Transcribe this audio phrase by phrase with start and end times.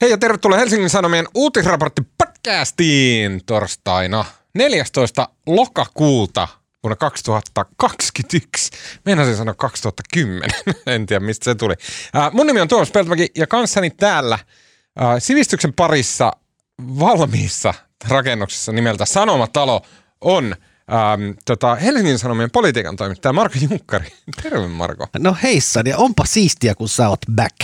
[0.00, 5.28] Hei ja tervetuloa Helsingin Sanomien uutisraportti podcastiin torstaina 14.
[5.46, 6.48] lokakuuta
[6.82, 8.70] vuonna 2021.
[9.04, 10.50] Meinasin sanoa 2010,
[10.86, 11.74] en tiedä mistä se tuli.
[12.16, 14.38] Äh, mun nimi on Tuomas Peltomäki ja kanssani täällä
[15.18, 16.32] sivistyksen parissa
[16.98, 17.74] valmiissa
[18.08, 19.82] rakennuksessa nimeltä Sanomatalo
[20.20, 20.56] on
[20.92, 24.06] ähm, tota, Helsingin Sanomien politiikan toimittaja Marko Junkkari.
[24.42, 25.06] Terve Marko.
[25.18, 27.56] No heissan, ja onpa siistiä, kun sä oot back.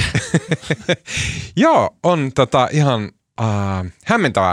[1.56, 4.50] Joo, on tota ihan äh, hämmentävää,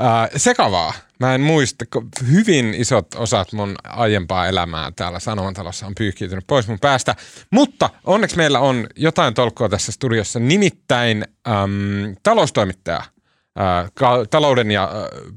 [0.00, 0.92] äh, sekavaa.
[1.20, 6.68] Mä en muista, kun hyvin isot osat mun aiempaa elämää täällä Sanomatalossa on pyyhkiytynyt pois
[6.68, 7.16] mun päästä.
[7.50, 12.96] Mutta onneksi meillä on jotain tolkkua tässä studiossa, nimittäin äm, taloustoimittaja,
[13.60, 14.90] äh, ka- talouden ja äh,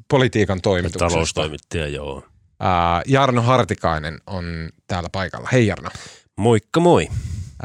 [0.10, 1.10] politiikan toimituksesta.
[1.10, 2.24] Taloustoimittaja, joo.
[2.64, 5.50] Äh, Jarno Hartikainen on täällä paikalla.
[5.52, 5.90] Hei Jarno.
[6.38, 7.08] Moikka moi.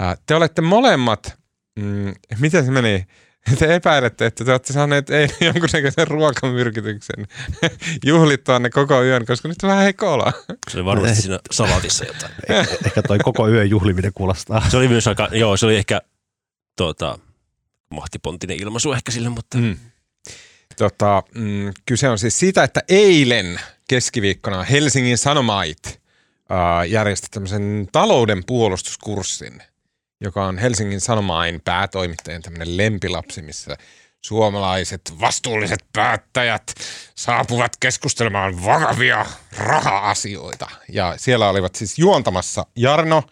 [0.03, 1.39] Äh, te olette molemmat,
[1.81, 3.07] mm, miten se meni?
[3.59, 7.27] Te epäilette, että te olette saaneet eilen jonkunnäköisen ruokamyrkytyksen
[8.07, 10.33] juhlittua ne koko yön, koska nyt on vähän heikko oloa.
[10.71, 12.33] Se oli varmasti siinä salatissa jotain.
[12.63, 14.69] Eh- Ehkä toi koko yön juhliminen kuulostaa.
[14.71, 16.01] Se oli myös aika, joo, se oli ehkä
[16.77, 17.19] tuota,
[17.91, 19.77] mahtipontinen ilmaisu ehkä sille, mutta Mm.
[20.77, 23.61] Tota, mm, kyse on siis siitä, että eilen
[23.91, 26.01] keskiviikkona Helsingin Sanomait
[26.89, 29.63] järjesti tämmöisen talouden puolustuskurssin,
[30.21, 33.77] joka on Helsingin Sanomain päätoimittajan tämmöinen lempilapsi, missä
[34.25, 36.75] suomalaiset vastuulliset päättäjät
[37.15, 40.71] saapuvat keskustelemaan vakavia raha-asioita.
[40.93, 43.23] Ja siellä olivat siis juontamassa Jarno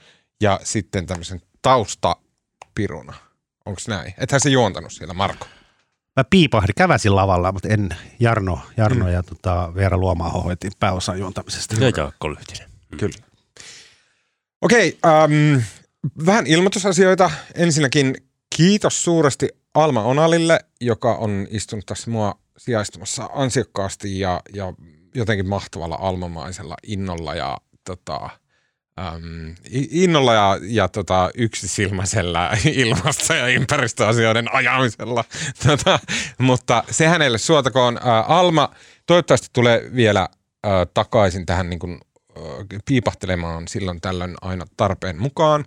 [0.40, 3.14] ja sitten tämmöisen taustapiruna.
[3.66, 4.14] Onko näin?
[4.18, 5.46] Ethän se juontanut siellä, Marko?
[6.18, 7.88] Mä piipahdin, käväsin lavalla, mutta en
[8.20, 9.12] Jarno, Jarno mm.
[9.12, 11.74] ja tota, Veera Luomaa hoitin pääosan juontamisesta.
[11.74, 12.70] ja Jaakko Lyhtinen.
[12.96, 13.18] Kyllä.
[14.60, 15.62] Okei, ähm,
[16.26, 17.30] vähän ilmoitusasioita.
[17.54, 18.14] Ensinnäkin
[18.56, 24.72] kiitos suuresti Alma Onalille, joka on istunut tässä mua sijaistumassa ansiokkaasti ja, ja
[25.14, 28.30] jotenkin mahtavalla almamaisella innolla ja tota,
[29.74, 35.24] i- innolla ja, ja tota, yksisilmäisellä ilmasto- ja ympäristöasioiden ajamisella.
[35.66, 35.98] Tota,
[36.38, 37.96] mutta se hänelle suotakoon.
[37.96, 38.70] Ä, Alma
[39.06, 40.20] toivottavasti tulee vielä
[40.66, 42.40] ä, takaisin tähän niin kuin, ä,
[42.84, 45.64] piipahtelemaan silloin tällöin aina tarpeen mukaan.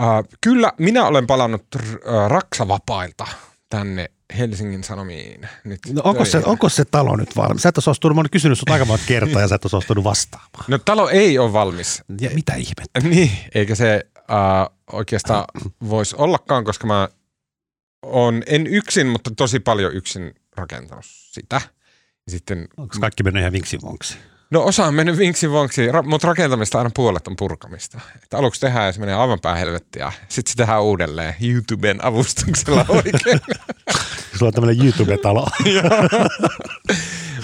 [0.00, 0.04] Ä,
[0.40, 3.26] kyllä, minä olen palannut ä, raksavapailta
[3.70, 5.48] tänne Helsingin Sanomiin.
[5.64, 7.62] Nyt No onko, se, onko se talo nyt valmis?
[7.62, 10.04] Sä et ole mä oon kysynyt sut aika monta kertaa ja sä et ole suostunut
[10.04, 10.64] vastaamaan.
[10.68, 12.02] No talo ei ole valmis.
[12.20, 13.00] Ja mitä ihmettä?
[13.00, 15.44] Niin, eikä se äh, oikeastaan
[15.88, 17.08] voisi ollakaan, koska mä
[18.02, 21.60] on en yksin, mutta tosi paljon yksin rakentanut sitä.
[22.28, 24.18] Sitten, Onko kaikki mennyt ihan vinksi vonksi?
[24.50, 28.00] No osa on mennyt vinksi vonksi, ra- mutta rakentamista aina puolet on purkamista.
[28.22, 30.12] Että aluksi tehdään ja se menee aivan päin helvettiä.
[30.28, 33.40] Sitten se tehdään uudelleen YouTuben avustuksella oikein.
[34.38, 35.46] Sulla on tämmöinen YouTube-talo.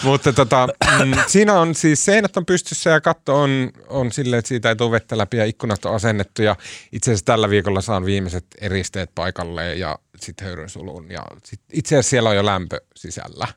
[0.02, 0.68] Mutta tota,
[1.04, 4.76] mm, siinä on siis seinät on pystyssä ja katto on, on silleen, että siitä ei
[4.76, 6.42] tule vettä läpi ja ikkunat on asennettu.
[6.42, 6.56] Ja
[6.92, 11.10] itse asiassa tällä viikolla saan viimeiset eristeet paikalleen ja sitten höyryn sulun.
[11.10, 13.48] Ja sit, itse asiassa siellä on jo lämpö sisällä.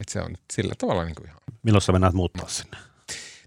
[0.00, 1.40] Et se on sillä tavalla niin kuin ihan.
[1.62, 2.87] Milloin sä mennään muuttaa sinne?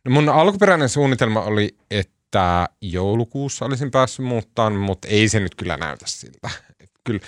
[0.05, 5.77] No mun alkuperäinen suunnitelma oli, että joulukuussa olisin päässyt muuttaan, mutta ei se nyt kyllä
[5.77, 6.49] näytä siltä.
[6.79, 7.19] Et kyllä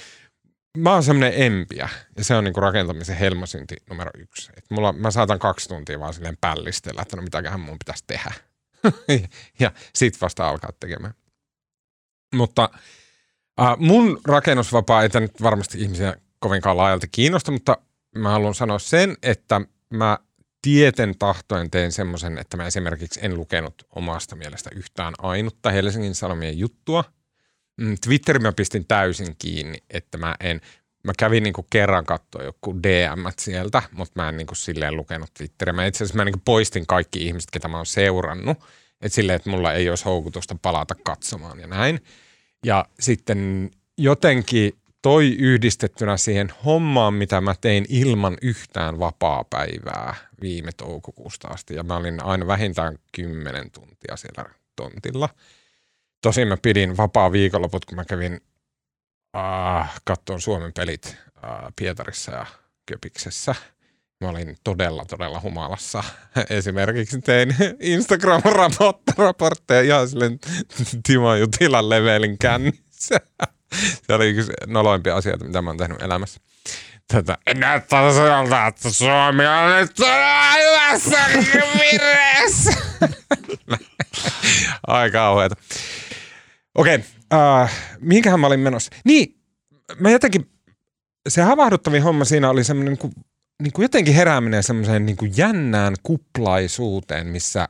[0.77, 4.51] mä oon semmoinen empiä ja se on niinku rakentamisen helmasynti numero yksi.
[4.57, 8.33] Et mulla, mä saatan kaksi tuntia vaan silleen pällistellä, että no mitäköhän mun pitäisi tehdä.
[9.59, 11.13] ja sit vasta alkaa tekemään.
[12.35, 12.69] Mutta
[13.61, 17.77] äh, mun rakennusvapaa ei nyt varmasti ihmisiä kovinkaan laajalti kiinnosta, mutta
[18.15, 19.61] mä haluan sanoa sen, että
[19.93, 20.17] mä
[20.63, 26.59] tieten tahtoen tein semmoisen, että mä esimerkiksi en lukenut omasta mielestä yhtään ainutta Helsingin Sanomien
[26.59, 27.03] juttua.
[27.77, 30.61] Mm, Twitterin mä pistin täysin kiinni, että mä en,
[31.03, 35.73] mä kävin niinku kerran katsoa joku DM sieltä, mutta mä en niinku silleen lukenut Twitteriä.
[35.73, 38.57] Mä itse asiassa mä niinku poistin kaikki ihmiset, ketä mä oon seurannut,
[39.01, 41.99] että silleen, että mulla ei olisi houkutusta palata katsomaan ja näin.
[42.65, 51.47] Ja sitten jotenkin toi yhdistettynä siihen hommaan, mitä mä tein ilman yhtään vapaa-päivää viime toukokuusta
[51.47, 51.75] asti.
[51.75, 54.45] Ja mä olin aina vähintään 10 tuntia siellä
[54.75, 55.29] tontilla.
[56.21, 58.41] Tosin mä pidin vapaa viikonloput, kun mä kävin
[59.37, 62.45] äh, kattoon Suomen pelit äh, Pietarissa ja
[62.85, 63.55] Köpiksessä.
[64.21, 66.03] Mä olin todella, todella humalassa.
[66.49, 70.39] Esimerkiksi tein Instagram-raportteja ihan silleen
[71.07, 73.19] Timo Jutilan levelin kännissä.
[74.07, 76.39] Se oli yksi noloimpia asioita, mitä mä oon tehnyt elämässä.
[77.07, 81.19] Tätä, näyttää siltä, että Suomi on nyt todella hyvässä
[81.79, 82.73] vireessä.
[84.87, 85.55] Ai kauheeta.
[86.75, 88.91] Okei, okay, äh, mihinkähän mä olin menossa?
[89.05, 89.41] Niin,
[89.99, 90.49] mä jotenkin
[91.29, 93.13] se havahduttavin homma siinä oli semmoinen niin kuin,
[93.63, 97.69] niin kuin jotenkin herääminen semmoiseen niin kuin jännään kuplaisuuteen, missä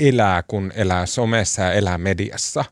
[0.00, 2.64] elää, kun elää somessa ja elää mediassa.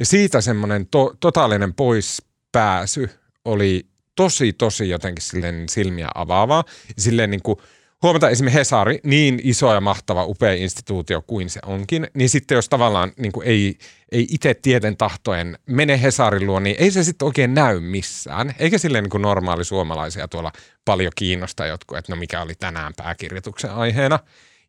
[0.00, 3.10] Ja siitä semmoinen to, totaalinen poispääsy
[3.44, 3.86] oli
[4.16, 6.64] tosi, tosi jotenkin silleen silmiä avaavaa.
[6.98, 7.58] Silleen niin kuin
[8.02, 12.68] huomata esimerkiksi Hesari, niin iso ja mahtava, upea instituutio kuin se onkin, niin sitten jos
[12.68, 13.78] tavallaan niin kuin ei,
[14.12, 18.54] ei itse tieten tahtoen mene Hesarin luo, niin ei se sitten oikein näy missään.
[18.58, 20.52] Eikä silleen niin kuin normaali suomalaisia tuolla
[20.84, 24.18] paljon kiinnosta jotkut, että no mikä oli tänään pääkirjoituksen aiheena.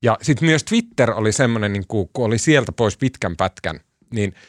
[0.01, 3.79] Ja sitten myös Twitter oli semmoinen, niin kuin, kun oli sieltä pois pitkän pätkän,
[4.13, 4.33] niin–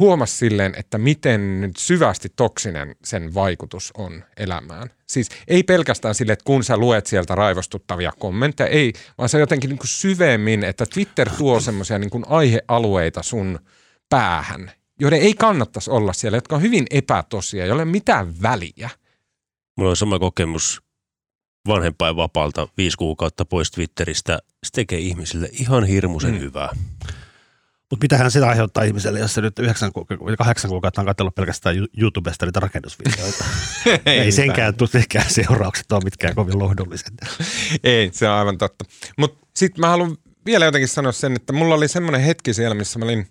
[0.00, 4.90] huomasi silleen, että miten nyt syvästi toksinen sen vaikutus on elämään.
[5.06, 9.70] Siis ei pelkästään sille, että kun sä luet sieltä raivostuttavia kommentteja, ei, vaan se jotenkin
[9.70, 13.58] niin kuin syvemmin, että Twitter tuo semmoisia niin aihealueita sun
[14.08, 18.90] päähän, joiden ei kannattaisi olla siellä, jotka on hyvin epätosia, ei ole mitään väliä.
[19.76, 20.82] Mulla on sama kokemus
[21.68, 24.38] vanhempain vapaalta viisi kuukautta pois Twitteristä.
[24.64, 26.40] Se tekee ihmisille ihan hirmuisen mm.
[26.40, 26.68] hyvää.
[27.90, 31.76] Mutta mitähän sitä aiheuttaa ihmiselle, jos se nyt yhdeksän kuukautta, kahdeksan kuukautta on katsellut pelkästään
[31.98, 33.44] YouTubesta niitä rakennusvideoita.
[34.06, 37.12] ei, ei senkään sekään seuraukset ole mitkään kovin lohdulliset.
[37.84, 38.84] ei, se on aivan totta.
[39.18, 40.16] Mutta sitten mä haluan
[40.46, 43.28] vielä jotenkin sanoa sen, että mulla oli semmoinen hetki siellä, missä mä olin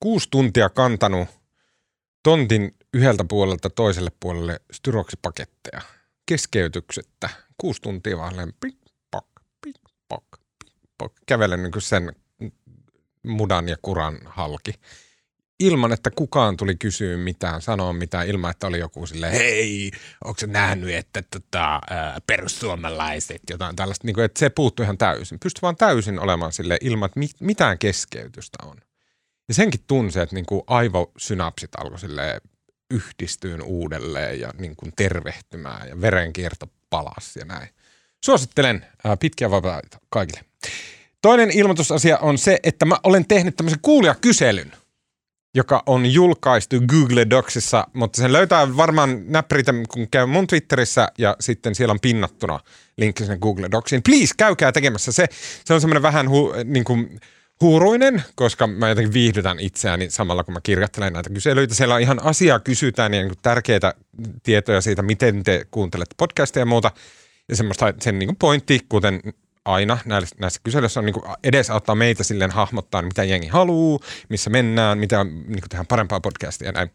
[0.00, 1.28] kuusi tuntia kantanut
[2.22, 5.80] tontin yhdeltä puolelta toiselle puolelle styroksipaketteja
[6.26, 7.28] keskeytyksettä.
[7.58, 8.76] Kuusi tuntia vaan pik,
[9.10, 9.26] pak,
[9.64, 9.76] pik,
[10.08, 10.24] pak,
[10.64, 11.12] pik, pak.
[11.26, 12.12] Kävelen niin sen
[13.24, 14.72] mudan ja kuran halki.
[15.60, 19.90] Ilman, että kukaan tuli kysyä mitään, sanoa mitään, ilman, että oli joku sille hei,
[20.24, 21.80] onko se nähnyt, että tota,
[22.26, 25.38] perussuomalaiset, jotain tällaista, niin kuin, että se puuttuu ihan täysin.
[25.38, 28.76] Pystyi vaan täysin olemaan sille ilman, että mitään keskeytystä on.
[29.48, 32.40] Ja senkin tunsi, että niin kuin aivosynapsit alkoi sille
[32.90, 37.68] yhdistyyn uudelleen ja niin kuin tervehtymään ja verenkierto palasi ja näin.
[38.24, 40.44] Suosittelen ää, pitkiä vapaita kaikille.
[41.24, 44.72] Toinen ilmoitusasia on se, että mä olen tehnyt tämmöisen kuulijakyselyn,
[45.54, 51.36] joka on julkaistu Google Docsissa, mutta sen löytää varmaan näppäritä, kun käy mun Twitterissä ja
[51.40, 52.60] sitten siellä on pinnattuna
[52.98, 54.02] linkki sinne Google Docsiin.
[54.02, 55.26] Please, käykää tekemässä se.
[55.64, 57.20] Se on semmoinen vähän hu, niin kuin
[57.60, 61.74] huuruinen, koska mä jotenkin viihdytän itseäni samalla, kun mä kirjoittelen näitä kyselyitä.
[61.74, 63.94] Siellä on ihan asiaa kysytään ja niin tärkeitä
[64.42, 66.90] tietoja siitä, miten te kuuntelette podcastia ja muuta.
[67.48, 69.20] Ja semmoista sen niin pointti, kuten
[69.64, 74.50] aina näissä, näissä kyselyissä on niin kuin edesauttaa meitä silleen hahmottaa, mitä jengi haluaa, missä
[74.50, 76.90] mennään, mitä niin kuin tehdään parempaa podcastia ja näin.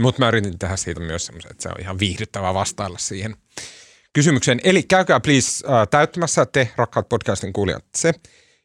[0.00, 3.36] Mutta mä yritin tehdä siitä myös semmoisen, että se on ihan viihdyttävää vastailla siihen
[4.12, 4.60] kysymykseen.
[4.64, 8.12] Eli käykää please äh, täyttämässä te, rakkaat podcastin kuulijat, se.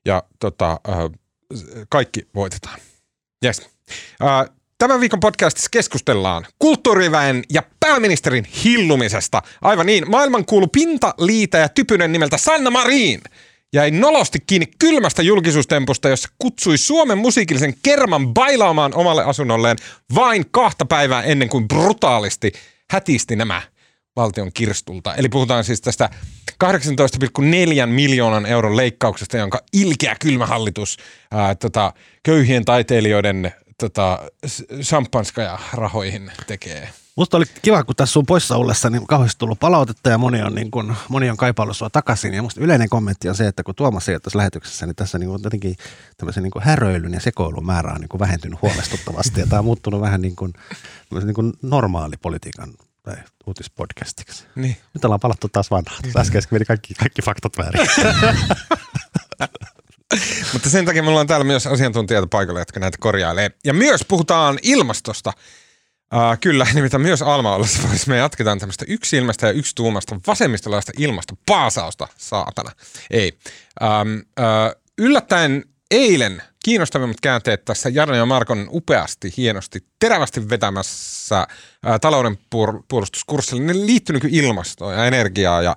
[0.06, 0.98] Ja tota, äh,
[1.90, 2.80] kaikki voitetaan.
[3.46, 3.70] Yes.
[4.24, 9.42] Äh, Tämän viikon podcastissa keskustellaan kulttuuriväen ja pääministerin hillumisesta.
[9.62, 13.22] Aivan niin, maailman kuulu pinta, liitä ja typynen nimeltä Sanna Marin
[13.74, 19.78] jäi nolosti kiinni kylmästä julkisuustempusta, jossa kutsui Suomen musiikillisen kerman bailaamaan omalle asunnolleen
[20.16, 22.52] vain kahta päivää ennen kuin brutaalisti
[22.92, 23.62] hätisti nämä
[24.16, 25.16] valtion kirstulta.
[25.16, 26.10] Eli puhutaan siis tästä
[26.64, 30.98] 18,4 miljoonan euron leikkauksesta, jonka ilkeä kylmä hallitus
[31.32, 31.94] ää, tota,
[32.24, 34.20] köyhien taiteilijoiden tota,
[34.82, 36.90] champanskaja rahoihin tekee.
[37.16, 40.56] Musta oli kiva, kun tässä sun poissa ollessa niin kauheasti tullut palautetta ja moni on,
[40.56, 42.34] niin kun, moni on kaipaillut sua takaisin.
[42.34, 45.18] Ja musta yleinen kommentti on se, että kun Tuomas ei ole tässä lähetyksessä, niin tässä
[45.18, 45.76] niin jotenkin
[46.18, 49.40] tämmöisen niin häröilyn ja sekoilun määrä on niin vähentynyt huolestuttavasti.
[49.40, 50.54] ja tämä on muuttunut vähän niin kuin,
[51.24, 53.16] niin kuin normaali politiikan tai
[53.48, 54.46] uutispodcastiksi.
[54.56, 54.78] Niin.
[54.94, 56.04] Nyt ollaan palattu taas vanhaan.
[56.18, 57.88] Äsken meni kaikki, kaikki faktat väärin.
[60.54, 63.52] Mutta sen takia meillä on täällä myös asiantuntijoita paikalla, jotka näitä korjailee.
[63.66, 65.34] Ja myös puhutaan ilmastosta.
[66.14, 70.92] Uh, kyllä, nimittäin myös Alma ollessa me jatketaan tämmöistä yksi ilmasta ja yksi tuumasta vasemmistolaista
[70.98, 72.72] ilmastopaasausta, saatana.
[73.12, 73.38] Ei.
[73.82, 82.00] Um, uh, yllättäen eilen kiinnostavimmat käänteet tässä Jarno ja Markon upeasti, hienosti, terävästi vetämässä uh,
[82.02, 82.38] talouden
[82.88, 85.76] puolustuskurssille, ne liittyy niin ilmastoon ja energiaa ja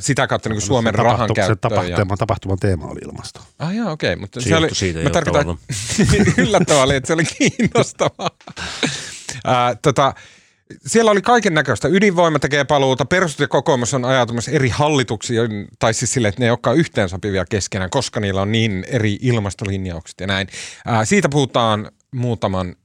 [0.00, 1.58] sitä kautta niin kuin Suomen rahan käyttöön.
[1.58, 2.16] Tapahtuman, ja...
[2.18, 3.40] tapahtuman teema oli ilmasto.
[3.58, 4.12] Ah joo, okei.
[4.12, 5.58] Okay, mutta se, se oli, siitä mä tarkoitan,
[6.38, 8.30] yllättävää oli, että se oli kiinnostavaa.
[8.82, 10.14] uh, tota,
[10.86, 11.88] siellä oli kaiken näköistä.
[11.88, 15.42] Ydinvoima tekee paluuta, perustus ja kokoomus on ajautumassa eri hallituksia,
[15.78, 20.20] tai siis sille, että ne ei olekaan yhteensopivia keskenään, koska niillä on niin eri ilmastolinjaukset
[20.20, 20.48] ja näin.
[20.88, 22.76] Uh, siitä puhutaan muutaman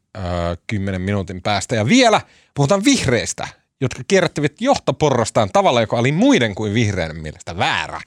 [0.68, 1.76] kymmenen minuutin päästä.
[1.76, 2.22] Ja vielä
[2.54, 3.48] puhutaan vihreistä
[3.82, 8.02] jotka kierrättivät johtoporrastaan tavalla, joka oli muiden kuin vihreän mielestä väärä.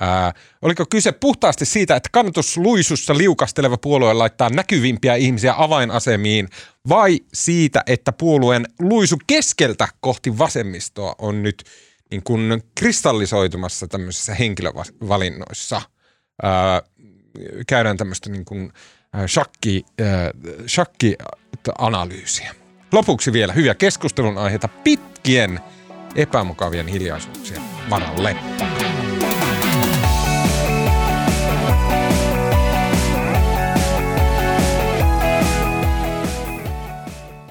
[0.00, 6.48] Ää, oliko kyse puhtaasti siitä, että kannatusluisussa liukasteleva puolue laittaa näkyvimpiä ihmisiä avainasemiin,
[6.88, 11.64] vai siitä, että puolueen luisu keskeltä kohti vasemmistoa on nyt
[12.10, 15.82] niin kuin kristallisoitumassa tämmöisissä henkilövalinnoissa?
[16.42, 16.82] Ää,
[17.66, 18.72] käydään tämmöistä niin kuin
[19.26, 20.30] shakki, ää,
[20.68, 22.63] shakki-analyysiä.
[22.94, 25.60] Lopuksi vielä hyviä keskustelun aiheita pitkien
[26.14, 28.36] epämukavien hiljaisuuksien varalle.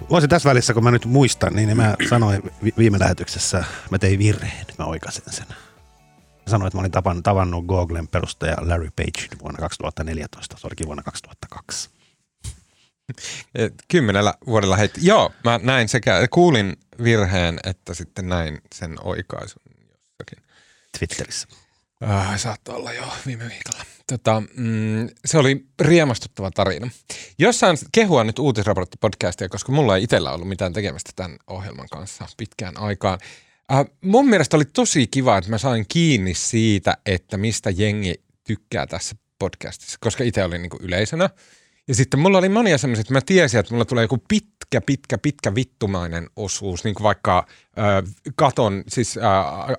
[0.09, 2.43] Voisin tässä välissä, kun mä nyt muistan, niin mä sanoin
[2.77, 5.47] viime lähetyksessä, mä tein virheen, mä oikasin sen.
[5.47, 5.55] Mä
[6.47, 11.92] sanoin, että mä olin tavannut Googlen perustaja Larry Page vuonna 2014, se olikin vuonna 2002.
[13.91, 15.00] Kymmenellä vuodella heitti.
[15.03, 20.43] Joo, mä näin sekä, kuulin virheen, että sitten näin sen oikaisun jossakin.
[21.00, 21.48] Twitterissä.
[22.10, 23.86] Äh, saattaa olla jo viime viikolla.
[24.07, 26.89] Tota, mm, se oli riemastuttava tarina.
[27.39, 32.77] Jossain kehua nyt uutisraporttipodcastia, koska mulla ei itsellä ollut mitään tekemistä tämän ohjelman kanssa pitkään
[32.77, 33.19] aikaan.
[33.74, 38.88] Äh, mun mielestä oli tosi kiva, että mä sain kiinni siitä, että mistä jengi tykkää
[38.88, 41.29] tässä podcastissa, koska itse olin niin yleisönä–
[41.87, 45.17] ja sitten mulla oli monia semmoisia, että mä tiesin, että mulla tulee joku pitkä, pitkä,
[45.17, 47.47] pitkä vittumainen osuus, niin kuin vaikka
[47.79, 49.23] äh, katon, siis äh,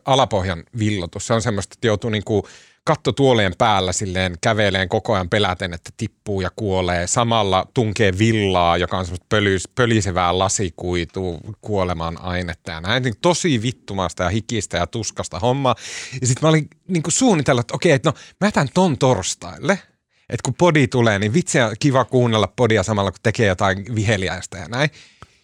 [0.04, 1.26] alapohjan villotus.
[1.26, 2.42] Se on semmoista, että joutuu niin kuin
[2.84, 7.06] kattotuolien päällä silleen käveleen koko ajan peläten, että tippuu ja kuolee.
[7.06, 13.02] Samalla tunkee villaa, joka on semmoista pölys, pölisevää lasikuitua kuolemaan ainetta ja näin.
[13.02, 15.75] Niin tosi vittumasta ja hikistä ja tuskasta homma.
[16.20, 19.78] Ja sitten mä olin niin kuin suunnitellut, että okei, että no mä jätän ton torstaille–
[20.28, 24.59] että kun podi tulee, niin vitsi on kiva kuunnella podia samalla, kun tekee jotain viheliäistä
[24.59, 24.90] ja näin.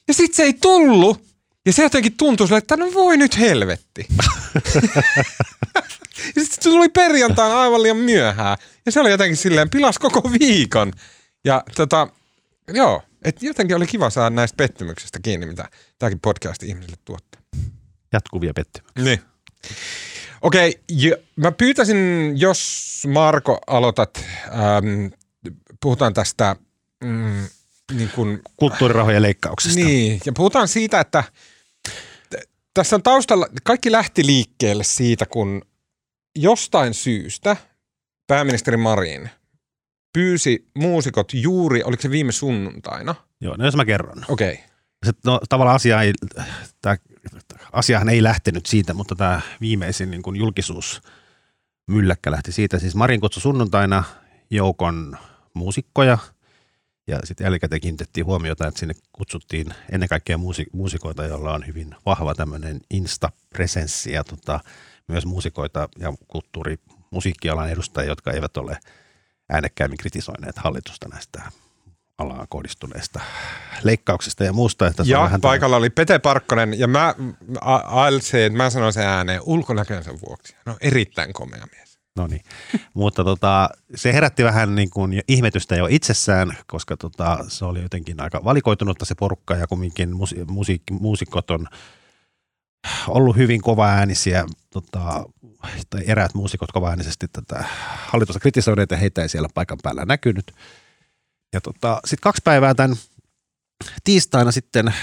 [0.08, 1.22] Ja sit se ei tullut.
[1.66, 4.06] Ja se jotenkin tuntui sille, että no voi nyt helvetti.
[6.36, 8.58] ja sitten se tuli perjantaina aivan liian myöhään.
[8.86, 10.92] Ja se oli jotenkin silleen, pilas koko viikon.
[11.44, 12.08] Ja tota,
[12.68, 15.68] joo, että jotenkin oli kiva saada näistä pettymyksistä kiinni, mitä
[15.98, 17.42] tämäkin podcast ihmisille tuottaa.
[18.12, 19.04] Jatkuvia pettymyksiä.
[19.04, 19.29] Niin.
[20.42, 25.06] Okei, okay, mä pyytäisin, jos Marko aloitat, ähm,
[25.80, 26.56] puhutaan tästä
[27.04, 27.48] mm,
[27.92, 29.80] niin kun, kulttuurirahojen leikkauksesta.
[29.80, 31.24] Niin, ja puhutaan siitä, että
[32.30, 35.62] t- tässä on taustalla, kaikki lähti liikkeelle siitä, kun
[36.38, 37.56] jostain syystä
[38.26, 39.30] pääministeri Marin
[40.12, 43.14] pyysi muusikot juuri, oliko se viime sunnuntaina?
[43.40, 44.24] Joo, no jos mä kerron.
[44.28, 44.52] Okei.
[44.52, 44.64] Okay.
[45.06, 46.12] Se, no, tavallaan asia ei,
[46.82, 46.96] tämä
[47.72, 51.02] asiahan ei lähtenyt siitä, mutta tämä viimeisin niin kuin julkisuus
[51.86, 52.78] mylläkkä lähti siitä.
[52.78, 54.04] Siis Marin kutsu sunnuntaina
[54.50, 55.18] joukon
[55.54, 56.18] muusikkoja
[57.06, 61.94] ja sitten jälkikäteen kiinnitettiin huomiota, että sinne kutsuttiin ennen kaikkea muusi- muusikoita, joilla on hyvin
[62.06, 64.60] vahva tämmöinen insta-presenssi ja tota,
[65.08, 66.78] myös muusikoita ja kulttuuri,
[67.10, 68.78] musiikkialan edustajia, jotka eivät ole
[69.48, 71.42] äänekkäämmin kritisoineet hallitusta näistä
[72.20, 73.20] alaan kohdistuneista
[73.82, 74.86] leikkauksista ja muusta.
[74.86, 75.78] Että ja vähän paikalla tämän...
[75.78, 77.14] oli Pete Parkkonen ja mä,
[77.60, 80.56] ALC, mä sanoin sen ääneen ulkonäkönsä vuoksi.
[80.66, 81.98] No erittäin komea mies.
[82.16, 82.42] No niin,
[82.94, 88.20] mutta tota, se herätti vähän niin kuin ihmetystä jo itsessään, koska tota, se oli jotenkin
[88.20, 91.66] aika valikoitunutta se porukka ja kumminkin musi- musiik- muusikot on
[93.08, 95.24] ollut hyvin kova äänisiä, tota,
[95.90, 97.64] tai eräät muusikot kova äänisesti tätä
[98.06, 100.52] hallitusta kritisoineet ja heitä ei siellä paikan päällä näkynyt.
[101.52, 102.96] Ja tota, sitten kaksi päivää tämän
[104.04, 104.94] tiistaina sitten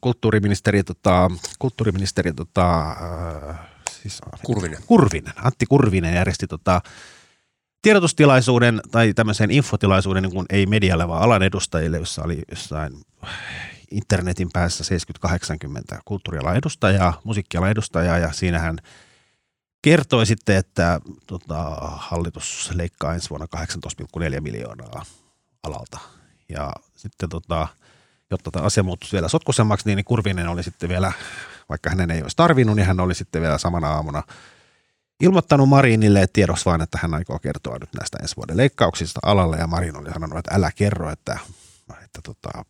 [0.00, 3.58] kulttuuriministeri, tota, kulttuuriministeri tota, äh,
[4.02, 4.78] siis, Kurvinen.
[4.86, 6.80] Kurvinen, Antti Kurvinen järjesti tota,
[7.82, 12.92] tiedotustilaisuuden tai tämmöisen infotilaisuuden niin kuin ei medialle, vaan alan edustajille, jossa oli jossain
[13.90, 14.84] internetin päässä
[15.28, 18.78] 70-80 kulttuurialan edustajaa, musiikkialan edustajaa ja siinä hän
[19.82, 25.04] kertoi sitten, että tota, hallitus leikkaa ensi vuonna 18,4 miljoonaa
[25.66, 25.98] alalta.
[26.48, 27.68] Ja sitten tota,
[28.30, 31.12] jotta tämä asia muuttuisi vielä sotkuisemmaksi, niin Kurvinen oli sitten vielä,
[31.68, 34.22] vaikka hänen ei olisi tarvinnut, niin hän oli sitten vielä samana aamuna
[35.20, 39.66] ilmoittanut Marinille tiedoksi vain, että hän aikoo kertoa nyt näistä ensi vuoden leikkauksista alalle, ja
[39.66, 41.38] Marin oli sanonut, että älä kerro, että,
[42.04, 42.64] että tota,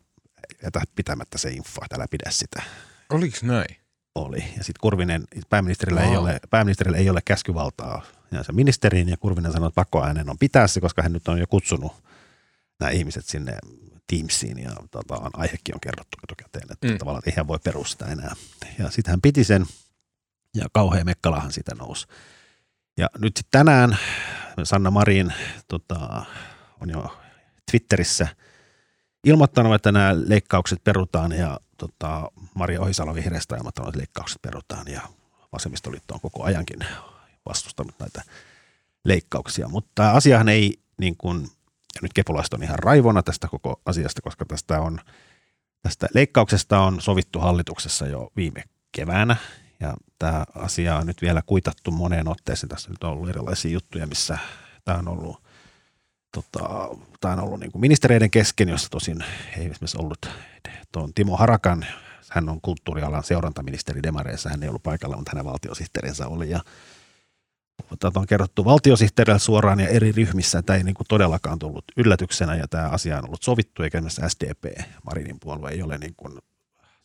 [0.63, 2.63] jätä pitämättä se info, että älä pidä sitä.
[3.11, 3.77] Oliko näin?
[4.15, 4.39] Oli.
[4.39, 9.53] Ja sitten Kurvinen, pääministerillä, ei ole, pääministerillä ei ole käskyvaltaa ja se ministeriin, ja Kurvinen
[9.53, 11.93] sanoi, että pakkoäänen on pitää se, koska hän nyt on jo kutsunut
[12.81, 13.59] nämä ihmiset sinne
[14.07, 16.99] Teamsiin ja tota, aihekin on kerrottu etukäteen, että mm.
[16.99, 18.35] tavallaan eihän voi perustaa enää.
[18.79, 19.67] Ja sitten hän piti sen
[20.55, 22.07] ja kauhean mekkalahan sitä nousi.
[22.97, 23.99] Ja nyt sitten tänään
[24.63, 25.33] Sanna Marin
[25.69, 26.25] tota,
[26.81, 27.17] on jo
[27.71, 28.29] Twitterissä
[29.25, 35.01] ilmoittanut, että nämä leikkaukset perutaan ja tota, Maria Ohisalo vihreästä ilmoittanut, että leikkaukset perutaan ja
[35.53, 36.79] vasemmistoliitto on koko ajankin
[37.47, 38.23] vastustanut näitä
[39.05, 39.69] leikkauksia.
[39.69, 41.49] Mutta asiahan ei niin kuin,
[41.95, 45.01] ja nyt kepulaiset on ihan raivona tästä koko asiasta, koska tästä on
[45.83, 49.37] tästä leikkauksesta on sovittu hallituksessa jo viime keväänä.
[49.81, 52.69] Ja tämä asia on nyt vielä kuitattu moneen otteeseen.
[52.69, 54.39] Tässä nyt on ollut erilaisia juttuja, missä
[54.85, 55.43] tämä on ollut,
[56.33, 56.89] tota,
[57.21, 59.25] tämä on ollut niin kuin ministereiden kesken, jossa tosin
[59.57, 60.31] ei esimerkiksi ollut
[60.93, 61.87] tuon Timo Harakan,
[62.31, 66.51] hän on kulttuurialan seurantaministeri Demareissa, hän ei ollut paikalla, mutta hänen valtiosihteerinsä oli.
[66.51, 66.61] Ja
[68.01, 70.63] Tätä on kerrottu valtiosihteerille suoraan ja eri ryhmissä.
[70.63, 74.21] Tämä ei niin kuin todellakaan tullut yllätyksenä ja tämä asia on ollut sovittu, eikä myös
[74.29, 74.65] SDP,
[75.05, 76.39] Marinin puolue, ei ole niin kuin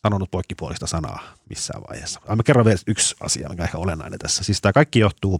[0.02, 2.20] sanonut poikkipuolista sanaa missään vaiheessa.
[2.36, 4.44] Mä kerron vielä yksi asia, mikä on ehkä olennainen tässä.
[4.44, 5.40] Siis tämä kaikki johtuu,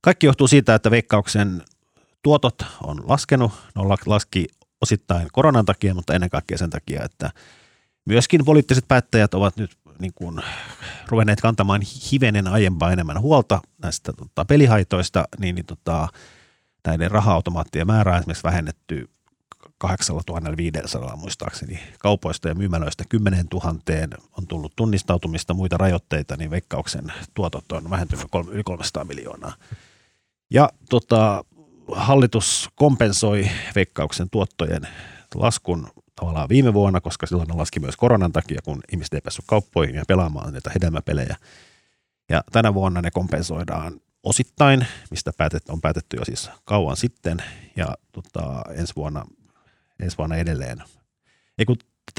[0.00, 1.62] kaikki johtuu siitä, että veikkauksen
[2.22, 3.52] tuotot on laskenut.
[3.74, 4.46] Ne on laski
[4.80, 7.30] osittain koronan takia, mutta ennen kaikkea sen takia, että
[8.04, 10.42] myöskin poliittiset päättäjät ovat nyt niin kuin
[11.08, 11.80] ruvenneet kantamaan
[12.12, 16.08] hivenen aiempaa enemmän huolta näistä tota, pelihaitoista, niin, niin tota,
[16.86, 19.08] näiden raha-automaattien määrää esimerkiksi vähennetty
[19.78, 23.74] 8500 muistaakseni kaupoista ja myymälöistä 10 000
[24.38, 29.54] on tullut tunnistautumista, muita rajoitteita, niin veikkauksen tuotot on vähentynyt yli 300 miljoonaa.
[30.50, 31.44] Ja tota,
[31.92, 34.88] hallitus kompensoi veikkauksen tuottojen
[35.34, 39.44] laskun tavallaan viime vuonna, koska silloin ne laski myös koronan takia, kun ihmiset ei päässyt
[39.48, 41.36] kauppoihin ja pelaamaan näitä hedelmäpelejä.
[42.28, 47.42] Ja tänä vuonna ne kompensoidaan osittain, mistä päätet, on päätetty jo siis kauan sitten,
[47.76, 49.26] ja tota, ensi, vuonna,
[50.02, 50.82] ensi vuonna edelleen.
[51.58, 51.76] Ei kun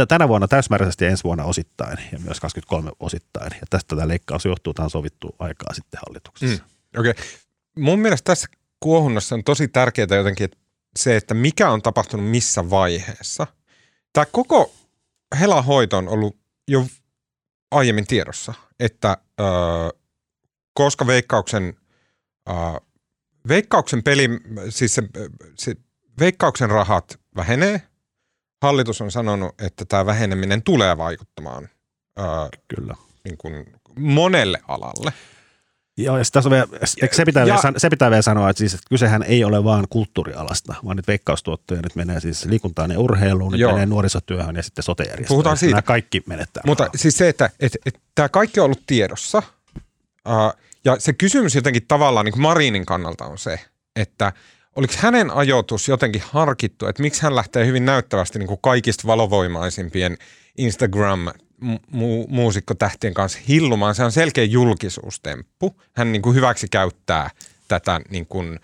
[0.07, 3.51] tänä vuonna täysmääräisesti ja ensi vuonna osittain, ja myös 23 osittain.
[3.61, 6.63] Ja tästä tämä leikkaus johtuu, tämä on sovittu aikaa sitten hallituksessa.
[6.63, 7.11] Mm, Okei.
[7.11, 7.23] Okay.
[7.77, 8.47] Mun mielestä tässä
[8.79, 10.57] kuohunnassa on tosi tärkeää jotenkin että
[10.95, 13.47] se, että mikä on tapahtunut missä vaiheessa–
[14.13, 14.73] Tämä koko
[15.39, 16.85] helahoito on ollut jo
[17.71, 19.43] aiemmin tiedossa, että ö,
[20.73, 21.77] koska veikkauksen,
[22.49, 22.53] ö,
[23.47, 24.29] veikkauksen peli,
[24.69, 25.03] siis se,
[25.57, 25.75] se,
[26.19, 27.81] veikkauksen rahat vähenee,
[28.61, 31.69] hallitus on sanonut, että tämä väheneminen tulee vaikuttamaan
[32.19, 32.23] ö,
[32.75, 32.95] Kyllä.
[33.23, 33.65] Niin kuin
[33.97, 35.13] monelle alalle.
[35.97, 36.67] Joo, ja tässä on vielä,
[37.11, 39.85] se, pitää ja, vielä, se pitää vielä sanoa, että, siis, että kysehän ei ole vaan
[39.89, 44.83] kulttuurialasta, vaan nyt veikkaustuottoja nyt menee siis liikuntaan ja urheiluun, nyt menee nuorisotyöhön ja sitten
[44.83, 45.71] sote Puhutaan siitä.
[45.71, 46.63] Nämä kaikki menettää.
[46.65, 46.97] Mutta rahaa.
[46.97, 49.43] siis se, että että, että tämä kaikki on ollut tiedossa,
[50.27, 53.59] uh, ja se kysymys jotenkin tavallaan niin Marinin kannalta on se,
[53.95, 54.33] että
[54.75, 60.17] oliko hänen ajoitus jotenkin harkittu, että miksi hän lähtee hyvin näyttävästi niin kuin kaikista valovoimaisimpien
[60.57, 61.27] Instagram
[61.91, 63.95] mu- muusikkotähtien kanssa hillumaan.
[63.95, 65.81] Se on selkeä julkisuustemppu.
[65.93, 67.29] Hän niin kuin hyväksi käyttää
[67.67, 68.59] tätä niin kuin,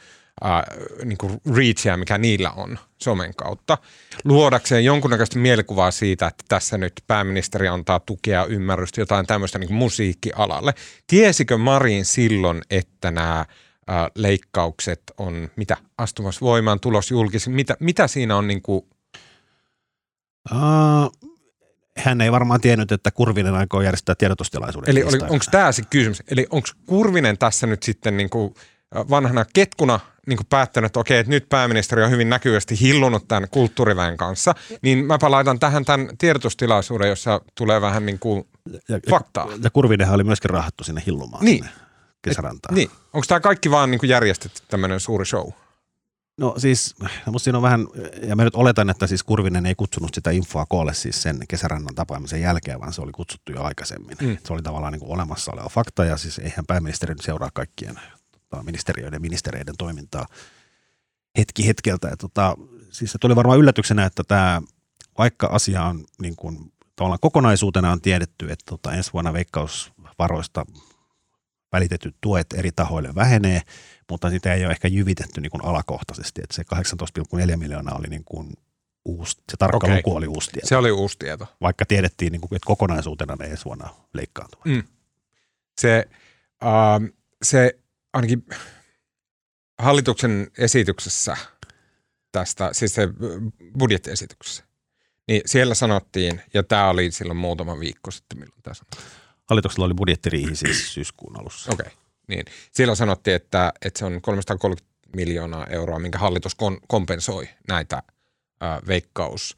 [0.45, 0.61] äh,
[1.05, 3.77] niin kuin reachia, mikä niillä on somen kautta,
[4.23, 9.77] luodakseen jonkunnäköistä mielikuvaa siitä, että tässä nyt pääministeri antaa tukea, ymmärrystä, jotain tämmöistä niin kuin
[9.77, 10.73] musiikkialalle.
[11.07, 13.45] Tiesikö Marin silloin, että nämä
[14.15, 18.81] leikkaukset on mitä astumassa voimaan, tulos julkisi, mitä, mitä siinä on niin kuin...
[20.51, 21.28] Uh,
[22.03, 24.89] hän ei varmaan tiennyt, että Kurvinen aikoo järjestää tiedotustilaisuuden.
[24.89, 26.23] Eli onko tämä se kysymys?
[26.31, 28.53] Eli onko Kurvinen tässä nyt sitten niin kuin
[29.09, 33.49] vanhana ketkuna niin kuin päättänyt, että okei, että nyt pääministeri on hyvin näkyvästi hillunut tämän
[33.51, 38.47] kulttuuriväen kanssa, niin mä laitan tähän tämän tiedotustilaisuuden, jossa tulee vähän niin kuin
[38.89, 39.47] ja, faktaa.
[39.51, 41.63] Ja, ja Kurvinenhan oli myöskin rahattu sinne hillumaan niin.
[41.63, 41.79] sinne
[42.21, 42.73] kesärantaan.
[42.73, 42.89] Et, niin.
[43.13, 45.49] Onko tämä kaikki vaan niin kuin järjestetty tämmöinen suuri show?
[46.39, 47.87] No siis, musta siinä on vähän,
[48.27, 51.95] ja mä nyt oletan, että siis Kurvinen ei kutsunut sitä infoa koolle siis sen kesärannan
[51.95, 54.17] tapaamisen jälkeen, vaan se oli kutsuttu jo aikaisemmin.
[54.21, 54.37] Mm.
[54.45, 57.99] Se oli tavallaan niin kuin olemassa oleva fakta, ja siis eihän pääministeri seuraa kaikkien
[58.31, 60.25] tota, ministeriöiden ja ministereiden toimintaa
[61.37, 62.07] hetki hetkeltä.
[62.07, 62.55] Ja tota,
[62.91, 64.61] siis se tuli varmaan yllätyksenä, että tämä,
[65.17, 70.65] vaikka asia on niin kuin, tavallaan kokonaisuutena on tiedetty, että tota, ensi vuonna veikkausvaroista
[71.71, 73.61] välitetyt tuet eri tahoille vähenee,
[74.09, 76.63] mutta sitä ei ole ehkä jyvitetty niin kuin alakohtaisesti, että se
[77.45, 78.53] 18,4 miljoonaa oli niin kuin
[79.05, 79.97] uusi, se tarkka Okei.
[79.97, 80.67] luku oli uusi tieto.
[80.67, 81.47] Se oli uusi tieto.
[81.61, 84.65] Vaikka tiedettiin, niin kuin, että kokonaisuutena ne ensi vuonna leikkaantuvat.
[84.65, 84.83] Mm.
[85.81, 86.05] Se,
[86.63, 87.79] uh, se
[88.13, 88.45] ainakin
[89.77, 91.37] hallituksen esityksessä
[92.31, 93.07] tästä, siis se
[93.79, 94.63] budjettiesityksessä,
[95.27, 99.18] niin siellä sanottiin, ja tämä oli silloin muutama viikko sitten, milloin tämä sanottiin.
[99.49, 101.73] Hallituksella oli budjettiriihi siis syyskuun alussa.
[101.73, 101.85] Okei.
[101.87, 101.97] Okay.
[102.27, 102.45] Niin.
[102.71, 108.03] Silloin sanottiin, että, että se on 330 miljoonaa euroa, minkä hallitus kon, kompensoi näitä
[108.61, 109.57] ää, veikkaus,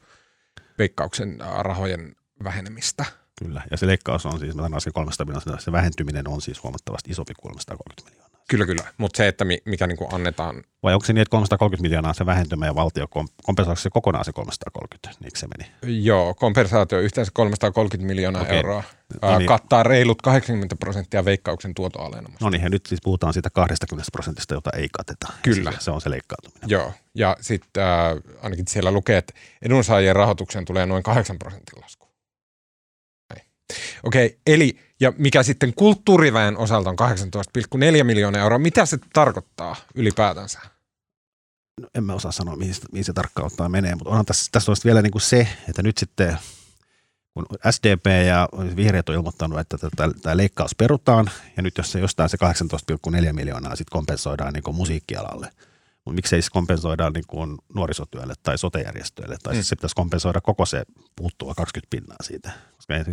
[0.78, 3.04] veikkauksen ää, rahojen vähenemistä.
[3.38, 7.10] Kyllä, ja se leikkaus on siis, mä asian 300 miljoonaa, se vähentyminen on siis huomattavasti
[7.10, 8.31] isompi kuin 330 miljoonaa.
[8.52, 8.82] Kyllä, kyllä.
[8.98, 12.14] Mutta se, että mi- mikä niinku annetaan, Vai onko se niin, että 330 miljoonaa on
[12.14, 15.70] se vähentymä ja valtio kom- kompensoiko se kokonaan se 330, niin se meni?
[16.04, 18.56] joo, kompensaatio yhteensä 330 miljoonaa Okei.
[18.56, 18.82] euroa.
[19.22, 19.48] No niin.
[19.48, 22.44] kattaa reilut 80 prosenttia veikkauksen tuotoalenemasta.
[22.44, 25.32] No niin, ja nyt siis puhutaan siitä 20 prosentista, jota ei kateta.
[25.42, 25.72] Kyllä.
[25.72, 26.70] Se, se on se leikkautuminen.
[26.70, 27.90] Joo, ja sitten äh,
[28.42, 32.08] ainakin siellä lukee, että edunsaajien rahoitukseen tulee noin 8 prosentin lasku.
[34.02, 36.96] Okei, eli ja mikä sitten kulttuuriväen osalta on
[37.98, 40.60] 18,4 miljoonaa euroa, mitä se tarkoittaa ylipäätänsä?
[41.80, 44.70] No, en mä osaa sanoa, mihin, mihin se tarkkaan ottaa menee, mutta onhan tässä, tässä
[44.70, 46.38] olisi vielä niin kuin se, että nyt sitten
[47.34, 49.76] kun SDP ja vihreät on ilmoittanut, että
[50.22, 52.38] tämä leikkaus perutaan, ja nyt jos se jostain se
[53.26, 55.50] 18,4 miljoonaa sitten kompensoidaan niin kuin musiikkialalle,
[56.04, 59.58] mutta miksei se kompensoidaan niin kuin nuorisotyölle tai sotejärjestöille, tai Mm.
[59.58, 59.62] mm.
[59.62, 60.82] se pitäisi kompensoida koko se
[61.16, 63.04] puuttuva 20 pinnaa siitä, koska ei,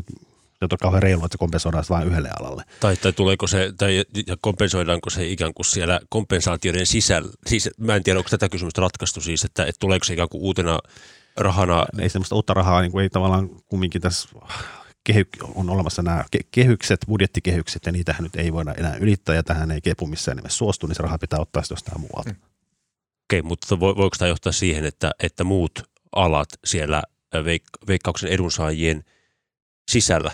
[0.59, 2.63] se on kauhean reilu, että se kompensoidaan vain yhdelle alalle.
[2.79, 7.95] Tai, tai tuleeko se, tai ja kompensoidaanko se ikään kuin siellä kompensaatioiden sisällä, siis mä
[7.95, 10.79] en tiedä, onko tätä kysymystä ratkaistu siis, että, että tuleeko se ikään kuin uutena
[11.37, 14.29] rahana, ei semmoista uutta rahaa, niin kuin ei tavallaan kumminkin tässä
[15.03, 19.43] kehy, on olemassa nämä ke- kehykset, budjettikehykset, ja niitähän nyt ei voida enää ylittää, ja
[19.43, 22.29] tähän ei kepu missään nimessä suostu, niin se raha pitää ottaa sitten jostain muualta.
[22.29, 22.35] Mm.
[23.25, 27.03] okei, mutta vo- voiko tämä johtaa siihen, että, että muut alat siellä
[27.35, 29.03] ö, veik- veikkauksen edunsaajien
[29.91, 30.31] sisällä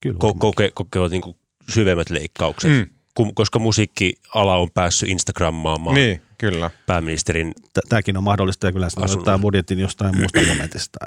[0.00, 1.36] Kyllä ko- koke- kokevat niin kuin
[1.68, 2.86] syvemmät leikkaukset, mm.
[3.24, 6.08] Mm, koska musiikkiala on päässyt Instagrammaamaan niin.
[6.08, 6.70] niin, kyllä.
[6.86, 7.54] pääministerin
[7.88, 10.98] Tämäkin on mahdollista, ja kyllä se ottaa budjetin jostain muusta momentista.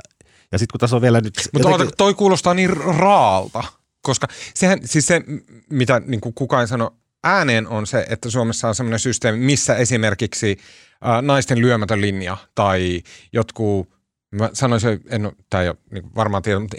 [0.52, 1.34] Ja sitten kun tässä on vielä nyt...
[1.54, 3.64] Mutta jotenkin- toi kuulostaa niin raalta,
[4.02, 5.22] koska sehän, siis se,
[5.70, 10.58] mitä niin kuin kukaan sano ääneen on se, että Suomessa on sellainen systeemi, missä esimerkiksi
[11.02, 13.02] ää, naisten lyömätön linja tai
[13.34, 13.90] jotkut,
[14.32, 16.78] mä sanoisin, en tämä ei ole niin varmaan tiedä, mutta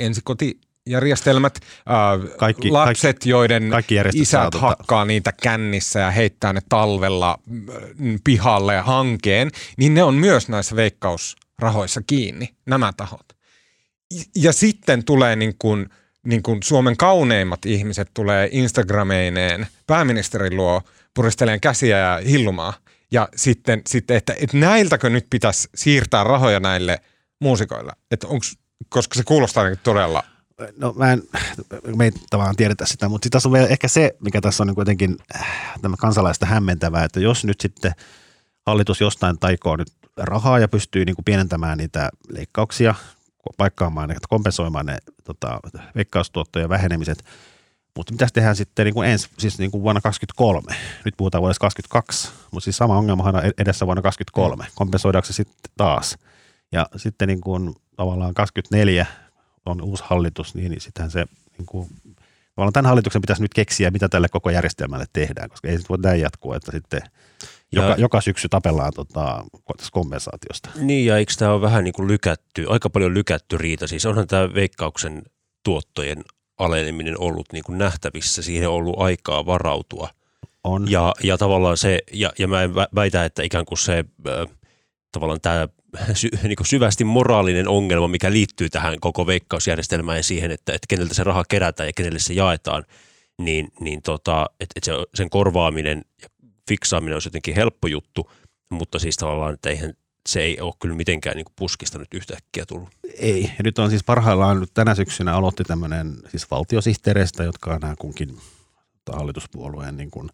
[0.86, 6.60] ensikotijärjestelmät, ää, Kaikki- lapset, joiden kaikki järjestöt saa isät hakkaa niitä kännissä ja heittää ne
[6.68, 13.26] talvella mm, pihalle hankeen, niin ne on myös näissä veikkausrahoissa kiinni, nämä tahot.
[14.36, 15.88] Ja sitten tulee niin kuin,
[16.26, 20.82] niin kuin Suomen kauneimmat ihmiset tulee Instagrameineen pääministerin luo
[21.14, 22.74] puristeleen käsiä ja hillumaa.
[23.12, 26.98] Ja sitten, sitten että, että näiltäkö nyt pitäisi siirtää rahoja näille
[27.40, 27.92] muusikoille?
[28.10, 28.56] Että onks,
[28.88, 30.31] koska se kuulostaa niin todella...
[30.76, 31.22] No mä en,
[31.96, 34.74] me ei tavallaan tiedetä sitä, mutta tässä on vielä ehkä se, mikä tässä on niin
[34.74, 37.92] kuitenkin äh, tämä kansalaista hämmentävää, että jos nyt sitten
[38.66, 42.94] hallitus jostain taikoo nyt rahaa ja pystyy niin kuin pienentämään niitä leikkauksia,
[43.56, 45.60] paikkaamaan ne, kompensoimaan ne tota,
[45.94, 47.24] veikkaustuottojen vähenemiset,
[47.96, 50.76] mutta mitä tehdään sitten niin kuin ensi, siis niin kuin vuonna 2023?
[51.04, 54.66] Nyt puhutaan vuodesta 2022, mutta siis sama ongelmahan on edessä vuonna 2023.
[54.74, 56.18] Kompensoidaanko se sitten taas?
[56.72, 59.06] Ja sitten niin kuin tavallaan 24
[59.66, 61.26] on uusi hallitus, niin, niin sittenhän se
[61.58, 61.88] niin kuin,
[62.54, 65.98] tavallaan tämän hallituksen pitäisi nyt keksiä, mitä tälle koko järjestelmälle tehdään, koska ei se voi
[66.02, 67.00] näin jatkua, että sitten
[67.72, 69.44] Ja- joka, joka syksy tapellaan tota,
[69.92, 70.70] kompensaatiosta.
[70.76, 73.86] Niin, ja eikö tämä ole vähän niin kuin lykätty, aika paljon lykätty riita?
[73.86, 75.22] Siis onhan tämä veikkauksen
[75.64, 76.24] tuottojen
[76.58, 80.08] aleneminen ollut niin kuin nähtävissä, siihen on ollut aikaa varautua.
[80.64, 80.90] On.
[80.90, 84.56] Ja, ja tavallaan se, ja, ja mä en vä- väitä, että ikään kuin se äh,
[85.12, 85.68] tavallaan tämä
[86.14, 91.14] sy, niin syvästi moraalinen ongelma, mikä liittyy tähän koko veikkausjärjestelmään ja siihen, että, että keneltä
[91.14, 92.84] se raha kerätään ja kenelle se jaetaan,
[93.38, 96.28] niin, niin tota, että, että se, sen korvaaminen ja
[96.68, 98.30] fiksaaminen olisi jotenkin helppo juttu,
[98.70, 99.94] mutta siis tavallaan, että eihän
[100.28, 102.88] se ei ole kyllä mitenkään niin puskista nyt yhtäkkiä tullut.
[103.18, 103.42] Ei.
[103.42, 107.94] Ja nyt on siis parhaillaan nyt tänä syksynä aloitti tämmöinen siis valtiosihteereistä, jotka on nämä
[107.98, 108.38] kunkin
[109.12, 110.28] hallituspuolueen niin kuin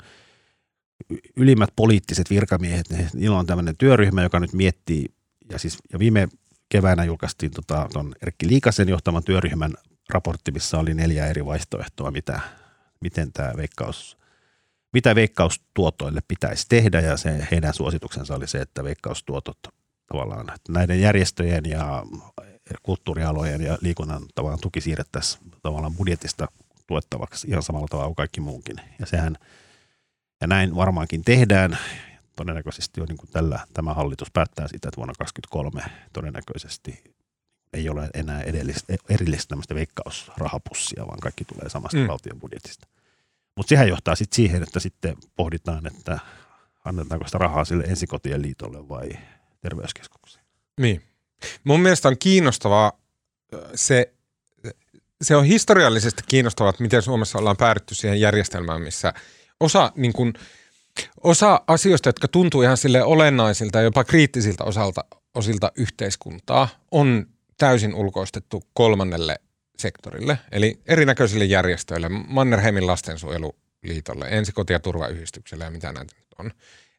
[1.36, 2.90] ylimmät poliittiset virkamiehet.
[2.90, 5.06] Ne- Niillä on tämmöinen työryhmä, joka nyt miettii,
[5.50, 6.28] ja siis ja viime
[6.68, 9.74] keväänä julkaistiin tota, ton Erkki Liikasen johtaman työryhmän
[10.08, 12.40] raportti, missä oli neljä eri vaihtoehtoa, mitä,
[13.00, 14.18] miten tämä veikkaus,
[14.92, 19.58] mitä veikkaustuotoille pitäisi tehdä, ja se, heidän suosituksensa oli se, että veikkaustuotot
[20.06, 22.04] tavallaan että näiden järjestöjen ja
[22.82, 26.48] kulttuurialojen ja liikunnan tavallaan tuki siirrettäisiin tavallaan budjetista
[26.86, 28.76] tuettavaksi ihan samalla tavalla kuin kaikki muunkin.
[28.98, 29.36] Ja sehän,
[30.40, 31.78] ja näin varmaankin tehdään.
[32.38, 37.04] Todennäköisesti jo niin kuin tällä, tämä hallitus päättää sitä, että vuonna 2023 todennäköisesti
[37.72, 42.06] ei ole enää edellistä, erillistä tämmöistä veikkausrahapussia, vaan kaikki tulee samasta Mm.
[42.06, 42.86] valtion budjetista.
[43.56, 46.18] Mutta sehän johtaa sitten siihen, että sitten pohditaan, että
[46.84, 49.08] annetaanko sitä rahaa sille ensikotien liitolle vai
[49.60, 50.44] terveyskeskukseen.
[50.80, 51.02] Niin.
[51.64, 52.92] Mun mielestä on kiinnostavaa
[53.74, 54.12] se,
[55.22, 59.12] se on historiallisesti kiinnostavaa, että miten Suomessa ollaan päädytty siihen järjestelmään, missä
[59.60, 60.32] osa, niin kun,
[61.22, 67.26] osa asioista, jotka tuntuu ihan sille olennaisilta ja jopa kriittisiltä osalta, osilta yhteiskuntaa, on
[67.58, 69.40] täysin ulkoistettu kolmannelle
[69.78, 76.50] sektorille, eli erinäköisille järjestöille, Mannerheimin lastensuojeluliitolle, ensikoti- ja turvayhdistykselle ja mitä näitä nyt on.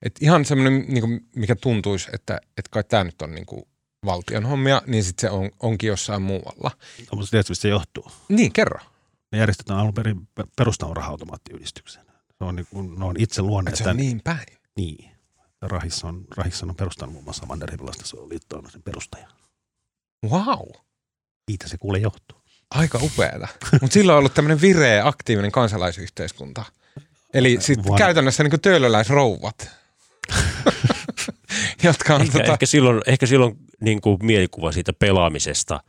[0.02, 3.64] Et ihan semmoinen, niin mikä tuntuisi, että, että kai tämä nyt on niin kuin
[4.06, 6.72] valtion hommia, niin sitten se on, onkin jossain muualla.
[7.00, 8.12] No, mutta tiedätkö, mistä se johtuu?
[8.30, 8.80] Niin, kerro.
[9.32, 12.09] Ne järjestetään alun perin pe- perustavan raha-automaattiyhdistyksen.
[12.40, 14.58] Se on, niin kuin, ne on itse luonne, Et se on niin päin.
[14.76, 15.12] niin.
[15.62, 19.28] Rahissa on, Rahissa on perustanut muun muassa Mannerheimin lastensuojeluliitto on sen perustaja.
[20.30, 20.70] Wow.
[21.50, 22.42] Siitä se kuule johtuu.
[22.72, 23.48] Aika upeata.
[23.72, 26.66] Mutta silloin on ollut tämmöinen vireä, aktiivinen kansalaisyhteiskunta.
[27.34, 29.70] Eli sitten Van- käytännössä niin töölöläisrouvat,
[31.84, 35.84] jotka on Ehkä, tota, ehkä silloin, ehkä silloin niin kuin mielikuva siitä pelaamisesta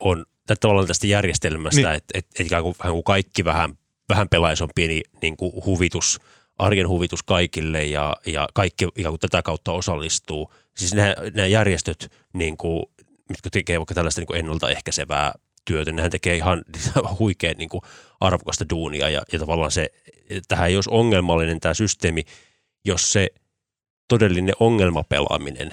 [0.00, 1.86] on tai tavallaan tästä järjestelmästä, Niin.
[1.88, 1.96] niin.
[1.96, 5.52] että et, et ikään kuin, vähän kuin kaikki vähän, vähän pelaisi on pieni niin kuin
[5.64, 6.18] huvitus,
[6.58, 10.52] arjen huvitus kaikille ja, ja kaikki ikään kuin tätä kautta osallistuu.
[10.76, 12.86] Siis nämä, nämä järjestöt, niin kuin,
[13.28, 15.32] mitkä tekee vaikka tällaista niin kuin ennaltaehkäisevää
[15.64, 16.64] työtä, nehän tekee ihan
[17.18, 17.82] huikean niin kuin
[18.20, 19.90] arvokasta duunia ja, ja tavallaan se,
[20.48, 22.24] tähän ei olisi ongelmallinen tämä systeemi,
[22.84, 23.28] jos se
[24.08, 25.72] todellinen ongelmapelaaminen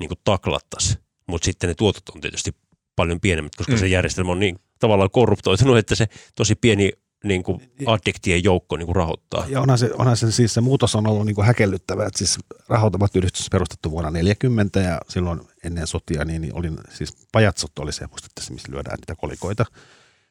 [0.00, 2.56] niin kuin taklattaisi, mutta sitten ne tuotot on tietysti
[2.96, 3.78] paljon pienemmät, koska mm.
[3.78, 6.92] se järjestelmä on niin tavallaan korruptoitunut, että se tosi pieni
[7.28, 9.44] niin kuin addiktien joukko niin kuin rahoittaa.
[9.48, 12.38] Ja onhan se, onhan se siis se muutos on ollut niin kuin häkellyttävä, että siis
[12.68, 18.06] raha-automaattiyhdistys perustettu vuonna 40 ja silloin ennen sotia niin, niin oli siis pajatsot oli se,
[18.06, 19.64] muistatte, missä lyödään niitä kolikoita.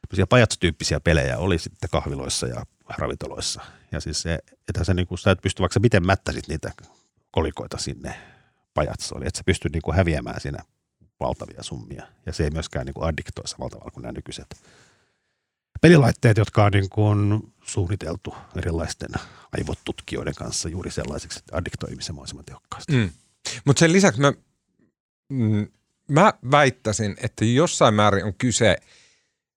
[0.02, 2.66] Tämmöisiä pajatsotyyppisiä pelejä oli sitten kahviloissa ja
[2.98, 3.62] ravintoloissa.
[3.92, 6.72] Ja siis se, että se niin kuin, sä et pysty, vaikka miten mättäsit niitä
[7.32, 8.16] kolikoita sinne
[8.74, 10.64] pajatsoon, että sä pystyt niin kuin häviämään siinä
[11.20, 12.08] valtavia summia.
[12.26, 14.56] Ja se ei myöskään niin kuin addiktoi samalla kuin nämä nykyiset
[15.86, 19.10] pelilaitteet, jotka on niin kuin suunniteltu erilaisten
[19.58, 22.94] aivotutkijoiden kanssa juuri sellaisiksi, että addiktoimisen mahdollisimman tehokkaasti.
[22.94, 23.10] Mm.
[23.66, 24.34] Mutta sen lisäksi mä,
[25.30, 25.68] mm,
[26.08, 28.78] mä väittäisin, että jossain määrin on kyse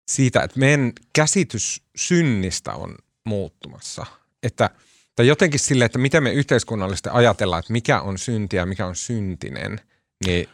[0.08, 4.06] siitä, että meidän käsitys synnistä on muuttumassa.
[4.42, 4.70] Että,
[5.16, 9.80] tai jotenkin sille, että miten me yhteiskunnallisesti ajatellaan, että mikä on syntiä mikä on syntinen,
[10.26, 10.48] niin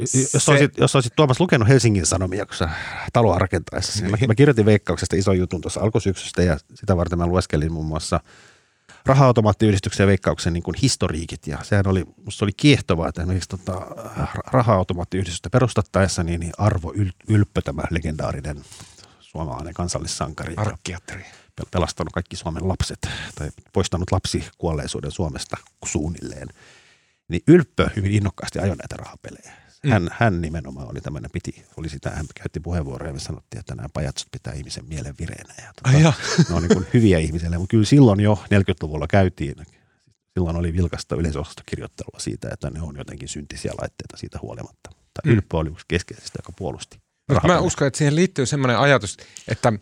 [0.00, 2.68] Jos, Se- olisit, jos olisit Tuomas lukenut Helsingin Sanomia, kun sä
[3.12, 7.26] taloa rakentaessa, niin mä, mä kirjoitin veikkauksesta ison jutun tuossa alkusyksystä ja sitä varten mä
[7.26, 8.20] lueskelin muun muassa
[9.06, 11.46] raha-automaattiyhdistyksen ja veikkauksen niin kuin historiikit.
[11.46, 13.86] Ja sehän oli, musta oli kiehtovaa, että esimerkiksi tota,
[14.46, 18.64] raha-automaattiyhdistystä perustattaessa niin, niin Arvo Yl- Ylppö, tämä legendaarinen
[19.20, 21.22] suomalainen kansallissankari, arkkiatri.
[21.60, 26.48] pel- pelastanut kaikki Suomen lapset tai poistanut lapsikuolleisuuden Suomesta suunnilleen.
[27.28, 29.65] Niin Ylppö hyvin innokkaasti ajoi näitä rahapelejä.
[29.90, 30.08] Hän, mm.
[30.12, 33.88] hän nimenomaan oli tämmöinen, piti, oli sitä, hän käytti puheenvuoroja ja me sanottiin, että nämä
[33.92, 35.54] pajatsot pitää ihmisen mielen vireenä.
[35.58, 36.12] Ja jaa.
[36.48, 39.54] ne on niin kuin hyviä ihmisille, mutta kyllä silloin jo 40-luvulla käytiin,
[40.34, 44.90] silloin oli vilkasta yleisosastokirjoittelua siitä, että ne on jotenkin syntisiä laitteita siitä huolimatta.
[44.90, 45.32] Tai Mm.
[45.32, 46.98] Ylppö oli yksi keskeisistä, joka puolusti.
[47.46, 49.16] Mä uskon, että siihen liittyy semmoinen ajatus,
[49.48, 49.72] että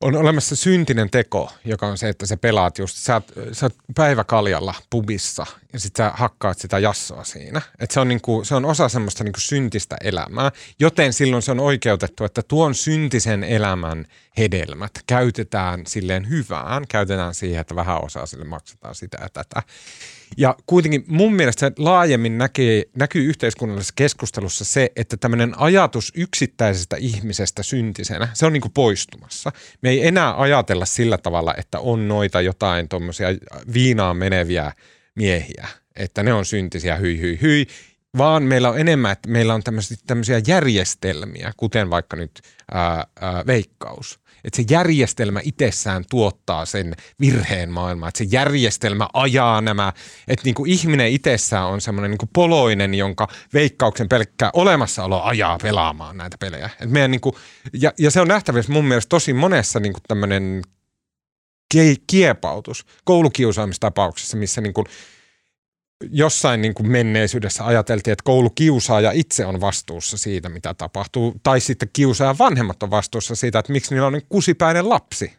[0.00, 4.74] on olemassa syntinen teko, joka on se, että sä pelaat just, sä, sä oot päiväkaljalla
[4.90, 7.62] pubissa ja sit sä hakkaat sitä jassoa siinä.
[7.78, 11.60] Et se, on niinku, se on osa semmoista niinku syntistä elämää, joten silloin se on
[11.60, 14.06] oikeutettu, että tuon syntisen elämän
[14.38, 19.62] hedelmät käytetään silleen hyvään, käytetään siihen, että vähän osaa sille maksetaan sitä ja tätä.
[20.36, 26.96] Ja kuitenkin mun mielestä se laajemmin näkee, näkyy yhteiskunnallisessa keskustelussa se, että tämmöinen ajatus yksittäisestä
[26.96, 29.52] ihmisestä syntisenä, se on niin kuin poistumassa.
[29.86, 33.28] Me ei enää ajatella sillä tavalla, että on noita jotain tuommoisia
[33.72, 34.72] viinaan meneviä
[35.14, 37.66] miehiä, että ne on syntisiä hyi hyi hyi,
[38.18, 42.40] vaan meillä on enemmän, että meillä on tämmöisiä, tämmöisiä järjestelmiä, kuten vaikka nyt
[42.72, 44.20] ää, ää, veikkaus.
[44.46, 49.92] Että se järjestelmä itsessään tuottaa sen virheen maailmaa, että se järjestelmä ajaa nämä,
[50.28, 56.16] että niin kuin ihminen itsessään on semmoinen niin poloinen, jonka veikkauksen pelkkää olemassaolo ajaa pelaamaan
[56.16, 56.70] näitä pelejä.
[56.80, 57.34] Et meidän niin kuin,
[57.72, 60.62] ja, ja se on nähtävissä mun mielestä tosi monessa niin kuin tämmöinen
[61.74, 64.86] kie- kiepautus koulukiusaamistapauksessa, missä niin kuin
[66.10, 71.88] jossain niin kuin menneisyydessä ajateltiin, että koulukiusaaja itse on vastuussa siitä, mitä tapahtuu, tai sitten
[71.92, 75.32] kiusaajan vanhemmat on vastuussa siitä, että miksi niillä on niin kusipäinen lapsi.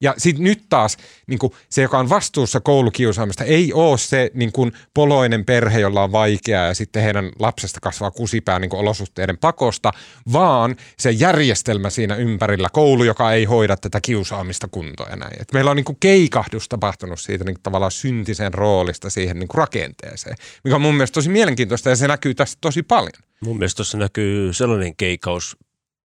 [0.00, 4.52] Ja sitten nyt taas niin kuin se, joka on vastuussa koulukiusaamista, ei ole se niin
[4.52, 9.38] kuin poloinen perhe, jolla on vaikeaa ja sitten heidän lapsesta kasvaa kusipää niin kuin olosuhteiden
[9.38, 9.92] pakosta,
[10.32, 15.42] vaan se järjestelmä siinä ympärillä, koulu, joka ei hoida tätä kiusaamista kuntoon ja näin.
[15.42, 19.48] Et meillä on niin kuin keikahdus tapahtunut siitä niin kuin tavallaan syntisen roolista siihen niin
[19.48, 23.22] kuin rakenteeseen, mikä on mun mielestä tosi mielenkiintoista ja se näkyy tässä tosi paljon.
[23.40, 25.56] Mun mielestä tuossa näkyy sellainen keikaus,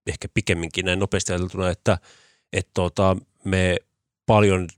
[0.06, 1.98] ehkä pikemminkin näin nopeasti ajateltuna, että,
[2.52, 3.76] että tuota, me
[4.26, 4.68] paljon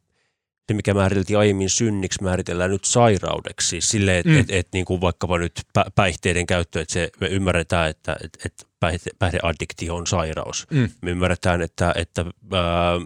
[0.68, 3.80] se, mikä määriteltiin aiemmin synniksi, määritellään nyt sairaudeksi.
[3.80, 4.38] Silleen, että Mm.
[4.40, 8.38] et, et, niin kuin vaikkapa nyt pä- päihteiden käyttö, että se, me ymmärretään, että et,
[8.44, 10.66] et päihde, päihdeaddiktio on sairaus.
[10.70, 10.88] Mm.
[11.02, 13.00] Me ymmärretään, että, että ää,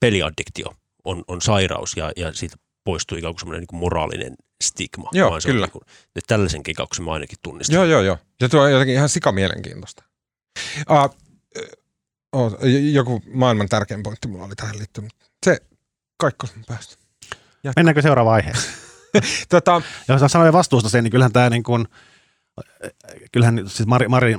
[0.00, 0.74] peliaddiktio
[1.04, 5.10] on, on sairaus ja, ja siitä poistuu ikään kuin semmoinen niin kuin moraalinen stigma.
[5.12, 5.66] Joo, vaan se on kyllä.
[5.66, 5.82] Niin kuin,
[6.16, 7.74] että tällaisen kikauksen mä ainakin tunnistan.
[7.74, 8.18] Joo, joo, joo.
[8.40, 10.04] Ja tuo on jotenkin ihan sikamielenkiintoista.
[10.90, 11.16] Uh,
[12.32, 12.58] oh,
[12.92, 15.10] joku maailman tärkein pointti mulla oli tähän liittyen.
[15.46, 15.60] Se
[16.16, 16.96] kaikki on päästä.
[17.76, 18.74] Mennäänkö seuraavaan aiheeseen?
[19.48, 21.88] Tota, Jos sanoin vastuusta sen, niin kyllähän tämä niin kuin,
[23.32, 24.36] kyllähän siis Mari, Mari,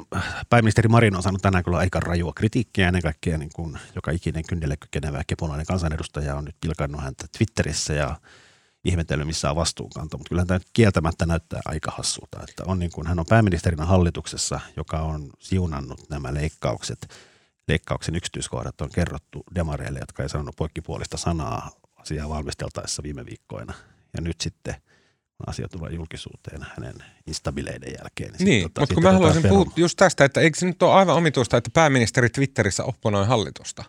[0.49, 4.43] pääministeri Marin on saanut tänään kyllä aika rajua kritiikkiä ennen kaikkea niin kuin joka ikinen
[4.47, 8.15] kynnelle kykenevä kepulainen kansanedustaja on nyt pilkannut häntä Twitterissä ja
[8.86, 12.91] ihmetellyt missä on vastuunkanto, mutta kyllähän tämä nyt kieltämättä näyttää aika hassulta, että on niin
[12.91, 17.08] kuin, hän on pääministerinä hallituksessa, joka on siunannut nämä leikkaukset.
[17.70, 23.74] Leikkauksen yksityiskohdat on kerrottu demareille, jotka ei sanonut poikkipuolista sanaa asiaa valmisteltaessa viime viikkoina.
[24.16, 24.76] Ja nyt sitten
[25.38, 26.96] kun asia tulee julkisuuteen hänen
[27.28, 28.32] instabileiden jälkeen.
[28.32, 30.84] sit niin, tota- mutta kun mä otetaan haluaisin puhua just tästä, että eikö se nyt
[30.84, 33.84] ole aivan omituista, että pääministeri Twitterissä opponoi hallitusta?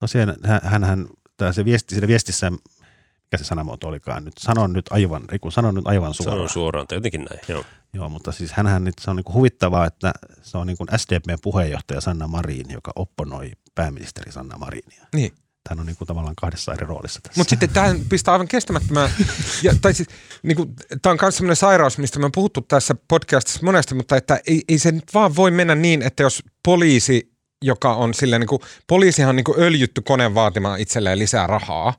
[0.00, 4.72] No siellä, hän, hänhän, tää se viesti, siinä viestissä, mikä se sanamuoto olikaan nyt, sanon
[4.72, 6.36] nyt aivan, Riku, sanon nyt aivan suoraan.
[6.36, 7.40] Sanon suoraan, tai jotenkin näin.
[7.48, 7.64] Joo.
[7.96, 11.38] Joo, mutta siis hänhän nyt, se on niin huvittavaa, että se on niin kuin SDPn
[11.42, 15.06] puheenjohtaja Sanna Marin, joka opponoi pääministeri Sanna Marinia.
[15.14, 15.32] Niin.
[15.68, 17.40] Hän on niin kuin tavallaan kahdessa eri roolissa tässä.
[17.40, 19.10] Mutta sitten tähän pistää aivan kestämättömään,
[19.62, 20.08] ja, tai siis,
[20.42, 20.56] niin
[21.02, 24.62] tämä on myös sellainen sairaus, mistä me on puhuttu tässä podcastissa monesti, mutta että ei,
[24.68, 27.32] ei se nyt vaan voi mennä niin, että jos poliisi,
[27.62, 31.94] joka on silleen niin kuin, poliisihan on niin kuin öljytty koneen vaatimaan itselleen lisää rahaa,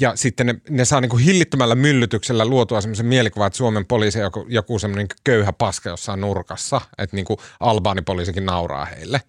[0.00, 4.18] ja sitten ne, ne saa niin kuin hillittömällä myllytyksellä luotua semmoisen mielikuvan, että Suomen poliisi
[4.18, 9.20] on joku, joku semmoinen köyhä paska jossain nurkassa, että niin kuin albaanipoliisikin nauraa heille.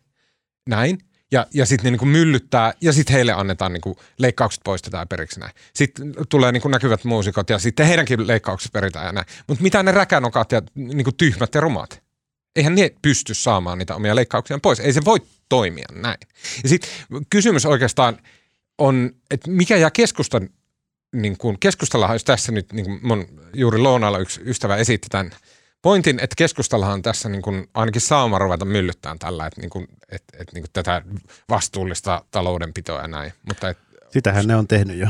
[0.70, 1.00] Näin.
[1.32, 5.08] Ja, ja sitten ne niin kuin myllyttää, ja sitten heille annetaan niin kuin leikkaukset poistetaan
[5.08, 5.52] periksi näin.
[5.74, 9.26] Sitten tulee niin kuin näkyvät muusikot, ja sitten heidänkin leikkaukset peritään ja näin.
[9.48, 12.04] Mutta mitä ne räkänokat ja niin kuin tyhmät ja rumat?
[12.56, 14.80] Eihän ne pysty saamaan niitä omia leikkauksiaan pois.
[14.80, 15.18] Ei se voi
[15.50, 16.18] toimia näin.
[16.64, 16.90] Ja sitten
[17.30, 18.18] kysymys oikeastaan
[18.78, 20.50] on, että mikä jää keskustan,
[21.14, 25.32] niin kuin, keskustellahan jos tässä nyt, niin kuin mun juuri lounaalla yksi ystävä esitti tämän
[25.82, 29.88] pointin, että keskustallahan on tässä niin kuin, ainakin saama ruveta myllyttämään tällä, että, niin kuin,
[30.02, 31.02] että, että niin kuin tätä
[31.50, 33.34] vastuullista taloudenpitoa ja näin.
[33.48, 33.78] Mutta et,
[34.10, 35.08] Sitähän ne on tehnyt jo.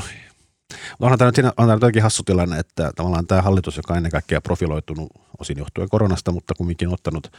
[1.00, 4.12] Onhan tämä nyt, siinä, tämä nyt hassu tilanne, että tavallaan tämä hallitus, joka on ennen
[4.12, 5.10] kaikkea profiloitunut
[5.40, 7.32] osin johtuen koronasta, mutta kumminkin ottanut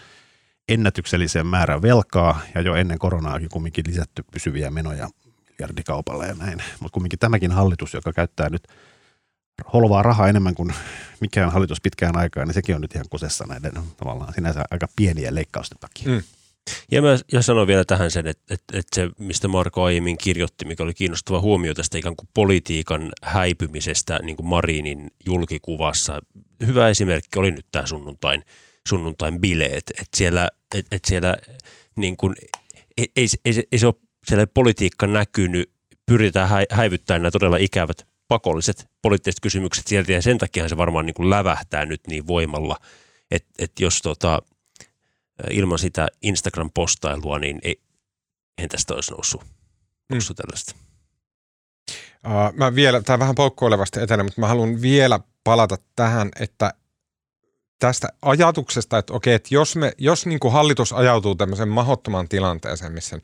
[0.68, 5.09] ennätyksellisen määrän velkaa ja jo ennen koronaakin kumminkin lisätty pysyviä menoja
[5.58, 6.62] miljardikaupalla ja näin.
[6.80, 8.68] Mutta kumminkin tämäkin hallitus, joka käyttää nyt
[9.72, 10.74] holvaa rahaa enemmän kuin
[11.20, 15.34] mikään hallitus pitkään aikaan, niin sekin on nyt ihan kusessa näiden tavallaan sinänsä aika pieniä
[15.34, 16.08] leikkausten takia.
[16.08, 16.22] Mm.
[16.90, 20.64] Ja mä ja sanon vielä tähän sen, että, että, että se, mistä Marko aiemmin kirjoitti,
[20.64, 26.20] mikä oli kiinnostava huomio tästä ikään kuin politiikan häipymisestä niin kuin Marinin julkikuvassa.
[26.66, 28.44] Hyvä esimerkki oli nyt tämä sunnuntain,
[28.88, 31.36] sunnuntain bileet, että siellä, että, että siellä
[31.96, 32.34] niin kuin,
[32.96, 33.94] ei, ei, ei, ei se ole
[34.26, 35.70] siellä politiikka näkynyt,
[36.06, 41.06] pyritään hä, häivyttämään nämä todella ikävät pakolliset poliittiset kysymykset sieltä ja sen takia se varmaan
[41.06, 42.76] niin kuin lävähtää nyt niin voimalla,
[43.30, 44.42] että, että jos tota,
[45.50, 47.80] ilman sitä Instagram-postailua, niin ei,
[48.58, 49.44] en tästä olisi noussut,
[50.11, 50.42] noussut mm.
[50.42, 50.74] tällaista.
[52.26, 56.74] Uh, mä vielä, tämä vähän poukkoilevasti etenee, mutta mä haluan vielä palata tähän, että
[57.78, 62.92] tästä ajatuksesta, että okei, että jos, me, jos niin kuin hallitus ajautuu tämmöiseen mahottomaan tilanteeseen,
[62.92, 63.20] missä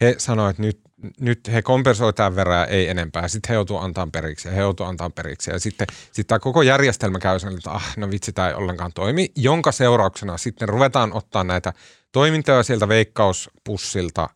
[0.00, 0.80] he sanoivat, että nyt,
[1.20, 4.86] nyt he kompensoivat tämän verran ei enempää, sitten he joutuu antaa periksi ja he joutuu
[4.86, 5.50] antaa periksi.
[5.50, 8.92] Ja sitten, sitten tämä koko järjestelmä käy sen, että ah, no vitsi, tämä ei ollenkaan
[8.92, 11.72] toimi, jonka seurauksena sitten ruvetaan ottaa näitä
[12.12, 14.28] toimintoja sieltä veikkauspussilta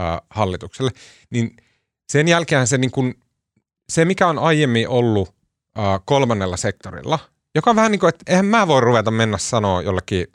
[0.00, 0.90] äh, hallitukselle,
[1.30, 1.56] niin
[2.12, 3.14] sen jälkeen se, niin kuin,
[3.88, 5.34] se mikä on aiemmin ollut
[5.78, 7.18] äh, kolmannella sektorilla,
[7.54, 10.26] joka on vähän niin kuin, että eihän mä voi ruveta mennä sanoa jollekin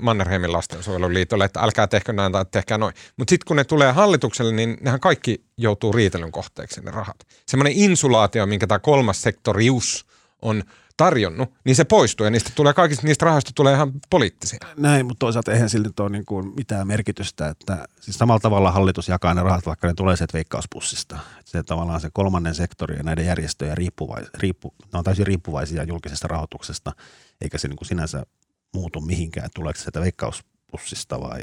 [0.00, 2.94] Mannerheimin lastensuojeluliitolle, että älkää tehkö näin tai tehkää noin.
[3.16, 7.16] Mutta sitten kun ne tulee hallitukselle, niin nehän kaikki joutuu riitelyn kohteeksi ne rahat.
[7.46, 10.06] Semmoinen insulaatio, minkä tämä kolmas sektorius
[10.42, 10.62] on
[10.96, 14.58] tarjonnut, niin se poistuu ja niistä tulee kaikista niistä rahoista tulee ihan poliittisia.
[14.76, 19.08] Näin, mutta toisaalta eihän nyt ole niin kuin mitään merkitystä, että siis samalla tavalla hallitus
[19.08, 21.18] jakaa ne rahat, vaikka ne tulee sieltä veikkauspussista.
[21.44, 26.28] Se tavallaan se kolmannen sektori ja näiden järjestöjen riippuvais, riippu, ne on täysin riippuvaisia julkisesta
[26.28, 26.92] rahoituksesta,
[27.40, 28.26] eikä se niin kuin sinänsä
[28.74, 31.42] muutu mihinkään, tuleeko sieltä veikkauspussista vai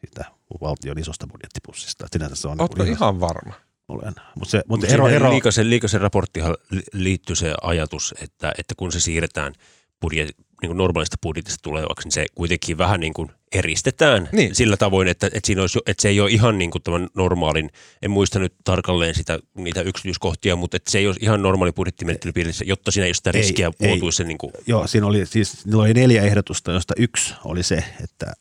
[0.00, 0.24] siitä
[0.60, 2.06] valtion isosta budjettipussista.
[2.12, 3.54] Sinänsä se on Ootko niin ihan varma?
[3.88, 4.14] olen.
[4.34, 8.92] Mutta se, mutta Ero, ero, Liikasen, Liikasen raporttihan li- liittyy se ajatus, että, että kun
[8.92, 9.52] se siirretään
[10.00, 14.54] budjet, niin kuin normaalista budjetista tulevaksi, niin se kuitenkin vähän niin kuin eristetään Niin.
[14.54, 17.70] sillä tavoin, että, että, siinä olisi, että se ei ole ihan niin kuin tämän normaalin,
[18.02, 22.32] en muista nyt tarkalleen sitä, niitä yksityiskohtia, mutta että se ei ole ihan normaali budjettimenettely
[22.32, 23.88] piirissä, jotta siinä ei ole sitä Ei, riskiä ei.
[23.88, 27.62] muotuisi se niin kuin, Joo, siinä oli siis niillä oli neljä ehdotusta, josta yksi oli
[27.62, 28.32] se, että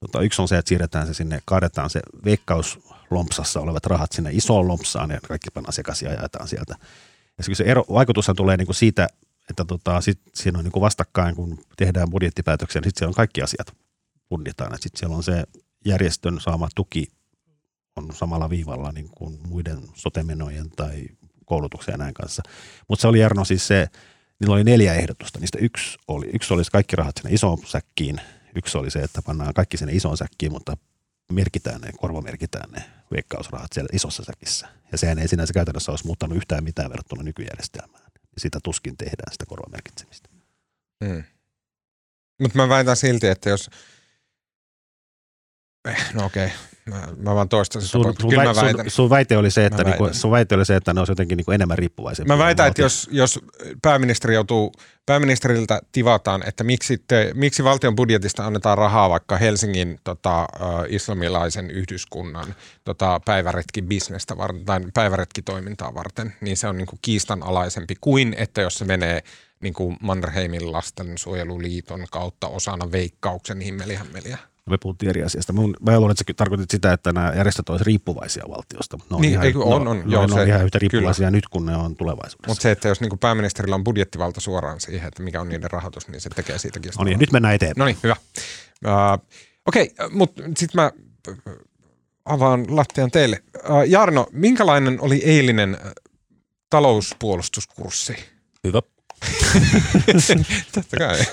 [0.00, 4.68] tota, yksi on se, että siirretään se sinne, kaadetaan se veikkauslompsassa olevat rahat sinne isoon
[4.68, 6.74] lompsaan ja kaikki pannaan sekaisin ja jaetaan sieltä.
[7.38, 9.08] Ja se, se ero, vaikutushan tulee niin kuin siitä,
[9.50, 13.14] että tota, sit siinä on niin kuin vastakkain, kun tehdään budjettipäätöksiä, niin sitten siellä on
[13.14, 13.74] kaikki asiat
[14.32, 14.78] punnitaan.
[14.80, 15.44] Sitten siellä on se
[15.84, 17.06] järjestön saama tuki
[17.96, 21.06] on samalla viivalla niin kuin muiden sotemenojen tai
[21.44, 22.42] koulutuksen ja näin kanssa.
[22.88, 23.88] Mutta se oli Jarno siis se,
[24.40, 25.38] niillä oli neljä ehdotusta.
[25.38, 28.20] Niistä yksi oli, yksi oli kaikki rahat sinne isoon säkkiin.
[28.56, 30.76] Yksi oli se, että pannaan kaikki sinne isoon säkkiin, mutta
[31.32, 34.68] merkitään ne, korvamerkitään ne veikkausrahat siellä isossa säkissä.
[34.92, 38.04] Ja sehän ei sinänsä käytännössä olisi muuttanut yhtään mitään verrattuna nykyjärjestelmään.
[38.14, 40.28] Ja sitä tuskin tehdään, sitä korvamerkitsemistä.
[41.00, 41.24] Mm.
[42.40, 43.70] Mutta mä väitän silti, että jos...
[45.88, 46.48] Eh, no okei,
[46.86, 47.82] mä, mä vaan toistan.
[47.82, 48.84] Sun, sun, Kyllä mä väitän.
[48.84, 51.36] sun, sun, väite oli se, että niinku, sun väite oli se, että ne olisi jotenkin
[51.36, 52.24] niinku enemmän riippuvaisia.
[52.24, 53.40] Mä väitän, että jos, jos
[53.82, 54.72] pääministeri joutuu,
[55.06, 60.46] pääministeriltä tivataan, että miksi, te, miksi valtion budjetista annetaan rahaa vaikka Helsingin tota,
[60.88, 62.54] islamilaisen yhdyskunnan
[62.84, 68.74] tota, päiväretki-bisnestä varten tai päiväretkitoimintaa varten, niin se on niin kuin kiistanalaisempi kuin, että jos
[68.74, 69.22] se menee
[69.60, 74.38] niin kuin Mannerheimin lastensuojeluliiton kautta osana veikkauksen himmelihammeliä.
[74.70, 75.52] Me puhuttiin eri asiasta.
[75.52, 78.96] Mun, mä luulen, että sä tarkoitit sitä, että nämä järjestöt olisivat riippuvaisia valtiosta.
[78.96, 80.90] Ne Niin, ihan, eikö on, ne on, joo, on, ne on se- ihan yhtä kyllä.
[80.92, 82.48] riippuvaisia nyt, kun ne on tulevaisuudessa.
[82.50, 86.08] Mutta se, että jos niin pääministerillä on budjettivalta suoraan siihen, että mikä on niiden rahoitus,
[86.08, 87.78] niin se tekee siitä no niin, nyt mennään eteenpäin.
[87.78, 88.16] No niin, hyvä.
[88.86, 89.26] Uh,
[89.66, 90.92] Okei, okay, mutta sitten mä
[91.28, 91.54] äh,
[92.24, 93.42] avaan lattian teille.
[93.56, 95.92] Uh, Jarno, minkälainen oli eilinen äh,
[96.70, 98.16] talouspuolustuskurssi?
[98.64, 98.82] Hyvä.
[100.74, 101.18] Totta kai.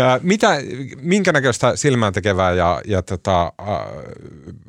[0.00, 0.48] Äh, Mitä,
[0.96, 4.68] minkä näköistä silmään tekevää ja, ja tota, uh,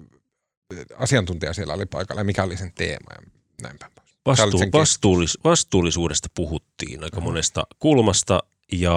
[0.98, 3.22] asiantuntija siellä oli paikalla ja mikä oli sen teema ja
[3.62, 3.92] näin päin
[4.24, 4.40] pois?
[4.40, 8.96] Vastuu, vastuullis, vastuullisuudesta puhuttiin aika monesta kulmasta ja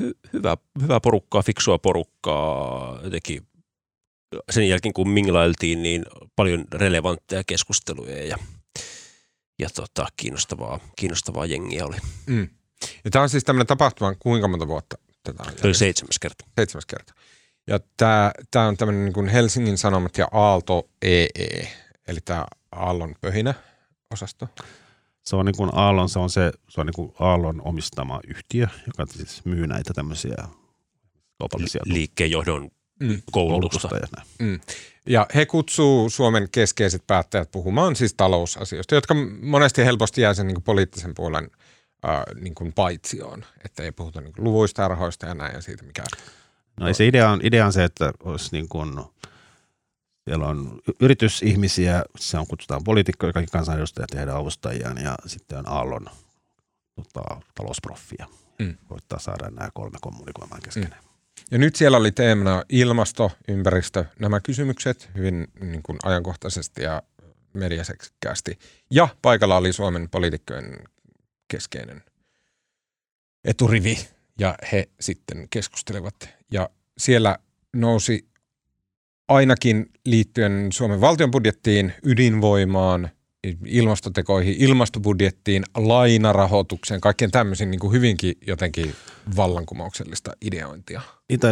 [0.00, 3.00] hy, hyvä, hyvä porukkaa, fiksua porukkaa.
[3.04, 3.46] Jotenkin
[4.50, 6.04] sen jälkeen kun minglailtiin, niin
[6.36, 8.38] paljon relevantteja keskusteluja ja,
[9.58, 11.96] ja tota, kiinnostavaa, kiinnostavaa jengiä oli.
[12.26, 12.48] Mm.
[13.04, 16.44] Ja tämä on siis tämmöinen tapahtuma, kuinka monta vuotta tätä on Se oli seitsemäs kerta.
[16.56, 17.14] seitsemäs kerta.
[17.66, 21.68] Ja tämä, tämä on tämmöinen niin kuin Helsingin Sanomat ja Aalto EE,
[22.08, 23.54] eli tämä Aallon pöhinä
[24.10, 24.48] osasto.
[25.22, 28.66] Se on niin kuin Aallon, se on, se, se on niin kuin Aallon omistama yhtiö,
[28.86, 30.36] joka siis myy näitä tämmöisiä
[31.38, 32.70] kaupallisia Liikkeen johdon
[33.00, 33.22] Mm.
[33.32, 33.88] koulutusta.
[33.88, 33.96] koulutusta.
[33.96, 34.50] Ja näin.
[34.52, 34.60] Mm.
[35.06, 40.54] Ja he kutsuu Suomen keskeiset päättäjät puhumaan siis talousasioista, jotka monesti helposti jää sen niin
[40.54, 41.50] kuin poliittisen puolen
[42.08, 45.60] äh, niin kuin paitsioon, että ei puhuta niin kuin luvuista ja rahoista ja näin ja
[45.60, 46.04] siitä, mikä
[46.80, 49.00] No, se idea on, idea on se, että olisi niin kuin,
[50.24, 55.68] siellä on yritysihmisiä, se on kutsutaan poliitikkoja, kaikki kansanedustajat ja heidän avustajiaan ja sitten on
[55.68, 56.06] Aallon
[56.94, 58.26] tota, talousproffia.
[58.58, 58.66] Mm.
[58.66, 58.76] Mm.
[58.88, 61.02] Koittaa saada nämä kolme kommunikoimaan keskenään.
[61.02, 61.05] Mm.
[61.50, 67.02] Ja nyt siellä oli teemana ilmasto, ympäristö, nämä kysymykset hyvin niin kuin ajankohtaisesti ja
[67.52, 68.58] mediaseksikkäästi.
[68.90, 70.78] Ja paikalla oli Suomen poliitikkojen
[71.48, 72.02] keskeinen
[73.44, 76.28] eturivi ja he sitten keskustelevat.
[76.52, 77.38] Ja siellä
[77.72, 78.28] nousi
[79.28, 83.10] ainakin liittyen Suomen valtion budjettiin, ydinvoimaan,
[83.66, 88.94] ilmastotekoihin, ilmastobudjettiin, lainarahoitukseen, kaikkien tämmöisiin niin kuin hyvinkin jotenkin
[89.36, 91.00] vallankumouksellista ideointia.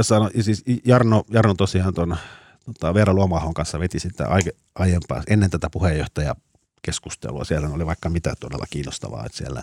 [0.03, 2.17] Sanoa, ja siis Jarno, Jarno tosiaan tuon
[2.65, 4.29] tota, Veera Luomahon kanssa veti sitä
[4.75, 7.45] aiempaa, ennen tätä puheenjohtajakeskustelua.
[7.45, 9.63] Siellä oli vaikka mitä todella kiinnostavaa, että siellä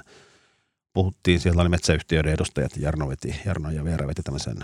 [0.93, 4.57] puhuttiin, siellä oli metsäyhtiöiden edustajat, Jarno, veti, Jarno ja Veera veti tämmöisen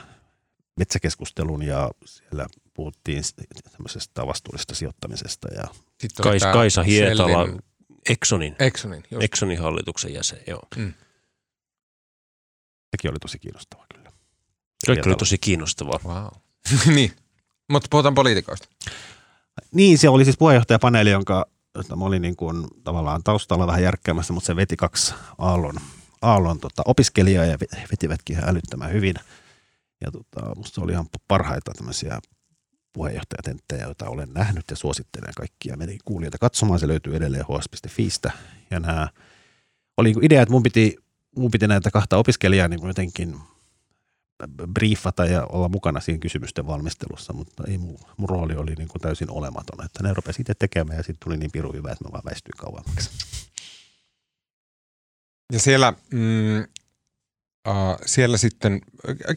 [0.77, 3.23] metsäkeskustelun ja siellä puhuttiin
[3.71, 5.63] tämmöisestä vastuullisesta sijoittamisesta ja
[6.01, 7.61] Sitten Kais, Kaisa Hietala, Shellin-
[8.09, 9.23] Exonin, Exxonin, just.
[9.23, 10.67] Exonin hallituksen jäsen, joo.
[12.91, 14.11] sekin oli tosi kiinnostavaa kyllä.
[14.87, 15.99] Kaikki oli tosi kiinnostavaa.
[16.05, 16.27] Wow.
[16.95, 17.13] niin,
[17.69, 18.67] mutta puhutaan poliitikoista.
[19.71, 21.45] Niin, se oli siis puheenjohtajapaneeli, jonka
[21.77, 25.75] jota mä olin niin kuin tavallaan taustalla vähän järkkäämässä, mutta se veti kaksi Aallon,
[26.21, 29.15] Aallon tota, opiskelijaa ja ve- vetivätkin ihan älyttömän hyvin.
[30.01, 32.19] Ja tota, musta se oli ihan parhaita tämmöisiä
[32.93, 36.79] puheenjohtajatenttejä, joita olen nähnyt ja suosittelen kaikkia meidän kuulijoita katsomaan.
[36.79, 38.31] Se löytyy edelleen hs.fiistä.
[38.71, 39.07] Ja nämä
[39.97, 40.95] oli niin idea, että mun piti,
[41.35, 43.35] mun piti näitä kahta opiskelijaa niin jotenkin
[44.67, 49.01] briefata ja olla mukana siinä kysymysten valmistelussa, mutta ei mun, mun rooli oli niin kuin
[49.01, 52.11] täysin olematon, että ne rupesi itse tekemään ja sitten tuli niin piru hyvä, että mä
[52.11, 53.09] vaan väistyin kauemmaksi.
[55.53, 56.59] Ja siellä, mm,
[57.67, 58.81] uh, siellä sitten,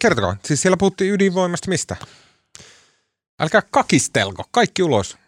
[0.01, 1.97] kertokaa, siis siellä puhuttiin ydinvoimasta mistä?
[3.41, 5.19] Älkää kakistelko, kaikki ulos.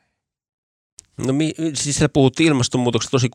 [1.27, 3.29] No mi, siis siellä puhuttiin ilmastonmuutoksesta tosi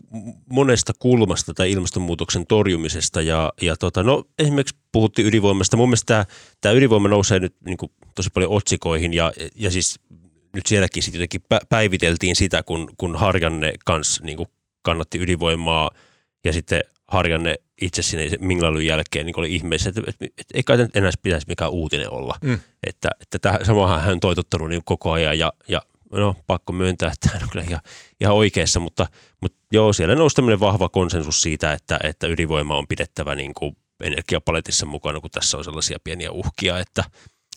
[0.52, 5.78] monesta kulmasta tai ilmastonmuutoksen torjumisesta ja, ja tota, no esimerkiksi puhuttiin ydinvoimasta.
[5.78, 6.26] Mun mielestä
[6.62, 10.00] tämä, ydinvoima nousee nyt niin kuin tosi paljon otsikoihin ja, ja siis
[10.54, 14.50] nyt sielläkin sitten jotenkin pä- päiviteltiin sitä, kun, kun Harjanne kanssa niin kuin
[14.82, 15.92] kannatti ydinvoimaa
[16.46, 20.78] Ja sitten Harjanne itse sinne minglailun jälkeen niin oli ihmeessä, että, että, että ei kai
[20.94, 22.36] enää pitäisi mikään uutinen olla.
[22.42, 22.60] Mm.
[22.84, 27.12] Että, että tähän, samahan hän on toitottanut niin koko ajan ja, ja no pakko myöntää,
[27.12, 27.82] että hän on kyllä ihan,
[28.22, 29.08] ihan oikeassa, mutta,
[29.42, 33.78] mutta joo, siellä nousi tämmöinen vahva konsensus siitä, että, että ydinvoima on pidettävä niin kuin
[34.04, 37.04] energiapaletissa mukana, kun tässä on sellaisia pieniä uhkia, että,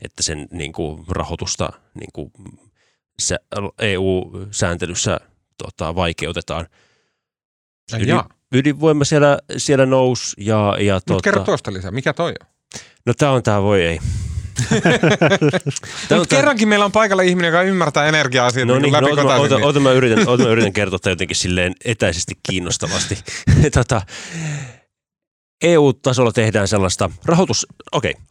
[0.02, 2.32] että sen niin kuin rahoitusta niin kuin
[3.78, 5.20] EU-sääntelyssä
[5.58, 6.66] tota, vaikeutetaan.
[8.00, 8.20] Ydin,
[8.55, 10.36] ydinvoima siellä, siellä nousi.
[10.38, 12.46] Ja, ja Mutta tota, kerro tuosta lisää, mikä toi on?
[13.07, 13.98] No tämä on tämä voi ei.
[16.11, 19.57] Nyt kerrankin meillä on paikalla ihminen, joka ymmärtää energia-asioita no niin, läpi no, ota, ota,
[19.57, 23.18] ota, mä yritän, ota, mä yritän kertoa jotenkin silleen etäisesti kiinnostavasti.
[23.74, 24.03] tota,
[25.62, 28.24] EU-tasolla tehdään sellaista rahoitus, okei, okay,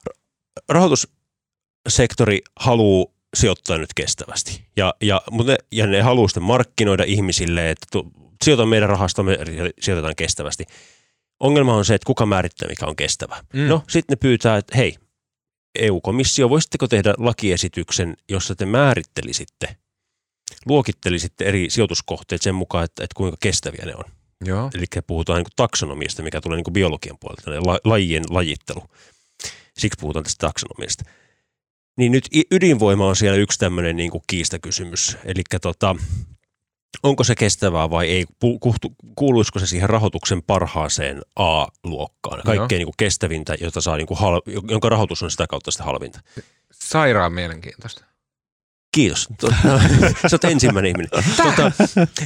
[0.70, 4.66] rahoitussektori haluaa sijoittaa nyt kestävästi.
[4.78, 8.12] Ja, ja, mutta ne, ja ne haluaa sitten markkinoida ihmisille, että tu,
[8.44, 9.38] sijoita meidän rahastomme,
[9.80, 10.66] sijoitetaan kestävästi.
[11.40, 13.44] Ongelma on se, että kuka määrittää, mikä on kestävä.
[13.54, 13.68] Mm.
[13.68, 14.96] No, sitten ne pyytää, että hei,
[15.80, 19.76] EU-komissio, voisitteko tehdä lakiesityksen, jossa te määrittelisitte,
[20.66, 24.04] luokittelisitte eri sijoituskohteet sen mukaan, että, että kuinka kestäviä ne on.
[24.46, 24.72] Joo.
[24.74, 28.84] Eli puhutaan niin taksonomiasta, mikä tulee niin biologian puolelta, la, lajien lajittelu.
[29.78, 31.04] Siksi puhutaan tästä taksonomiasta.
[31.98, 35.18] Niin nyt ydinvoima on siellä yksi tämmöinen niin kuin kiistakysymys.
[35.26, 35.96] Eli tota,
[37.04, 38.26] onko se kestävää vai ei?
[39.16, 42.42] Kuuluisiko se siihen rahoituksen parhaaseen A-luokkaan?
[42.46, 45.84] Kaikkein niin kuin kestävintä, jota saa, niin kuin hal- jonka rahoitus on sitä kautta sitä
[45.84, 46.20] halvinta.
[46.72, 48.06] Sairaan mielenkiintoista.
[48.92, 49.28] Kiitos.
[50.28, 51.10] Sä oot ensimmäinen ihminen.
[51.38, 51.72] Tämä, tota,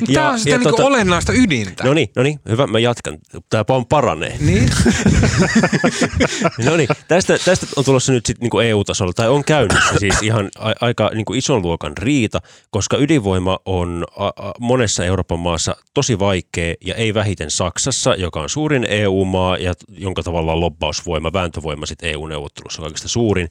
[0.07, 1.83] ja, tämä on sitä ja, niin tota, olennaista ydintä.
[1.83, 3.17] No niin, no niin, hyvä, mä jatkan.
[3.49, 4.37] Tämä on paranee.
[4.39, 4.69] Niin.
[6.65, 10.49] no niin, tästä, tästä on tulossa nyt sitten niin EU-tasolla, tai on käynnissä siis ihan
[10.59, 12.39] a, aika niin kuin ison luokan riita,
[12.69, 18.41] koska ydinvoima on a, a, monessa Euroopan maassa tosi vaikea, ja ei vähiten Saksassa, joka
[18.41, 23.49] on suurin EU-maa, ja jonka tavallaan lobbausvoima, vääntövoima sitten EU-neuvottelussa on kaikista suurin.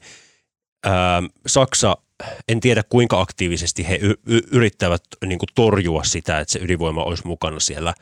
[0.85, 1.97] Ää, Saksa
[2.47, 7.03] en tiedä kuinka aktiivisesti he y- y- yrittävät niin kuin torjua sitä, että se ydinvoima
[7.03, 7.93] olisi mukana siellä.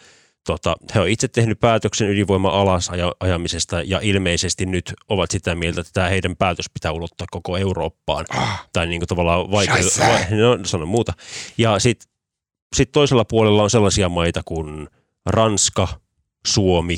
[0.46, 5.82] Tota, he ovat itse tehnyt päätöksen ydinvoima alas ajamisesta ja ilmeisesti nyt ovat sitä mieltä,
[5.82, 8.26] että tämä heidän päätös pitää ulottaa koko Eurooppaan.
[8.30, 11.14] Ah, tai niin kuin tavallaan vaikea, vai, no, sano muuta.
[11.58, 12.12] Ja sitten
[12.76, 14.88] sit toisella puolella on sellaisia maita kuin
[15.26, 15.88] Ranska,
[16.48, 16.98] Suomi,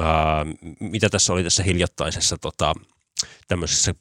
[0.00, 0.46] ää,
[0.80, 2.74] mitä tässä oli tässä hiljattaisessa tota,
[3.48, 3.94] tämmöisessä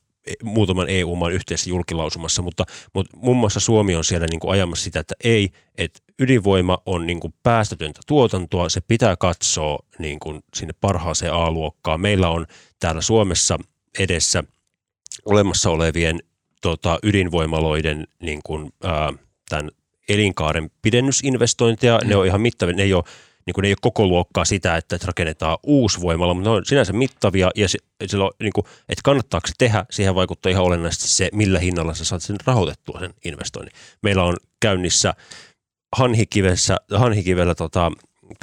[0.44, 5.00] muutaman EU-maan yhteisessä julkilausumassa, mutta, mutta muun muassa Suomi on siellä niin kuin ajamassa sitä,
[5.00, 10.74] että ei, että ydinvoima on niin kuin päästötöntä tuotantoa, se pitää katsoa niin kuin sinne
[10.82, 12.02] parhaaseen A-luokkaan.
[12.02, 12.48] Meillä on
[12.80, 13.60] täällä Suomessa
[14.00, 14.44] edessä
[15.26, 16.20] olemassa olevien
[16.62, 19.14] tota, ydinvoimaloiden niin kuin, ää,
[19.50, 19.72] tämän
[20.10, 22.10] elinkaaren pidennysinvestointeja, mm.
[22.10, 23.04] ne on ihan mittavia, ne ei ole
[23.46, 26.66] niin kuin ne ei ole koko luokkaa sitä, että, rakennetaan uusi voimala, mutta ne on
[26.66, 27.78] sinänsä mittavia ja se,
[28.18, 32.06] on, niin kuin, että kannattaako se tehdä, siihen vaikuttaa ihan olennaisesti se, millä hinnalla sä
[32.06, 33.74] saat sen rahoitettua sen investoinnin.
[34.02, 35.14] Meillä on käynnissä
[35.96, 37.92] Hanhikivessä, Hanhikivellä tota,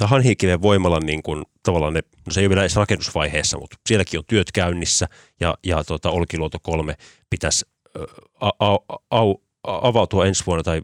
[0.03, 4.19] Hanhikiven voimalan niin kuin, tavallaan ne, no se ei ole vielä edes rakennusvaiheessa, mutta sielläkin
[4.19, 5.07] on työt käynnissä
[5.39, 6.95] ja, ja tota, Olkiluoto 3
[7.29, 7.65] pitäisi
[8.39, 8.77] a, a,
[9.09, 9.21] a,
[9.63, 10.81] avautua ensi vuonna tai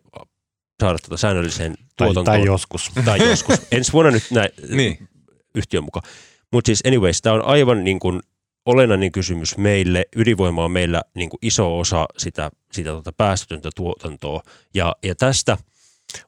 [0.82, 2.26] saada tuota säännölliseen tuotantoon.
[2.26, 2.92] Tai, tai joskus.
[3.06, 3.56] Tai joskus.
[3.72, 5.10] Ensi vuonna nyt näin niin.
[5.56, 6.10] yhtiön mukaan.
[6.52, 8.22] Mutta siis anyways, tämä on aivan niin kuin
[8.66, 10.06] olennainen kysymys meille.
[10.16, 14.42] Ydinvoima on meillä niin kuin iso osa sitä, sitä tuota päästötöntä tuotantoa.
[14.74, 15.58] Ja, ja tästä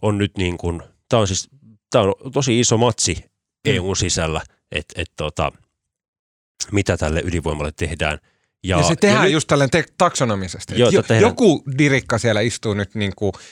[0.01, 1.49] on nyt niin kuin, tämä on siis
[1.89, 3.73] tämä on tosi iso matsi mm.
[3.73, 4.41] EUn sisällä,
[4.71, 5.51] että et tota,
[6.71, 8.19] mitä tälle ydinvoimalle tehdään.
[8.63, 10.79] Ja, ja se tehdään ja nyt, just tälleen te- taksonomisesti.
[10.79, 10.89] Jo,
[11.21, 13.33] joku dirikka siellä istuu nyt niin kuin–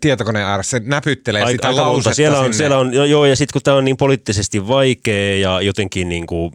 [0.00, 2.56] tietokoneen ääressä, se näpyttelee aika, sitä aika lausetta siellä on, sinne.
[2.56, 6.52] siellä on, joo, ja sitten kun tämä on niin poliittisesti vaikea ja jotenkin niin kuin,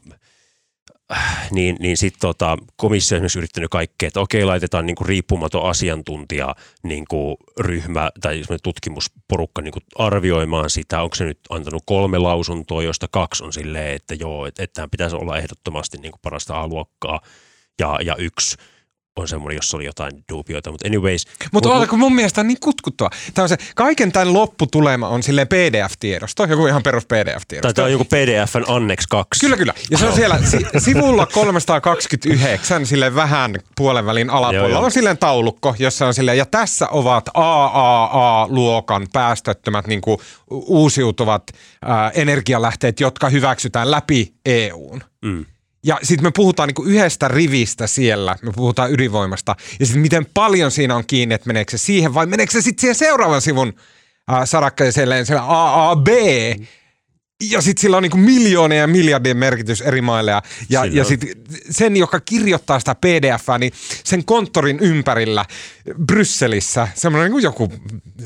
[1.52, 5.70] niin, niin sitten tota, komissio on esimerkiksi yrittänyt kaikkea, että okei, laitetaan niin kuin riippumaton
[5.70, 12.18] asiantuntija niin kuin ryhmä tai tutkimusporukka niin kuin arvioimaan sitä, onko se nyt antanut kolme
[12.18, 16.62] lausuntoa, joista kaksi on silleen, että joo, että, että pitäisi olla ehdottomasti niin kuin parasta
[16.62, 17.22] A-luokkaa.
[17.80, 18.58] Ja, ja yksi
[19.16, 21.26] on semmoinen, jossa oli jotain duubioita, mutta anyways.
[21.52, 23.10] Mutta mut, kun mun mielestä niin kutkuttava.
[23.34, 27.62] Tämä on se, kaiken tämän lopputulema on silleen PDF-tiedosto, joku ihan perus PDF-tiedosto.
[27.62, 29.40] Tai tämä on joku PDFn Annex 2.
[29.40, 29.74] Kyllä, kyllä.
[29.92, 34.86] Ja se on siellä si- sivulla 329, sille vähän puolen välin alapuolella joo, joo.
[34.86, 40.18] on silleen taulukko, jossa on silleen, ja tässä ovat AAA-luokan päästöttömät niin kuin
[40.52, 41.44] uusiutuvat
[41.86, 45.04] ää, energialähteet, jotka hyväksytään läpi EUn.
[45.22, 45.46] Mm.
[45.86, 49.56] Ja sitten me puhutaan niinku yhdestä rivistä siellä, me puhutaan ydinvoimasta.
[49.80, 52.82] Ja sitten miten paljon siinä on kiinni, että meneekö se siihen vai meneekö se sitten
[52.82, 53.74] siihen seuraavan sivun
[54.32, 56.08] äh, sarakkeeseen, siellä AAB,
[57.42, 60.32] ja sitten sillä on niin miljoonia ja miljardien merkitys eri maille.
[60.32, 61.30] Ja, ja, ja sitten
[61.70, 63.74] sen, joka kirjoittaa sitä pdf niin
[64.04, 65.46] sen konttorin ympärillä
[66.06, 67.74] Brysselissä, semmoinen niin joku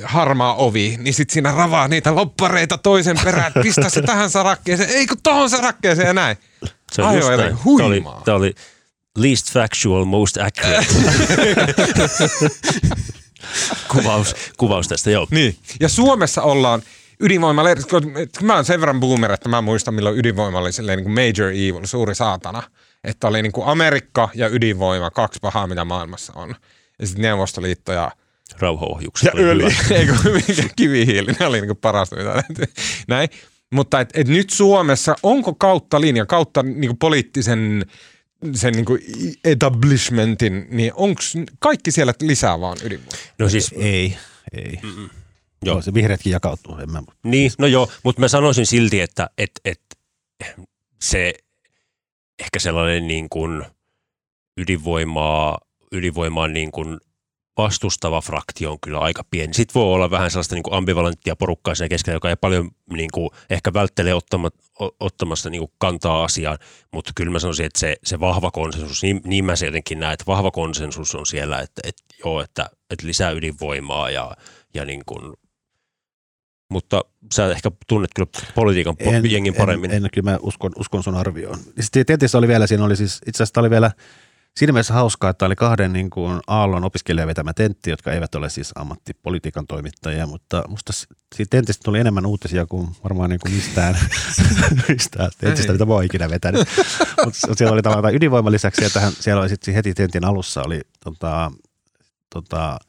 [0.04, 4.90] harmaa ovi, niin sitten siinä ravaa niitä loppareita toisen perään, että pistä se tähän sarakkeeseen,
[4.90, 6.38] ei kun tohon sarakkeeseen ja näin.
[6.92, 8.56] Se on Aivan just Tämä oli, tämä oli
[9.18, 10.86] least factual, most accurate.
[13.92, 15.28] kuvaus, kuvaus tästä, joo.
[15.32, 15.58] Niin.
[15.80, 16.82] Ja Suomessa ollaan
[17.20, 17.70] ydinvoimalla,
[18.42, 21.52] mä oon sen verran boomer, että mä muistan milloin ydinvoima oli silleen niin kuin major
[21.52, 22.64] evil, suuri saatana.
[23.04, 26.56] Että oli niin kuin Amerikka ja ydinvoima, kaksi pahaa mitä maailmassa on.
[27.00, 28.12] Ja sitten Neuvostoliitto ja
[28.60, 29.34] rauhaohjukset.
[29.34, 29.68] Ja öljy,
[30.00, 30.14] eikö
[30.76, 32.44] kivihiili, ne oli niin kuin parasta mitä
[33.08, 33.30] Näin.
[33.74, 37.86] Mutta et, et nyt Suomessa, onko kautta linja, kautta niin kuin poliittisen
[38.54, 39.02] sen niin kuin
[39.44, 41.22] establishmentin, niin onko
[41.60, 43.18] kaikki siellä lisää vaan ydinvoimaa?
[43.40, 44.18] No siis ei,
[44.54, 44.80] ei.
[44.84, 45.10] Mm-mm.
[45.66, 45.82] Joo.
[45.82, 46.78] Se vihreätkin jakautuu.
[46.78, 47.04] En mä...
[47.24, 49.82] Niin, no joo, mutta mä sanoisin silti, että et, et,
[51.02, 51.34] se
[52.40, 53.66] ehkä sellainen niin kuin
[54.58, 55.58] ydinvoimaa,
[55.92, 56.98] ydinvoimaa niin kuin
[57.58, 59.54] vastustava fraktio on kyllä aika pieni.
[59.54, 63.10] Sitten voi olla vähän sellaista niin kuin ambivalenttia porukkaa siinä keskellä, joka ei paljon niin
[63.14, 64.50] kuin, ehkä välttelee ottama,
[65.00, 66.58] ottamasta niin kuin kantaa asiaan,
[66.94, 70.14] mutta kyllä mä sanoisin, että se, se vahva konsensus, niin, niin mä se jotenkin näen,
[70.14, 74.36] että vahva konsensus on siellä, että, että joo, että, että lisää ydinvoimaa ja,
[74.74, 75.34] ja niin kuin
[76.76, 77.02] mutta
[77.34, 79.92] sä ehkä tunnet kyllä politiikan en, jengin paremmin.
[79.92, 81.60] En, en, kyllä mä uskon, uskon sun arvioon.
[81.80, 83.92] Sitten tietysti oli vielä, siinä oli siis, itse asiassa oli vielä
[84.58, 88.50] siinä mielessä hauskaa, että oli kahden niin kuin Aallon opiskelijan vetämä tentti, jotka eivät ole
[88.50, 90.94] siis ammattipolitiikan toimittajia, mutta musta
[91.36, 93.98] siitä tentistä tuli enemmän uutisia kuin varmaan niin kuin mistään,
[94.90, 96.68] mistään tentistä, mitä mä oon ikinä vetänyt.
[97.26, 100.82] mutta siellä oli tavallaan ydinvoiman lisäksi, ja tähän, siellä oli sitten heti tentin alussa oli
[101.04, 101.52] tota,
[102.30, 102.80] tota,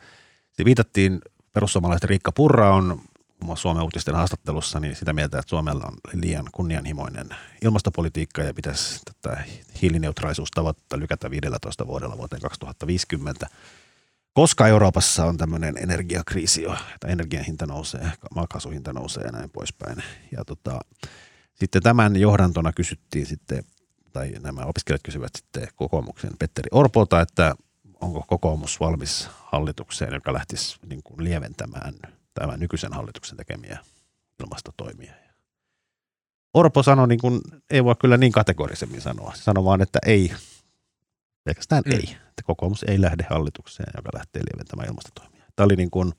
[0.64, 1.20] viitattiin
[1.52, 3.00] perussuomalaiset Riikka Purra on
[3.40, 7.28] muun Suomen uutisten haastattelussa niin sitä mieltä, että Suomella on liian kunnianhimoinen
[7.62, 9.44] ilmastopolitiikka ja pitäisi tätä
[9.82, 13.46] hiilineutraalisuustavoitetta lykätä 15 vuodella vuoteen 2050.
[14.32, 19.50] Koska Euroopassa on tämmöinen energiakriisi jo, että energian hinta nousee, maakaasuhinta hinta nousee ja näin
[19.50, 20.02] poispäin.
[20.32, 20.80] Ja tota,
[21.54, 23.64] sitten tämän johdantona kysyttiin sitten,
[24.12, 27.54] tai nämä opiskelijat kysyvät sitten kokoomuksen Petteri Orpolta, että
[28.00, 31.94] onko kokoomus valmis hallitukseen, joka lähtisi niin kuin lieventämään–
[32.40, 33.78] tämän nykyisen hallituksen tekemiä
[34.40, 35.12] ilmastotoimia.
[36.54, 39.32] Orpo sanoi, niin kuin, ei voi kyllä niin kategorisemmin sanoa.
[39.34, 40.32] Sano vaan, että ei,
[41.44, 41.92] pelkästään mm.
[41.92, 42.16] ei.
[42.28, 45.44] Että kokoomus ei lähde hallitukseen, joka lähtee lieventämään ilmastotoimia.
[45.56, 46.12] Tämä oli niin kuin,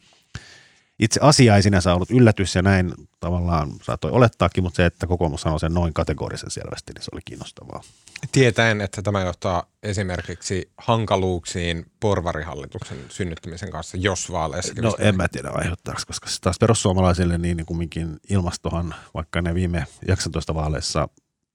[1.00, 5.42] itse asia ei sinänsä ollut yllätys ja näin tavallaan saattoi olettaakin, mutta se, että kokoomus
[5.42, 7.84] sanoi sen noin kategorisen selvästi, niin se oli kiinnostavaa.
[8.32, 15.50] Tietäen, että tämä johtaa esimerkiksi hankaluuksiin porvarihallituksen synnyttämisen kanssa, jos vaaleissa No en mä tiedä
[15.50, 21.10] aiheuttaako, koska taas perussuomalaisille niin, niin kumminkin ilmastohan, vaikka ne viime 19 vaaleissa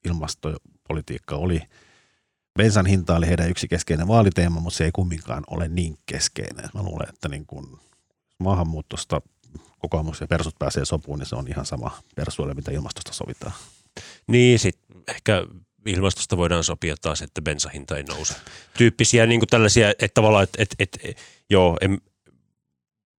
[0.05, 1.61] ilmastopolitiikka oli,
[2.59, 6.69] bensan hinta oli heidän yksi keskeinen vaaliteema, mutta se ei kumminkaan ole niin keskeinen.
[6.75, 7.67] Mä luulen, että niin kuin
[8.39, 9.21] maahanmuutosta
[9.79, 13.53] kokoomus ja persut pääsee sopuun, niin se on ihan sama persuille, mitä ilmastosta sovitaan.
[14.27, 15.47] Niin, sitten ehkä
[15.87, 18.35] ilmastosta voidaan sopia taas, että bensahinta ei nouse.
[18.79, 22.01] Tyyppisiä niin kuin tällaisia, että tavallaan, että, että, että joo, en,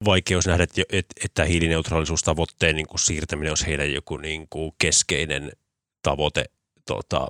[0.05, 5.51] vaikeus nähdä, että, että, että hiilineutraalisuustavoitteen niin kuin siirtäminen olisi heidän joku niin kuin keskeinen
[6.01, 6.45] tavoite
[6.85, 7.27] tota,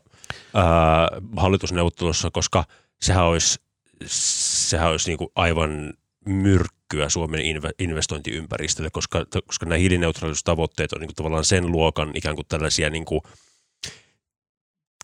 [0.53, 1.07] ää,
[1.37, 2.65] hallitusneuvottelussa, koska
[3.01, 3.59] sehän olisi,
[4.05, 5.93] sehän olisi niin kuin aivan
[6.25, 7.41] myrkkyä Suomen
[7.79, 13.05] investointiympäristölle, koska, koska nämä hiilineutraalisuustavoitteet on niin kuin tavallaan sen luokan ikään kuin tällaisia niin
[13.05, 13.21] kuin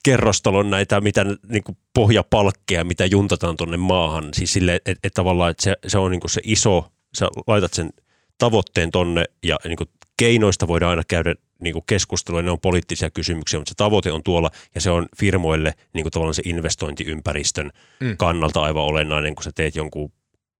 [0.03, 4.29] kerrostalon näitä mitä niin kuin pohjapalkkeja, mitä juntataan tuonne maahan.
[4.33, 7.73] Siis sille, että et tavallaan että se, se on niin kuin se iso, sä laitat
[7.73, 7.89] sen
[8.37, 13.09] tavoitteen tonne ja niin kuin keinoista voidaan aina käydä niin kuin keskustelua, ne on poliittisia
[13.09, 17.71] kysymyksiä, mutta se tavoite on tuolla ja se on firmoille niin kuin tavallaan se investointiympäristön
[17.99, 18.17] mm.
[18.17, 20.11] kannalta aivan olennainen, kun sä teet jonkun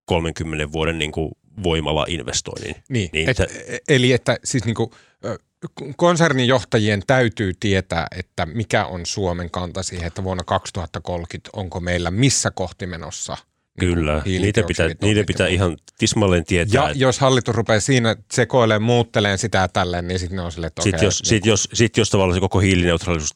[0.06, 1.32] 30 vuoden niin kuin
[1.64, 2.76] voimala-investoinnin.
[2.90, 3.38] Niin, niin et,
[3.90, 4.92] eli että siis niin kuin,
[5.98, 12.52] konsernijohtajien täytyy tietää, että mikä on Suomen kanta siihen, että vuonna 2030 onko meillä missä
[12.52, 13.38] kohti menossa–
[13.80, 16.84] Kyllä, niitä pitää, niitä pitää ihan tismalleen tietää.
[16.84, 17.04] Ja että...
[17.04, 20.82] jos hallitus rupeaa siinä sekoilemaan, muutteleen sitä ja tälleen, niin sitten ne on silleen, että
[20.82, 23.34] sitten jos, niin sit jos, sit jos tavallaan se koko hiilineutraalisuus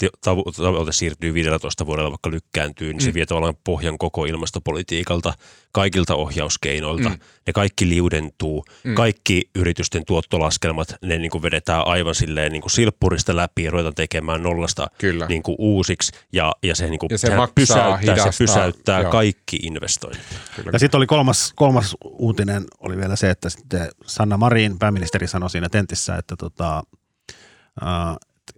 [0.58, 3.06] tavoite siirtyy 15 vuodella vaikka lykkääntyy, niin mm.
[3.06, 5.34] se vie tavallaan pohjan koko ilmastopolitiikalta,
[5.72, 7.10] kaikilta ohjauskeinoilta.
[7.10, 7.20] Mm.
[7.48, 8.96] Ne kaikki liudentuu, mm.
[8.96, 13.96] kaikki yritysten tuottolaskelmat, ne niin kuin vedetään aivan silleen niin kuin silppurista läpi ja ruvetaan
[13.96, 15.26] tekemään nollasta Kyllä.
[15.26, 16.12] Niin kuin uusiksi.
[16.34, 19.12] Ja, ja se, niin kuin, ja se pysäyttää, hidastaa, se pysäyttää joo.
[19.12, 20.26] kaikki investoinnit.
[20.56, 20.70] Kyllä.
[20.74, 25.50] Ja sitten oli kolmas, kolmas uutinen oli vielä se, että sitten Sanna Marin, pääministeri, sanoi
[25.50, 26.84] siinä tentissä, että tota,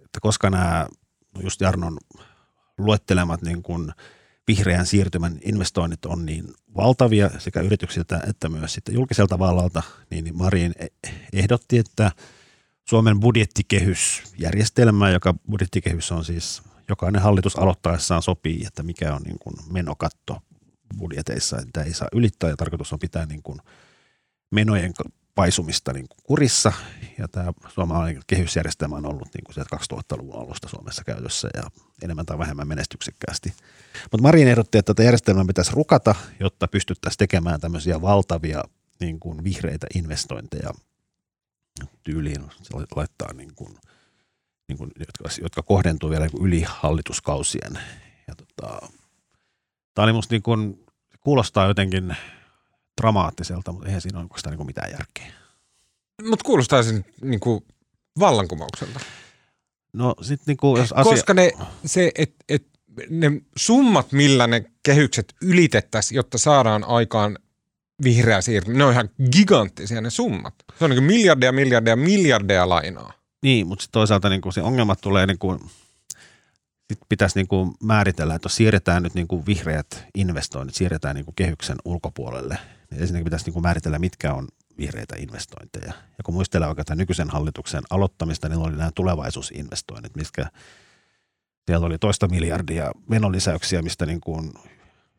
[0.04, 0.86] että koska nämä
[1.42, 1.98] just Jarnon
[2.78, 3.92] luettelemat niin kuin
[4.48, 10.74] vihreän siirtymän investoinnit on niin valtavia sekä yrityksiltä että myös sitten julkiselta vallalta, niin Marin
[10.78, 12.12] e- ehdotti, että
[12.84, 19.56] Suomen budjettikehysjärjestelmä, joka budjettikehys on siis jokainen hallitus aloittaessaan sopii, että mikä on niin kuin
[19.70, 20.42] menokatto
[20.98, 23.58] budjeteissa, että ei saa ylittää ja tarkoitus on pitää niin kuin
[24.50, 24.92] menojen
[25.34, 26.72] paisumista niin kuin kurissa.
[27.18, 31.62] Ja tämä suomalainen kehysjärjestelmä on ollut niin kuin 2000-luvun alusta Suomessa käytössä ja
[32.02, 33.54] enemmän tai vähemmän menestyksekkäästi.
[34.02, 38.64] Mutta Marin ehdotti, että tätä järjestelmää pitäisi rukata, jotta pystyttäisiin tekemään tämmöisiä valtavia
[39.00, 40.70] niin kuin vihreitä investointeja
[42.04, 42.50] tyyliin.
[42.62, 43.78] Se laittaa niin kuin,
[44.68, 47.78] niin kuin, jotka, jotka kohdentuu vielä niin kuin yli hallituskausien.
[48.28, 48.88] Ja tota,
[49.96, 50.84] tämä oli musta niin kuin,
[51.20, 52.16] kuulostaa jotenkin
[53.00, 55.26] dramaattiselta, mutta eihän siinä ole oikeastaan niin kuin mitään järkeä.
[56.28, 57.64] Mutta kuulostaa sen niin kuin
[58.18, 59.00] vallankumoukselta.
[59.92, 61.12] No sit niin kuin, jos asia...
[61.12, 61.52] Koska ne,
[61.84, 62.66] se, et, et,
[63.10, 67.38] ne summat, millä ne kehykset ylitettäisiin, jotta saadaan aikaan
[68.04, 70.54] vihreä siirtymä, ne on ihan giganttisia ne summat.
[70.78, 73.12] Se on niin kuin miljardeja, miljardeja, miljardeja lainaa.
[73.42, 75.60] Niin, mutta sit toisaalta niin kuin se ongelmat tulee niin kuin,
[76.90, 81.24] sit pitäisi niin kuin määritellä, että jos siirretään nyt niin kuin vihreät investoinnit, siirretään niin
[81.24, 82.58] kuin kehyksen ulkopuolelle,
[82.90, 85.92] niin ensinnäkin pitäisi niin kuin määritellä, mitkä on vihreitä investointeja.
[86.18, 90.46] Ja kun muistelee tämän nykyisen hallituksen aloittamista, niin oli nämä tulevaisuusinvestoinnit, mitkä
[91.66, 94.52] siellä oli toista miljardia menolisäyksiä, mistä niin kuin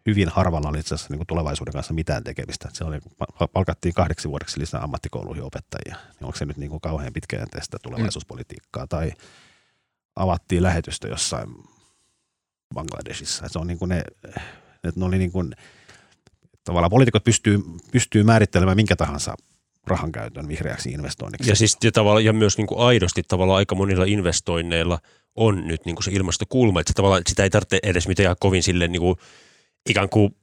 [0.05, 2.69] hyvin harvalla oli itse asiassa niin kuin tulevaisuuden kanssa mitään tekemistä.
[2.73, 2.99] Se oli,
[3.53, 5.95] palkattiin kahdeksi vuodeksi lisää ammattikouluihin opettajia.
[5.95, 9.11] Niin onko se nyt niin kuin kauhean pitkäjänteistä tulevaisuuspolitiikkaa tai
[10.17, 11.49] avattiin lähetystä jossain
[12.73, 13.47] Bangladesissa.
[13.47, 14.03] Se on niin kuin ne,
[14.83, 15.51] että ne oli niin kuin,
[16.63, 17.59] tavallaan poliitikot pystyy,
[17.91, 19.35] pystyy määrittelemään minkä tahansa
[19.87, 21.49] rahan käytön vihreäksi investoinniksi.
[21.49, 24.99] Ja siis ja tavallaan, ja myös niin kuin aidosti tavallaan aika monilla investoinneilla
[25.35, 28.35] on nyt niin kuin se ilmastokulma, että, se tavallaan, että sitä ei tarvitse edes mitään
[28.39, 29.15] kovin sille niin kuin,
[29.89, 30.35] ikään kuin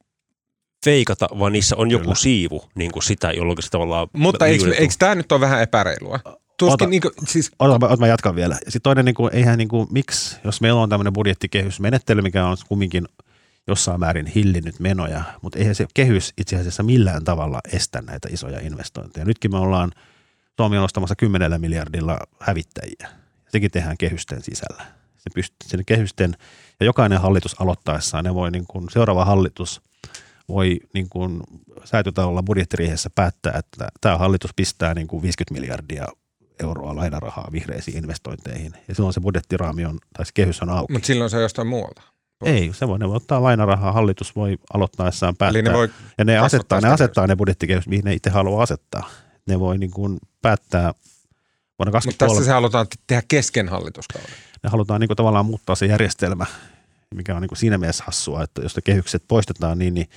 [0.84, 2.14] feikata, vaan niissä on joku Kyllä.
[2.14, 4.08] siivu niin kuin sitä, jolloin se tavallaan...
[4.12, 6.20] Mutta eikö, eikö tämä nyt ole vähän epäreilua?
[6.58, 7.50] Tuskin, ota, niin kuin, siis...
[7.58, 8.54] ota, ota, mä jatkan vielä.
[8.54, 12.56] Sitten toinen, niin kuin, eihän niin kuin, miksi, jos meillä on tämmöinen budjettikehysmenettely, mikä on
[12.68, 13.04] kumminkin
[13.66, 18.60] jossain määrin hillinnyt menoja, mutta eihän se kehys itse asiassa millään tavalla estä näitä isoja
[18.60, 19.24] investointeja.
[19.24, 19.92] Nytkin me ollaan
[20.56, 23.08] Suomi on ostamassa 10 miljardilla hävittäjiä.
[23.48, 24.82] Sekin tehdään kehysten sisällä.
[25.16, 26.36] Se pystyy sen kehysten,
[26.80, 29.82] ja jokainen hallitus aloittaessaan, ne voi niin kuin, seuraava hallitus
[30.48, 31.40] voi niin kuin
[31.84, 36.06] säätötalolla budjettiriihessä päättää, että tämä hallitus pistää niin kuin 50 miljardia
[36.62, 38.72] euroa lainarahaa vihreisiin investointeihin.
[38.88, 40.92] Ja silloin se budjettiraami on, tai se kehys on auki.
[40.92, 42.02] Mutta silloin se on jostain muualta.
[42.44, 45.60] Ei, se voi, ne voi ottaa lainarahaa, hallitus voi aloittaessaan päättää.
[45.60, 49.10] Eli ne voi ja ne asettaa, ne asettaa ne budjettikehys, mihin ne itse haluaa asettaa.
[49.46, 50.94] Ne voi niin kuin päättää
[51.78, 52.06] vuonna 2023.
[52.06, 54.30] Mutta tässä se halutaan tehdä kesken hallituskauden.
[54.62, 56.46] Ne halutaan niin kuin tavallaan muuttaa se järjestelmä,
[57.14, 60.08] mikä on niin kuin siinä mielessä hassua, että jos ne kehykset poistetaan, niin, niin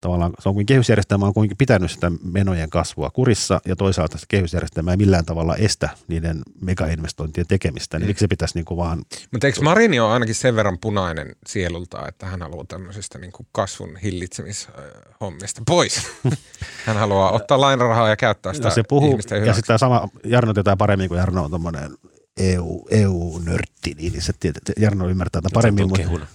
[0.00, 4.26] tavallaan se on kuin kehysjärjestelmä on kuitenkin pitänyt sitä menojen kasvua kurissa ja toisaalta se
[4.28, 8.08] kehysjärjestelmä ei millään tavalla estä niiden megainvestointien tekemistä, niin mm.
[8.08, 9.02] miksi se pitäisi niin kuin vaan...
[9.30, 13.46] Mutta eikö Marini ole ainakin sen verran punainen sielulta, että hän haluaa tämmöisistä niin kuin
[13.52, 16.08] kasvun hillitsemishommista pois?
[16.86, 20.76] hän haluaa ottaa lainarahaa ja käyttää sitä ja se puhuu, Ja sitten sama, Jarno tietää
[20.76, 21.90] paremmin kuin Jarno on tuommoinen
[22.36, 24.32] EU, EU-nörtti, niin se
[24.78, 25.88] Jarno ymmärtää tätä paremmin.
[25.88, 26.26] Mutta,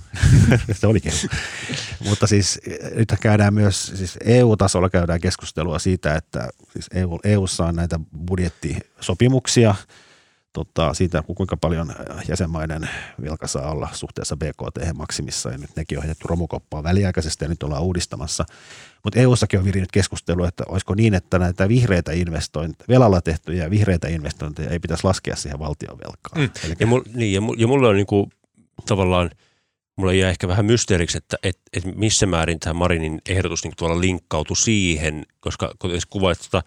[0.73, 1.17] se oli kehu.
[2.09, 2.59] mutta siis
[2.95, 9.75] nyt käydään myös, siis EU-tasolla käydään keskustelua siitä, että siis EU, EUssa on näitä budjettisopimuksia–
[10.55, 11.93] tota, siitä, kuinka paljon
[12.29, 12.89] jäsenmaiden
[13.21, 15.49] velka saa olla suhteessa BKT maksimissa.
[15.49, 18.45] Ja nyt nekin on heitetty romukoppaa väliaikaisesti ja nyt ollaan uudistamassa.
[19.03, 24.07] Mutta EU-sakin on virinyt keskustelu, että olisiko niin, että näitä vihreitä investointeja, velalla tehtyjä vihreitä
[24.07, 26.41] investointeja ei pitäisi laskea siihen valtion velkaan.
[26.41, 26.49] Mm.
[26.63, 26.75] Eli...
[26.79, 28.29] Ja, mul, niin, ja, mul, ja mulla on niinku,
[28.85, 29.29] tavallaan,
[29.95, 34.01] mulla jää ehkä vähän mysteeriksi, että et, et missä määrin tämä Marinin ehdotus niinku tuolla
[34.01, 36.63] linkkautui siihen, koska kun kuvait tota,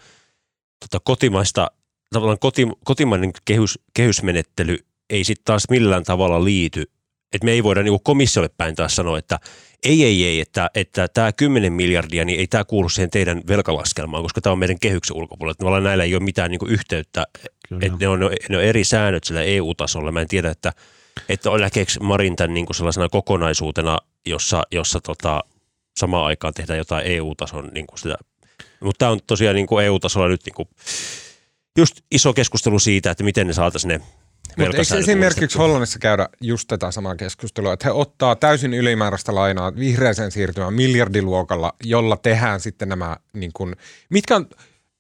[0.80, 1.70] tota kotimaista
[2.12, 4.78] tavallaan koti, kotimainen kehys, kehysmenettely
[5.11, 6.82] ei sitten taas millään tavalla liity.
[7.32, 9.40] Että me ei voida niinku komissiolle päin taas sanoa, että
[9.84, 14.22] ei, ei, ei, että, että tämä 10 miljardia, niin ei tämä kuulu siihen teidän velkalaskelmaan,
[14.22, 15.52] koska tämä on meidän kehyksen ulkopuolella.
[15.52, 17.26] Että tavallaan näillä ei ole mitään niinku yhteyttä,
[17.80, 20.12] että ne on, ne on eri säännöt sillä EU-tasolla.
[20.12, 20.72] Mä en tiedä, että,
[21.28, 25.44] että näkeekö Marin tämän niinku sellaisena kokonaisuutena, jossa, jossa tota,
[25.96, 28.14] samaan aikaan tehdään jotain EU-tason niinku sitä.
[28.80, 30.68] Mutta tämä on tosiaan niinku EU-tasolla nyt niinku,
[31.78, 34.00] just iso keskustelu siitä, että miten ne saataisiin ne
[34.56, 39.76] mutta eikö esimerkiksi Hollannissa käydä just tätä samaa keskustelua, että he ottaa täysin ylimääräistä lainaa
[39.76, 43.76] vihreäseen siirtymään miljardiluokalla, jolla tehdään sitten nämä, niin kuin,
[44.10, 44.46] mitkä on,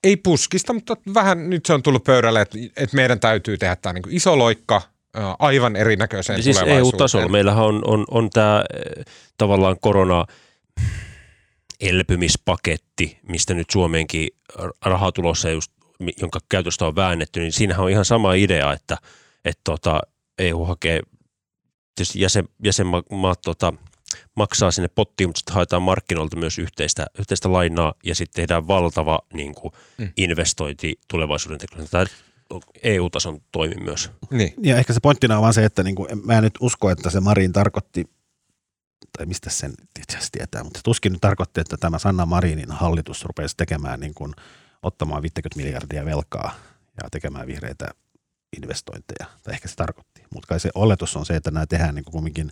[0.04, 3.92] ei puskista, mutta vähän nyt se on tullut pöydälle, että, että meidän täytyy tehdä tämä
[3.92, 4.82] niin kuin iso loikka
[5.38, 6.94] aivan erinäköiseen Siis tulevaisuuteen.
[6.94, 8.64] EU-tasolla meillähän on, on, on tämä
[9.38, 10.24] tavallaan korona
[11.80, 14.28] elpymispaketti, mistä nyt Suomeenkin
[14.84, 15.72] raha tulossa, just,
[16.20, 18.96] jonka käytöstä on väännetty, niin siinähän on ihan sama idea, että,
[19.44, 20.00] että tota,
[20.38, 21.00] EU hakee,
[21.94, 23.72] tietysti jäsen, jäsenmaat tota,
[24.36, 29.18] maksaa sinne pottiin, mutta sitten haetaan markkinoilta myös yhteistä, yhteistä lainaa ja sitten tehdään valtava
[29.32, 30.12] niin kuin, Mm.
[30.16, 32.06] investointi tulevaisuuden teknologiaan.
[32.06, 34.10] Tämä EU-tason toimi myös.
[34.30, 34.54] Niin.
[34.62, 37.10] Ja ehkä se pointtina on vaan se, että niin kuin, mä en nyt usko, että
[37.10, 38.04] se Marin tarkoitti,
[39.18, 43.24] tai mistä sen itse asiassa tietää, mutta tuskin nyt tarkoitti, että tämä Sanna Marinin hallitus
[43.24, 44.34] rupesi tekemään niin kuin,
[44.82, 46.54] ottamaan 50 miljardia velkaa
[47.02, 47.88] ja tekemään vihreitä
[48.56, 49.26] investointeja.
[49.42, 50.22] Tai ehkä se tarkoitti.
[50.34, 52.50] Mutta kai se oletus on se, että nämä tehdään niin kumminkin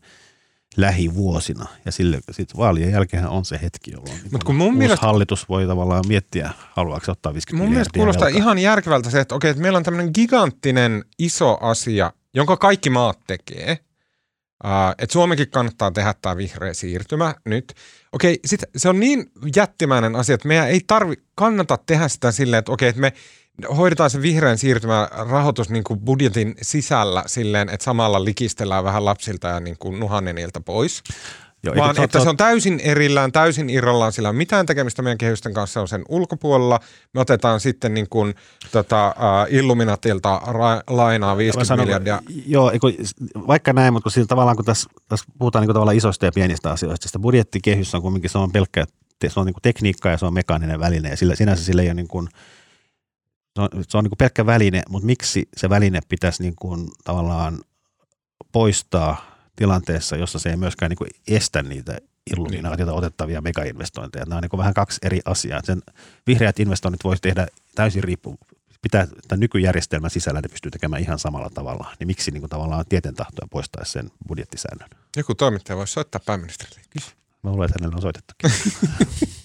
[0.76, 1.66] lähivuosina.
[1.84, 5.06] Ja sille, sit vaalien jälkeen on se hetki, jolloin niin Mut kun mun uusi mielestä-
[5.06, 8.38] hallitus voi tavallaan miettiä, haluaako se ottaa 50 Mun mielestä kuulostaa velkaa.
[8.38, 13.18] ihan järkevältä se, että okei, että meillä on tämmöinen giganttinen iso asia, jonka kaikki maat
[13.26, 13.78] tekee.
[14.64, 17.74] Uh, että Suomekin kannattaa tehdä tämä vihreä siirtymä nyt.
[18.12, 22.59] Okei, sit se on niin jättimäinen asia, että meidän ei tarvi, kannata tehdä sitä silleen,
[22.59, 23.12] että okei, että me
[23.76, 29.48] hoidetaan se vihreän siirtymän rahoitus niin kuin budjetin sisällä silleen, että samalla likistellään vähän lapsilta
[29.48, 31.02] ja niin kuin nuhannenilta pois.
[31.66, 35.18] Joo, Vaan että se on täysin erillään, täysin irrallaan, sillä ei ole mitään tekemistä meidän
[35.18, 36.80] kehysten kanssa, on sen ulkopuolella.
[37.14, 38.34] Me otetaan sitten niin kuin,
[38.72, 42.20] tota, uh, Illuminatilta ra- lainaa Mä 50 sanon, miljardia.
[42.46, 42.86] Joo, eiku,
[43.46, 47.08] vaikka näin, mutta kun tavallaan kun tässä, tässä puhutaan niin tavallaan isoista ja pienistä asioista,
[47.08, 48.84] sitä budjettikehys on kuitenkin se on pelkkä,
[49.28, 51.94] se on niin tekniikka ja se on mekaaninen väline ja sillä, sinänsä sillä ei ole
[51.94, 52.28] niin kuin,
[53.56, 57.58] se on, se on niin pelkkä väline, mutta miksi se väline pitäisi niin kuin tavallaan
[58.52, 61.98] poistaa tilanteessa, jossa se ei myöskään niin kuin estä niitä
[62.30, 64.24] illuminaatiota otettavia megainvestointeja.
[64.24, 65.61] Nämä on niin kuin vähän kaksi eri asiaa.
[65.64, 65.82] Sen
[66.26, 68.38] vihreät investoinnit voisi tehdä täysin riippu,
[68.82, 71.94] pitää tämän nykyjärjestelmän sisällä ne pystyy tekemään ihan samalla tavalla.
[71.98, 74.88] Niin miksi niin kuin tavallaan tieten tahtoja poistaisi sen budjettisäännön?
[75.16, 76.80] Joku toimittaja voisi soittaa pääministerille.
[77.42, 78.50] Mä luulen, että hänelle on soitettukin.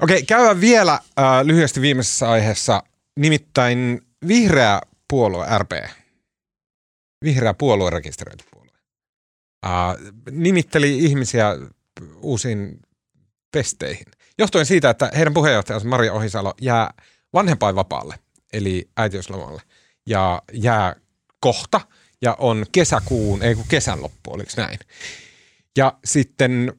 [0.00, 1.00] Okei, käydään vielä äh,
[1.44, 2.82] lyhyesti viimeisessä aiheessa,
[3.18, 5.70] nimittäin vihreä puolue RP.
[7.24, 8.44] Vihreä puolue rekisteröity
[10.30, 11.56] nimitteli ihmisiä
[12.20, 12.80] uusiin
[13.52, 14.06] pesteihin.
[14.38, 16.90] Johtuen siitä, että heidän puheenjohtajansa Maria Ohisalo jää
[17.32, 18.14] vanhempainvapaalle,
[18.52, 19.62] eli äitiyslomalle,
[20.06, 20.96] ja jää
[21.40, 21.80] kohta,
[22.22, 24.78] ja on kesäkuun, ei kun kesän loppu, oliko näin.
[25.76, 26.72] Ja sitten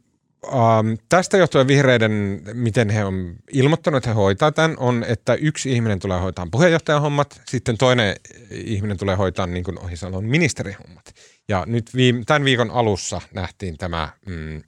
[0.45, 5.71] ähm, tästä johtuen vihreiden, miten he on ilmoittanut, että he hoitaa tämän, on, että yksi
[5.71, 8.15] ihminen tulee hoitaa puheenjohtajan hommat, sitten toinen
[8.51, 11.13] ihminen tulee hoitaa niin kuin Ohisalon ministerihommat.
[11.47, 14.61] Ja nyt viime, tämän viikon alussa nähtiin tämä mm,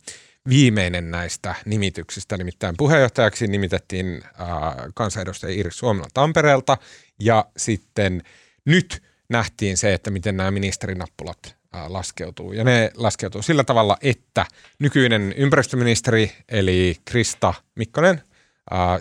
[0.49, 4.47] viimeinen näistä nimityksistä, nimittäin puheenjohtajaksi nimitettiin äh,
[4.95, 6.78] kansanedustaja Iris Suomela Tampereelta
[7.20, 8.24] ja sitten
[8.65, 12.53] nyt nähtiin se, että miten nämä ministerinappulat laskeutuu.
[12.53, 14.45] Ja ne laskeutuu sillä tavalla, että
[14.80, 18.22] nykyinen ympäristöministeri eli Krista Mikkonen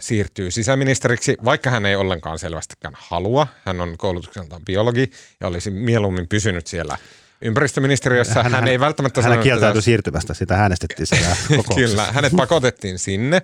[0.01, 3.47] siirtyy sisäministeriksi, vaikka hän ei ollenkaan selvästikään halua.
[3.65, 5.11] Hän on koulutukseltaan biologi
[5.41, 6.99] ja olisi mieluummin pysynyt siellä
[7.43, 8.43] ympäristöministeriössä.
[8.43, 11.37] Hän, hän ei välttämättä Hän että kieltäytyi tässä- siirtymästä, sitä äänestettiin siellä.
[11.75, 13.43] Kyllä, hänet pakotettiin sinne.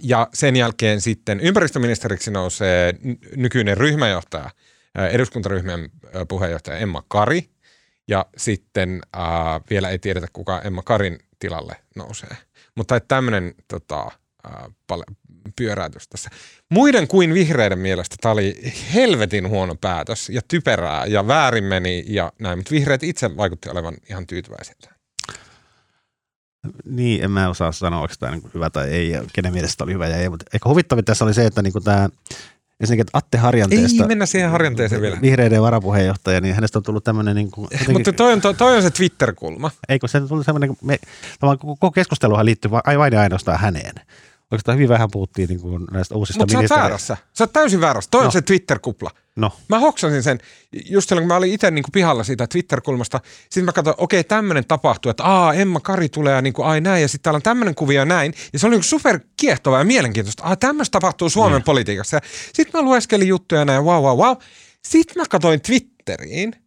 [0.00, 2.94] Ja sen jälkeen sitten ympäristöministeriksi nousee
[3.36, 4.50] nykyinen ryhmäjohtaja,
[5.10, 5.88] eduskuntaryhmän
[6.28, 7.51] puheenjohtaja Emma Kari.
[8.12, 9.22] Ja sitten äh,
[9.70, 12.36] vielä ei tiedetä, kuka Emma Karin tilalle nousee.
[12.76, 14.10] Mutta tämmöinen tota,
[15.56, 16.30] pyöräytys tässä.
[16.70, 22.32] Muiden kuin vihreiden mielestä tämä oli helvetin huono päätös ja typerää ja väärin meni ja
[22.38, 24.74] näin, mutta vihreät itse vaikutti olevan ihan tyytyväisiä.
[24.80, 24.98] tähän.
[26.84, 30.08] Niin, en mä osaa sanoa, onko tämä niin hyvä tai ei, kenen mielestä oli hyvä
[30.08, 32.08] ja ei, mutta ehkä huvittavin tässä oli se, että niin tämä,
[32.82, 35.18] ensinnäkin että Atte Harjanteesta, Ei mennä siihen harjanteeseen vielä.
[35.22, 38.76] vihreiden varapuheenjohtaja, niin hänestä on tullut tämmöinen, niin kuin, jotenkin, Mutta toi on, toi, toi
[38.76, 39.70] on se Twitter-kulma.
[39.88, 40.98] eikö se tullut semmoinen, me,
[41.58, 43.94] koko keskusteluhan liittyy vain vain ja ainoastaan häneen.
[44.52, 47.16] Oikeastaan hyvin vähän puhuttiin niin kuin näistä uusista Mutta sä oot väärässä.
[47.32, 48.10] Sä oot täysin väärässä.
[48.10, 48.26] Toi no.
[48.26, 49.10] On se Twitter-kupla.
[49.36, 50.38] No, Mä hoksasin sen,
[50.72, 54.64] just silloin kun mä olin itse niinku pihalla siitä Twitter-kulmasta, sitten mä katsoin, okei, tämmöinen
[54.68, 57.74] tapahtuu, että aa, Emma Kari tulee ja niinku, ai näin, ja sitten täällä on tämmöinen
[57.74, 61.60] kuvio ja näin, ja se oli niinku super kiehtova ja mielenkiintoista, aa, tämmöistä tapahtuu Suomen
[61.60, 61.64] mm.
[61.64, 62.20] politiikassa.
[62.52, 64.36] Sitten mä lueskelin juttuja ja näin, wow, wow, wow.
[64.84, 66.61] Sitten mä katsoin Twitteriin,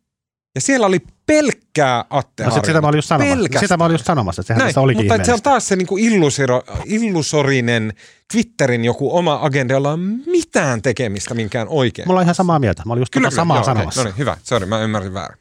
[0.55, 3.59] ja siellä oli pelkkää Atte no sit sitä mä olin just sanomassa.
[3.59, 6.63] Sitä mä olin just sanomassa, sehän Näin, olikin mutta se on taas se niinku illusiro,
[6.85, 7.93] illusorinen
[8.31, 12.07] Twitterin joku oma agenda, jolla on mitään tekemistä minkään oikein.
[12.07, 12.83] Mulla on ihan samaa mieltä.
[12.85, 14.01] Mä olin just Kyllä, tota kyllä, samaa joo, sanomassa.
[14.01, 14.37] No niin, hyvä.
[14.43, 15.37] Sori, mä ymmärsin väärin.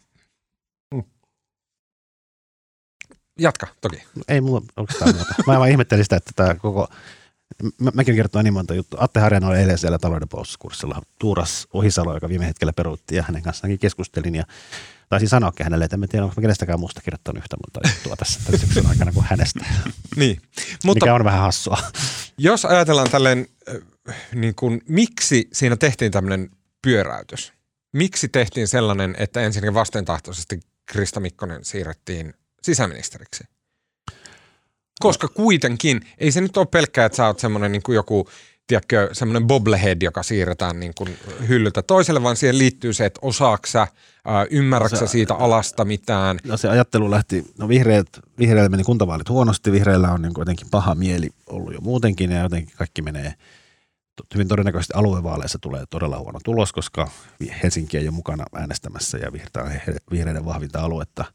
[3.38, 4.02] Jatka, toki.
[4.28, 5.34] Ei mulla oikeastaan muuta.
[5.46, 6.88] Mä vaan ihmettelin sitä, että tämä koko,
[7.80, 9.00] mä, mäkin kertoa niin monta juttua.
[9.02, 11.02] Atte Harjan oli eilen siellä talouden puolustuskurssilla.
[11.18, 14.34] Tuuras Ohisalo, joka viime hetkellä peruutti ja hänen kanssaankin keskustelin.
[14.34, 14.44] Ja
[15.08, 18.60] Taisin sanoakin hänelle, että en tiedä, onko kenestäkään muusta kirjoittanut yhtä monta juttua tässä tämän
[18.60, 19.64] syksyn aikana kuin hänestä.
[20.16, 20.40] Niin.
[20.84, 21.78] Mutta, mikä on vähän hassua.
[22.38, 26.50] Jos ajatellaan tälleen, äh, niin kuin, miksi siinä tehtiin tämmöinen
[26.82, 27.52] pyöräytys?
[27.92, 33.44] Miksi tehtiin sellainen, että ensinnäkin vastentahtoisesti Krista Mikkonen siirrettiin sisäministeriksi?
[35.00, 38.28] Koska kuitenkin, ei se nyt ole pelkkää, että sä oot semmoinen niin kuin joku,
[38.66, 43.86] tiedätkö, semmoinen bobblehead, joka siirretään niin kuin hyllyltä toiselle, vaan siihen liittyy se, että osaaksä,
[44.50, 46.38] ymmärräksä siitä alasta mitään.
[46.44, 48.06] No se ajattelu lähti, no vihreät,
[48.38, 52.42] vihreillä meni kuntavaalit huonosti, vihreillä on niin kuin jotenkin paha mieli ollut jo muutenkin ja
[52.42, 53.34] jotenkin kaikki menee
[54.34, 57.10] hyvin todennäköisesti aluevaaleissa tulee todella huono tulos, koska
[57.62, 59.32] Helsinki ei ole mukana äänestämässä ja
[60.10, 61.24] vihreiden vahvinta aluetta–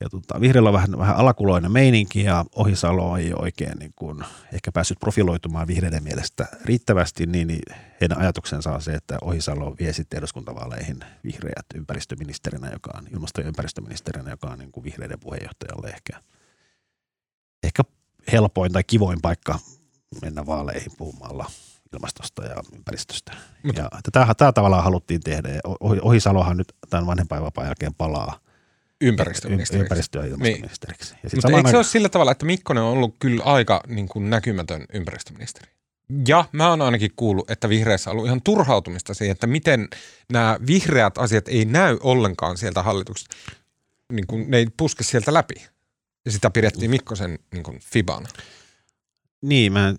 [0.00, 4.24] ja tota, vihreällä on vähän, vähän alakuloinen meininki ja Ohisalo ei ole oikein niin kuin,
[4.52, 7.62] ehkä päässyt profiloitumaan vihreiden mielestä riittävästi, niin, niin
[8.00, 13.46] heidän ajatuksensa on se, että Ohisalo vie sitten eduskuntavaaleihin vihreät ympäristöministerinä, joka on ilmasto- ja
[13.46, 16.20] ympäristöministerinä, joka on niin kuin vihreiden puheenjohtajalle ehkä,
[17.62, 17.82] ehkä
[18.32, 19.58] helpoin tai kivoin paikka
[20.22, 21.50] mennä vaaleihin puhumalla
[21.92, 23.32] ilmastosta ja ympäristöstä.
[23.62, 25.48] Mutta, ja tämä, tämä tavallaan haluttiin tehdä.
[25.80, 28.43] Ohisalohan nyt tämän vanhempainvapaan jälkeen palaa
[29.00, 29.84] ympäristöministeriksi.
[29.84, 31.14] Ympäristö- ja ilmastoministeriksi.
[31.14, 31.20] Niin.
[31.22, 34.30] Ja Mutta eikö se ole sillä tavalla, että Mikkonen on ollut kyllä aika niin kuin
[34.30, 35.70] näkymätön ympäristöministeri?
[36.28, 39.88] Ja mä oon ainakin kuullut, että vihreissä on ollut ihan turhautumista siihen, että miten
[40.32, 43.36] nämä vihreät asiat ei näy ollenkaan sieltä hallituksesta.
[44.12, 45.54] Niin kuin ne ei puske sieltä läpi.
[46.24, 48.28] Ja sitä pidettiin Mikkosen niin kuin fibana.
[49.42, 49.94] Niin, mä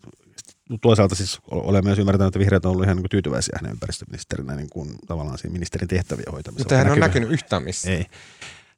[0.81, 4.55] toisaalta siis olen myös ymmärtänyt, että vihreät on ollut ihan niin kuin tyytyväisiä hänen ympäristöministerinä
[4.55, 6.63] niin kuin tavallaan siinä ministerin tehtäviä hoitamisessa.
[6.63, 7.97] Mutta hän on näkynyt yhtään missään.
[7.97, 8.05] Ei.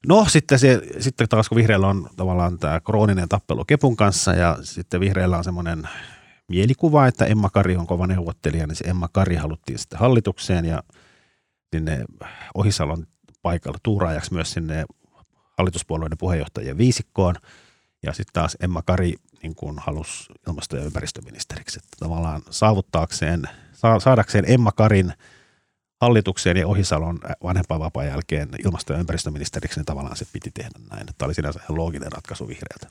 [0.08, 4.58] No sitten, se, sitten taas kun vihreillä on tavallaan tämä krooninen tappelu Kepun kanssa ja
[4.62, 5.90] sitten vihreillä on semmoinen
[6.48, 10.84] mielikuva, että Emma Kari on kova neuvottelija, niin se Emma Kari haluttiin sitten hallitukseen ja
[11.76, 12.06] sinne
[12.54, 13.08] Ohisalon
[13.42, 14.86] paikalla tuuraajaksi myös sinne
[15.58, 17.36] hallituspuolueiden puheenjohtajien viisikkoon.
[18.04, 21.80] Ja sitten taas Emma Kari niin kuin halusi ilmasto- ja ympäristöministeriksi.
[21.80, 23.44] Että tavallaan saavuttaakseen,
[24.00, 25.14] saadakseen Emma Karin–
[26.02, 31.08] hallitukseen ja Ohisalon vanhempainvapaan jälkeen ilmasto- ja ympäristöministeriksi, niin tavallaan se piti tehdä näin.
[31.18, 32.88] Tämä oli sinänsä ihan looginen ratkaisu vihreältä.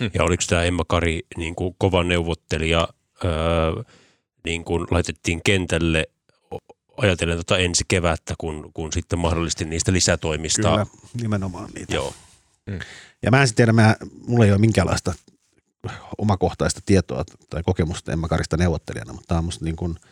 [0.00, 0.10] Hmm.
[0.14, 2.88] Ja oliko tämä Emma Kari niin kuin kova neuvottelija,
[3.24, 3.30] öö,
[4.44, 6.06] niin kuin laitettiin kentälle
[6.96, 10.70] ajatellen tuota ensi kevättä, kun, kun sitten mahdollisesti niistä lisätoimista.
[10.70, 10.86] Kyllä,
[11.22, 11.94] nimenomaan niitä.
[11.94, 12.14] Joo.
[12.70, 12.78] Hmm.
[13.22, 13.96] Ja mä en tiedä, mä,
[14.26, 15.14] mulla ei ole minkäänlaista
[16.18, 19.96] omakohtaista tietoa tai kokemusta Emma Karista neuvottelijana, mutta tämä on musta niin kuin–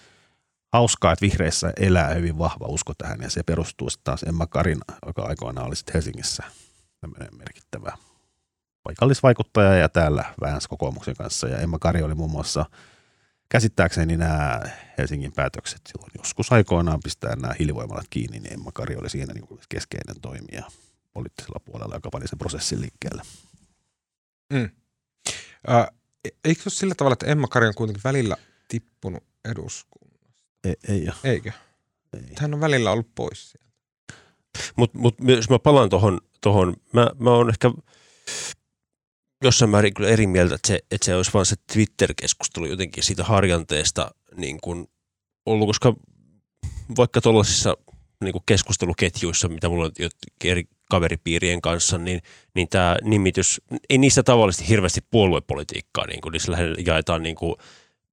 [0.72, 4.78] hauskaa, että vihreissä elää hyvin vahva usko tähän ja se perustuu sitten taas Emma Karin,
[5.06, 6.42] joka aikoinaan oli sitten Helsingissä
[7.38, 7.92] merkittävä
[8.86, 11.48] paikallisvaikuttaja ja täällä vähänsä kokoomuksen kanssa.
[11.48, 12.64] Ja Emma Kari oli muun muassa
[13.48, 14.60] käsittääkseni nämä
[14.98, 19.60] Helsingin päätökset silloin joskus aikoinaan pistää nämä hiilivoimalat kiinni, niin Emma Kari oli siinä niin
[19.68, 20.62] keskeinen toimija
[21.12, 23.22] poliittisella puolella, joka pani sen prosessin liikkeelle.
[24.52, 24.70] Mm.
[25.70, 25.86] Äh,
[26.44, 28.36] eikö se ole sillä tavalla, että Emma Kari on kuitenkin välillä
[28.68, 30.05] tippunut eduskuntaan?
[30.66, 31.32] Ei, ei ole.
[31.32, 31.52] Eikö?
[32.14, 32.34] Ei.
[32.38, 33.66] Hän on välillä ollut pois sieltä.
[34.76, 37.70] Mutta mut, jos mä palaan tuohon, tohon, mä, mä oon ehkä
[39.44, 43.24] jossain määrin kyllä eri mieltä, että se, että se olisi vaan se Twitter-keskustelu jotenkin siitä
[43.24, 44.86] harjanteesta niin kuin
[45.46, 45.94] ollut, koska
[46.96, 47.76] vaikka tuollaisissa
[48.24, 49.92] niin kuin keskusteluketjuissa, mitä mulla on
[50.44, 52.20] eri kaveripiirien kanssa, niin,
[52.54, 53.60] niin tämä nimitys,
[53.90, 56.52] ei niissä tavallisesti hirveästi puoluepolitiikkaa, niin kuin niissä
[56.86, 57.54] jaetaan niin kuin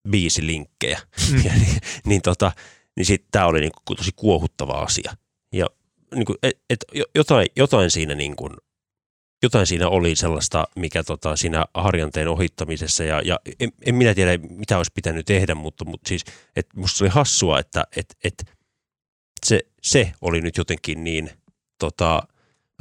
[0.09, 0.99] biisilinkkejä.
[1.31, 1.43] Mm.
[1.45, 2.51] ja, niin, niin, tota,
[2.95, 5.15] niin sitten tämä oli niinku tosi kuohuttava asia.
[5.53, 5.67] Ja
[6.15, 6.85] niinku, et, et,
[7.15, 8.49] jotain, jotain siinä niinku,
[9.43, 14.37] jotain siinä oli sellaista, mikä tota, siinä harjanteen ohittamisessa, ja, ja en, en minä tiedä,
[14.49, 16.23] mitä olisi pitänyt tehdä, mutta, mutta siis,
[16.55, 18.43] että musta oli hassua, että et, et,
[19.45, 21.29] se, se oli nyt jotenkin niin
[21.79, 22.23] tota,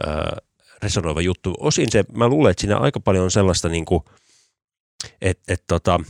[0.09, 0.49] äh,
[0.83, 1.55] resonoiva juttu.
[1.61, 4.05] Osin se, mä luulen, että siinä aika paljon on sellaista, niin kuin,
[5.20, 6.01] että et, tota,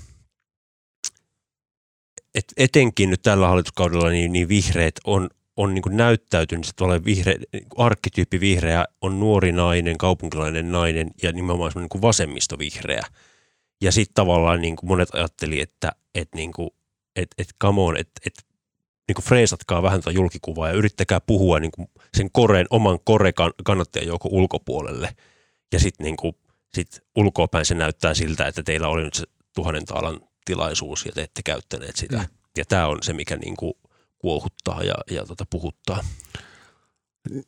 [2.35, 7.37] et etenkin nyt tällä hallituskaudella niin, niin vihreät on, on niin kuin näyttäytynyt, että vihreä,
[7.76, 13.03] arkkityyppi vihreä on nuori nainen, kaupunkilainen nainen ja nimenomaan niin kuin vasemmistovihreä.
[13.83, 16.70] Ja sitten tavallaan niin kuin monet ajatteli, että et niin kuin,
[17.16, 18.35] et, et come on, että et,
[19.09, 23.53] niin kuin freesatkaa vähän tuota julkikuvaa ja yrittäkää puhua niin kuin sen koreen, oman korekan
[23.64, 25.16] kannattajajoukon ulkopuolelle.
[25.72, 26.37] Ja sitten niin kuin,
[26.74, 29.24] sit ulkoapäin se näyttää siltä, että teillä oli nyt se
[29.55, 32.18] tuhannen taalan tilaisuus ja te ette käyttäneet sitä.
[32.18, 32.26] Mm.
[32.57, 33.74] Ja tämä on se, mikä niin kuin
[34.18, 36.05] kuohuttaa ja, ja tota puhuttaa.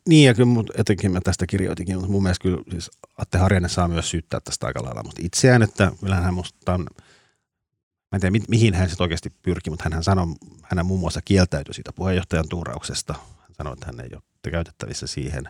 [0.07, 3.69] Niin ja kyllä mut, etenkin mä tästä kirjoitinkin, mutta mun mielestä kyllä siis Atte Harjanne
[3.69, 8.21] saa myös syyttää tästä aika lailla mutta itseään, että kyllähän hän musta on, mä en
[8.21, 10.27] tiedä mi- mihin hän sitten oikeasti pyrki, mutta hän sanoi,
[10.63, 13.13] hän muun muassa kieltäytyi siitä puheenjohtajan tuurauksesta.
[13.13, 15.43] Hän sanoi, että hän ei ole käytettävissä siihen.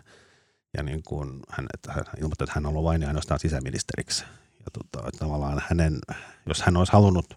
[0.76, 4.24] Ja niin kuin hän, että hän ilmoitti, että hän on ollut vain ja ainoastaan sisäministeriksi.
[4.66, 5.98] Ja tota, että tavallaan hänen,
[6.48, 7.34] jos hän olisi halunnut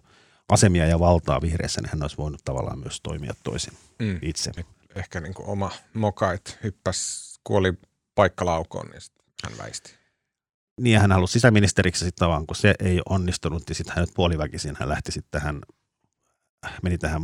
[0.48, 4.18] asemia ja valtaa vihreissä, niin hän olisi voinut tavallaan myös toimia toisin Mm.
[4.22, 4.50] itse.
[4.94, 7.72] Ehkä niin kuin oma moka, että hyppäs, kuoli
[8.14, 9.00] paikkalaukoon, niin
[9.44, 9.94] hän väisti.
[10.80, 14.76] Niin hän halusi sisäministeriksi sitten vaan, kun se ei onnistunut, niin sitten hän nyt puoliväkisin
[14.80, 15.60] hän lähti sitten tähän,
[16.82, 17.22] meni tähän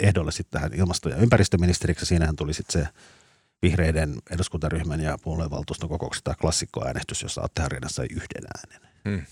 [0.00, 2.06] ehdolle sitten tähän ilmasto- ja ympäristöministeriksi.
[2.06, 2.88] Siinähän tuli sitten se
[3.62, 8.90] vihreiden eduskuntaryhmän ja puoluevaltuuston kokouksesta tämä klassikkoäänestys, jossa Atte Harjanne sai yhden äänen.
[9.04, 9.26] Mm.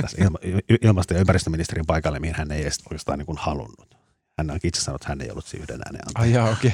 [0.00, 0.38] Tässä ilma-
[0.82, 3.96] ilmasto- ja ympäristöministerin paikalle, mihin hän ei edes oikeastaan niin kuin halunnut.
[4.38, 6.22] Hän on itse sanonut, että hän ei ollut siinä yhden äänen antaja.
[6.22, 6.72] Ai jaa, okei.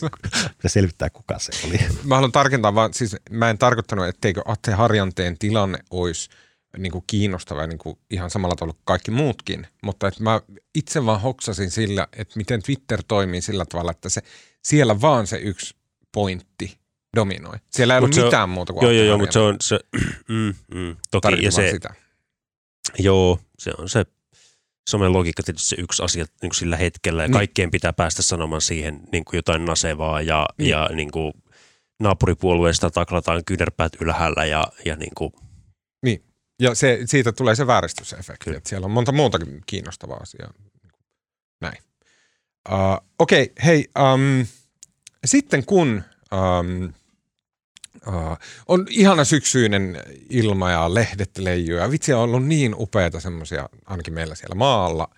[0.62, 1.78] Se selvittää, kuka se oli.
[2.04, 6.30] Mä haluan tarkentaa vaan, siis mä en tarkoittanut, etteikö Atte Harjanteen tilanne olisi
[6.78, 10.40] niin kuin kiinnostava ja niin kuin ihan samalla tavalla kuin kaikki muutkin, mutta että mä
[10.74, 14.22] itse vaan hoksasin sillä, että miten Twitter toimii sillä tavalla, että se,
[14.62, 15.74] siellä vaan se yksi
[16.14, 16.78] pointti
[17.16, 17.56] dominoi.
[17.70, 19.56] Siellä ei Mut ollut se on- mitään muuta kuin Joo, joo, joo, mutta se on
[19.60, 19.80] se,
[20.28, 21.94] mm, mm, toki, ja se, sitä.
[22.98, 24.04] joo, se on se
[24.90, 27.32] somen logiikka tietysti se yksi asia niin kuin sillä hetkellä, ja Niin.
[27.32, 30.70] kaikkien pitää päästä sanomaan siihen niin kuin jotain nasevaa, ja, Niin.
[30.70, 31.32] ja niin kuin
[32.00, 35.32] naapuripuolueesta taklataan kyynärpäät ylhäällä, ja, ja niin kuin,
[36.62, 38.56] Ja se, siitä tulee se vääristysefekti, Kyllä.
[38.58, 40.52] että siellä on monta muutakin kiinnostavaa asiaa.
[41.60, 41.78] Näin.
[42.72, 44.46] Uh, Okei, okay, hei, um,
[45.24, 46.02] sitten kun
[46.32, 46.92] um,
[48.06, 53.68] uh, on ihana syksyinen ilma ja lehdet leijuu ja vitsi on ollut niin upeita semmoisia,
[53.86, 55.08] ainakin meillä siellä maalla,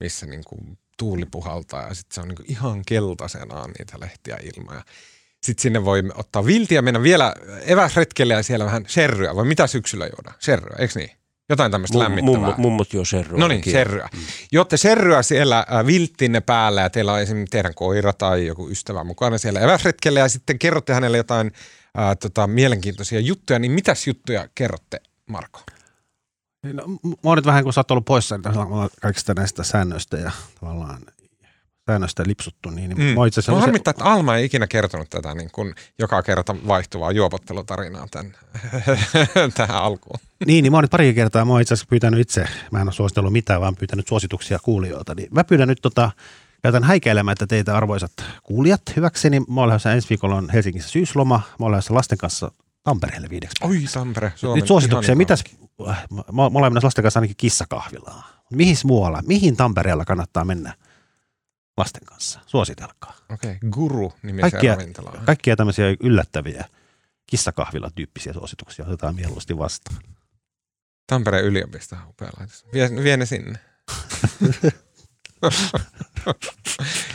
[0.00, 0.58] missä niinku
[0.98, 4.82] tuuli puhaltaa ja sitten se on niinku ihan keltaisenaan niitä lehtiä ilma ja
[5.42, 9.36] sitten sinne voi ottaa viltiä mennä vielä eväsretkelle ja siellä vähän sherryä.
[9.36, 10.36] Vai mitä syksyllä juodaan?
[10.40, 11.10] Sherryä, eikö niin?
[11.48, 12.38] Jotain tämmöistä mum, lämmittävää.
[12.40, 13.40] mummo, mummot jo serroa.
[13.40, 14.08] No niin, serryä.
[14.52, 19.04] Jotte serryä siellä äh, vilttinne päällä ja teillä on esimerkiksi teidän koira tai joku ystävä
[19.04, 21.52] mukana siellä eväsretkellä ja sitten kerrotte hänelle jotain
[21.98, 25.60] äh, tota, mielenkiintoisia juttuja, niin mitäs juttuja kerrotte, Marko?
[26.72, 30.16] No, m- mä oon nyt vähän, kun sä oot ollut poissa niin kaikista näistä säännöistä
[30.16, 30.30] ja
[30.60, 30.98] tavallaan
[31.86, 33.02] säännöistä lipsuttu, niin, Mm.
[33.02, 37.12] mä itse asiassa harmittaa, että Alma ei ikinä kertonut tätä niin kun joka kerta vaihtuvaa
[37.12, 38.32] juopottelutarinaa tämän,
[39.56, 40.18] tähän alkuun.
[40.46, 42.86] Niin, niin mä oon nyt pari kertaa, mä oon itse asiassa pyytänyt itse, mä en
[42.86, 45.14] ole suositellut mitään, vaan pyytänyt suosituksia kuulijoilta.
[45.14, 46.10] Niin mä pyydän nyt tota,
[46.62, 48.12] käytän häikäilemättä teitä arvoisat
[48.42, 49.40] kuulijat hyväkseni.
[49.40, 52.50] Mä olen lähdössä ensi viikolla on Helsingissä syysloma, mä olen lähdössä lasten kanssa
[52.82, 53.64] Tampereelle viideksi.
[53.64, 55.44] Oi Tampere, Suomen Nyt suosituksia, mitäs,
[55.78, 55.94] mä,
[56.32, 58.24] mä olen menossa lasten kanssa ainakin kissakahvilaan.
[58.52, 60.74] Mihin muualla, mihin Tampereella kannattaa mennä
[61.76, 62.40] lasten kanssa?
[62.46, 63.16] Suositelkaa.
[63.30, 63.70] Okei, okay.
[63.70, 65.24] Guru nimiseen Kaikkia, ravintolaan.
[65.24, 66.64] kaikkia tämmöisiä yllättäviä
[67.26, 70.02] kissakahvila-tyyppisiä suosituksia otetaan mieluusti vastaan.
[71.06, 72.66] Tampereen yliopisto on upea laitos.
[72.72, 73.58] Vie, vie ne sinne.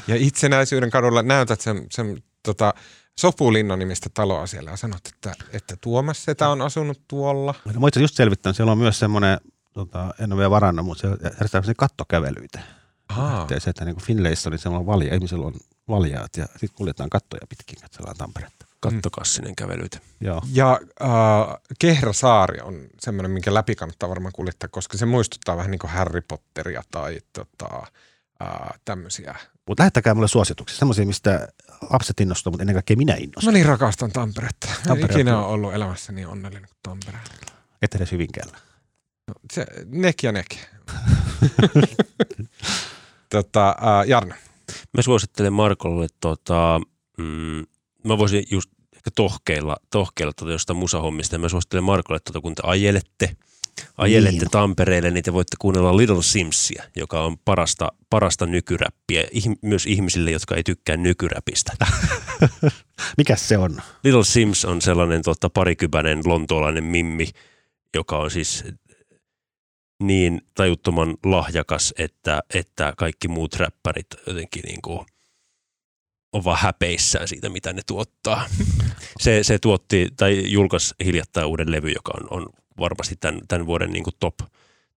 [0.07, 2.73] ja itsenäisyyden kadulla näytät sen, sen tota,
[3.19, 7.55] Sopulinnan nimistä taloa siellä ja sanot, että, että Tuomas Setä on asunut tuolla.
[7.65, 9.37] No, mä itse just selvittänyt, siellä on myös semmoinen,
[9.73, 12.59] tota, en ole vielä varannut, mutta siellä järjestetään kattokävelyitä.
[13.59, 15.53] Se, että niin Finlayssa niin semmoinen valja, ihmisillä on
[15.87, 18.65] valjaat ja sitten kuljetaan kattoja pitkin, katsellaan Tamperetta.
[18.79, 19.99] Kattokassinen kävelyitä.
[20.21, 20.41] Joo.
[20.53, 21.09] Ja äh,
[21.79, 26.21] Kehrasaari on semmoinen, minkä läpi kannattaa varmaan kuljettaa, koska se muistuttaa vähän niin kuin Harry
[26.21, 27.83] Potteria tai tota,
[28.43, 29.35] äh, tämmöisiä.
[29.67, 31.47] Mutta lähettäkää mulle suosituksia, semmoisia, mistä
[31.89, 33.45] lapset innostuu, mutta ennen kaikkea minä innostun.
[33.45, 34.67] Mä niin rakastan Tamperetta.
[34.87, 37.17] Tampere ikinä on ollut elämässä niin onnellinen kuin Tampere.
[37.81, 38.57] Et edes Hyvinkäällä.
[39.27, 40.47] No, se, nek ja nek.
[43.29, 44.35] tota, äh, Jarno.
[44.97, 46.81] Mä suosittelen Markolle, tota,
[47.17, 47.65] mm,
[48.03, 51.35] mä voisin just ehkä tohkeilla, tohkeilla tota jostain musahommista.
[51.35, 53.35] Ja mä suosittelen Markolle, tota, kun te ajelette,
[53.97, 54.51] ajelette Niin.
[54.51, 60.31] Tampereelle, niin te voitte kuunnella Little Simsia, joka on parasta, parasta nykyräppiä, Ih- myös ihmisille,
[60.31, 61.73] jotka ei tykkää nykyräpistä.
[63.17, 63.81] Mikäs se on?
[64.03, 67.29] Little Sims on sellainen tota, parikypäinen lontoolainen mimmi,
[67.95, 68.63] joka on siis
[70.03, 75.05] niin tajuttoman lahjakas, että, että kaikki muut räppärit jotenkin niin kuin
[76.33, 78.45] on vaan häpeissään siitä, mitä ne tuottaa.
[79.19, 82.49] Se, se tuotti tai julkaisi hiljattain uuden levy, joka on, on
[82.79, 84.35] varmasti tämän, tämän vuoden niin kuin top,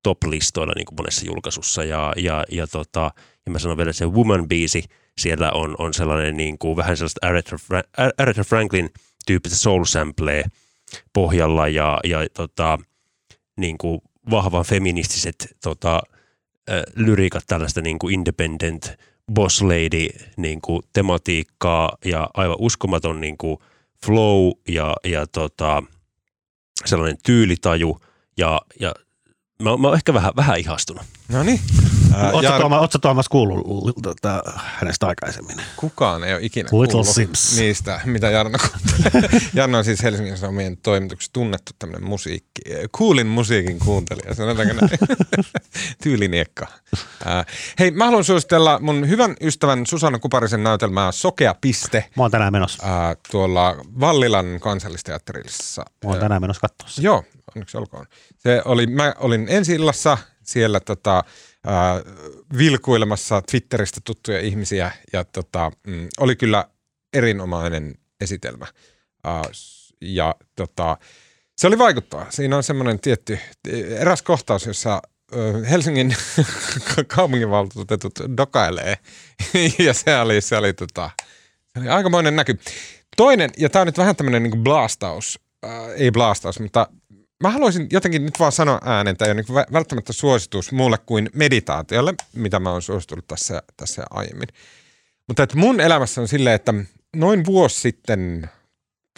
[0.02, 1.84] top-listoilla niin kuin monessa julkaisussa.
[1.84, 3.10] Ja, ja, ja, tota,
[3.46, 4.84] ja mä sanon vielä, että se Woman-biisi
[5.18, 8.90] siellä on, on sellainen niin kuin, vähän sellaista Aretha, Fra- Aretha Franklin
[9.26, 10.44] tyyppistä soul samplea
[11.12, 12.78] pohjalla ja, ja tota,
[13.56, 14.00] niin kuin
[14.30, 16.02] vahvan feministiset tota,
[16.94, 18.92] lyriikat, tällaista niin kuin independent
[19.34, 23.58] boss lady niin kuin tematiikkaa ja aivan uskomaton niin kuin
[24.04, 25.82] flow ja, ja tota,
[26.84, 28.00] sellainen tyylitaju
[28.36, 28.94] ja, ja
[29.60, 31.02] mä, mä oon ehkä vähän, vähän ihastunut.
[31.28, 31.60] No niin.
[32.32, 35.56] Oletko Jar- Tuomas, ootko Tuomas kuullut tota, hänestä aikaisemmin?
[35.76, 37.58] Kukaan ei ole ikinä Little kuullut Sims.
[37.58, 38.58] niistä, mitä Jarno.
[39.54, 42.62] Jarno on siis Helsingin Sanomien toimituksessa tunnettu tämmöinen musiikki,
[42.92, 44.90] kuulin musiikin kuuntelija, sanotaanko näin.
[46.02, 46.66] Tyyliniekka.
[47.26, 47.46] Äh,
[47.78, 52.52] hei, mä haluan suositella mun hyvän ystävän Susanna Kuparisen näytelmää Sokea piste Mä oon tänään
[52.52, 53.08] menossa.
[53.08, 55.84] äh, tuolla Vallilan kansallisteatterissa.
[56.04, 56.88] Mä oon tänään menossa katsoa.
[56.98, 57.24] Joo,
[57.56, 58.06] onneksi olkoon.
[58.38, 62.14] Se oli, mä olin ensi illassa siellä tota, äh,
[62.58, 66.64] vilkuilemassa Twitteristä tuttuja ihmisiä ja tota, mm, oli kyllä
[67.12, 68.66] erinomainen esitelmä.
[69.26, 69.42] Äh,
[70.00, 70.98] ja tota,
[71.56, 72.26] se oli vaikuttava.
[72.30, 73.38] Siinä on semmoinen tietty,
[73.98, 75.02] eräs kohtaus, jossa
[75.70, 76.16] Helsingin
[77.16, 78.98] kaupunginvaltuutetut dokailee.
[79.86, 81.10] ja se oli, se oli, tota,
[81.72, 82.58] se oli aikamoinen näky.
[83.16, 86.86] Toinen, ja tämä on nyt vähän tämmöinen niin blastaus, äh, ei blastaus, mutta
[87.42, 92.60] mä haluaisin jotenkin nyt vaan sanoa ääneen, tai niin välttämättä suositus muulle kuin meditaatiolle, mitä
[92.60, 94.48] mä oon suositellut tässä, tässä aiemmin.
[95.28, 96.74] Mutta että mun elämässä on silleen, että
[97.16, 98.50] noin vuosi sitten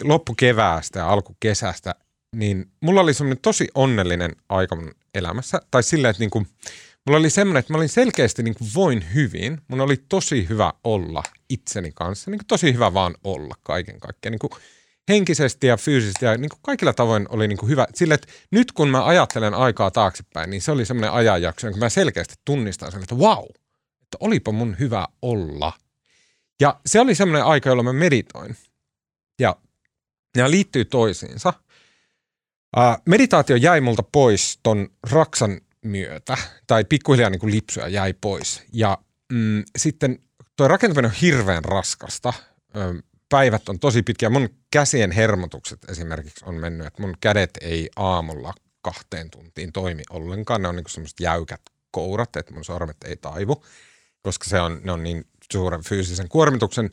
[0.05, 1.95] loppukeväästä ja alkukesästä,
[2.37, 5.61] niin mulla oli semmoinen tosi onnellinen aika mun elämässä.
[5.71, 6.47] Tai silleen, että niinku,
[7.07, 9.61] mulla oli semmoinen, että mä olin selkeästi niinku voin hyvin.
[9.69, 12.31] Mun oli tosi hyvä olla itseni kanssa.
[12.31, 14.33] Niinku tosi hyvä vaan olla kaiken kaikkiaan.
[14.33, 14.51] Niinku
[15.09, 17.87] henkisesti ja fyysisesti ja niinku kaikilla tavoin oli niinku hyvä.
[17.95, 21.89] Sille, että nyt kun mä ajattelen aikaa taaksepäin, niin se oli semmoinen ajanjakso, jonka mä
[21.89, 23.45] selkeästi tunnistan sen, että wow,
[24.03, 25.73] että olipa mun hyvä olla.
[26.61, 28.57] Ja se oli semmoinen aika, jolloin mä meditoin.
[29.41, 29.57] Ja
[30.37, 31.53] nämä liittyy toisiinsa.
[32.77, 38.63] Ää, meditaatio jäi multa pois ton Raksan myötä, tai pikkuhiljaa niin kuin lipsuja jäi pois.
[38.73, 38.99] Ja
[39.33, 40.19] mm, sitten
[40.57, 42.33] tuo rakentaminen on hirveän raskasta.
[42.77, 44.31] Ö, päivät on tosi pitkiä.
[44.31, 50.63] Mun käsien hermotukset esimerkiksi on mennyt, että mun kädet ei aamulla kahteen tuntiin toimi ollenkaan.
[50.63, 53.65] Ne on niin semmoiset jäykät kourat, että mun sormet ei taivu,
[54.23, 56.91] koska se on, ne on niin suuren fyysisen kuormituksen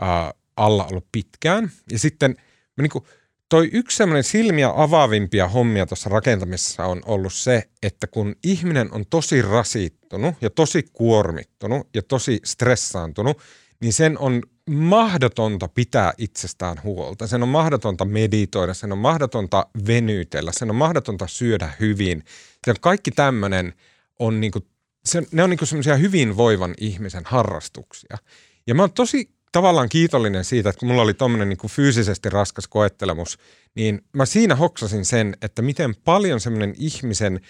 [0.00, 1.70] ää, alla ollut pitkään.
[1.92, 2.30] Ja sitten
[2.76, 3.04] mä niin kuin,
[3.48, 9.06] toi yksi semmoinen silmiä avaavimpia hommia tuossa rakentamisessa on ollut se, että kun ihminen on
[9.10, 13.38] tosi rasittunut ja tosi kuormittunut ja tosi stressaantunut,
[13.80, 17.26] niin sen on mahdotonta pitää itsestään huolta.
[17.26, 22.22] Sen on mahdotonta meditoida, sen on mahdotonta venytellä, sen on mahdotonta syödä hyvin.
[22.66, 23.72] On kaikki tämmöinen
[24.18, 24.66] on niinku,
[25.04, 28.18] se, ne on niinku semmoisia hyvinvoivan ihmisen harrastuksia.
[28.66, 32.68] Ja mä oon tosi tavallaan kiitollinen siitä, että kun mulla oli tommonen niin fyysisesti raskas
[32.68, 33.38] koettelemus,
[33.74, 37.40] niin mä siinä hoksasin sen, että miten paljon semmoinen ihmisen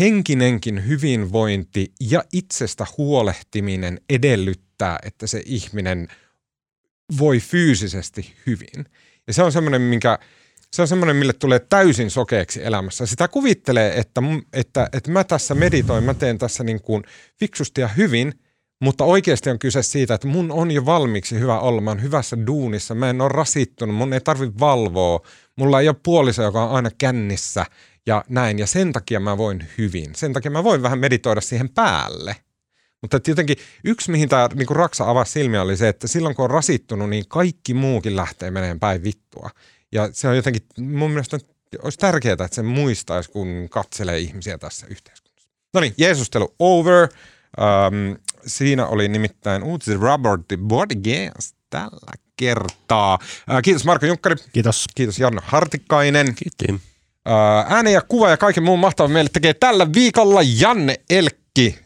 [0.00, 4.65] henkinenkin hyvinvointi ja itsestä huolehtiminen edellyttää,
[5.02, 6.08] että se ihminen
[7.18, 8.86] voi fyysisesti hyvin.
[9.26, 10.18] Ja se on semmoinen, minkä
[10.72, 13.06] se on semmoinen, mille tulee täysin sokeeksi elämässä.
[13.06, 14.22] Sitä kuvittelee, että,
[14.52, 17.02] että, että mä tässä meditoin, mä teen tässä niin kuin
[17.38, 18.32] fiksusti ja hyvin,
[18.80, 21.80] mutta oikeasti on kyse siitä, että mun on jo valmiiksi hyvä olla.
[21.80, 25.20] Mä oon hyvässä duunissa, mä en ole rasittunut, mun ei tarvi valvoa.
[25.56, 27.66] Mulla ei ole puoliso, joka on aina kännissä
[28.06, 28.58] ja näin.
[28.58, 30.14] Ja sen takia mä voin hyvin.
[30.14, 32.36] Sen takia mä voin vähän meditoida siihen päälle.
[33.02, 36.50] Mutta jotenkin yksi, mihin tämä niinku Raksa avasi silmiä, oli se, että silloin kun on
[36.50, 39.50] rasittunut, niin kaikki muukin lähtee meneen päin vittua.
[39.92, 41.38] Ja se on jotenkin, mun mielestä
[41.82, 45.50] olisi tärkeää, että se muistaisi, kun katselee ihmisiä tässä yhteiskunnassa.
[45.74, 47.08] No niin, Jeesustelu over.
[47.60, 48.16] Um,
[48.46, 53.14] siinä oli nimittäin uutiset Robert Borges tällä kertaa.
[53.14, 54.86] Uh, kiitos Marko Junkkari, Kiitos.
[54.94, 56.34] kiitos Jarno Hartikainen.
[56.34, 56.66] Kiitti.
[56.72, 61.78] Uh, ääne ja kuva ja kaiken muun mahtavan meille tekee tällä viikolla Janne Elkki,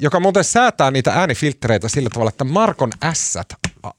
[0.00, 3.48] joka muuten säätää niitä äänifiltreitä sillä tavalla, että Markon ässät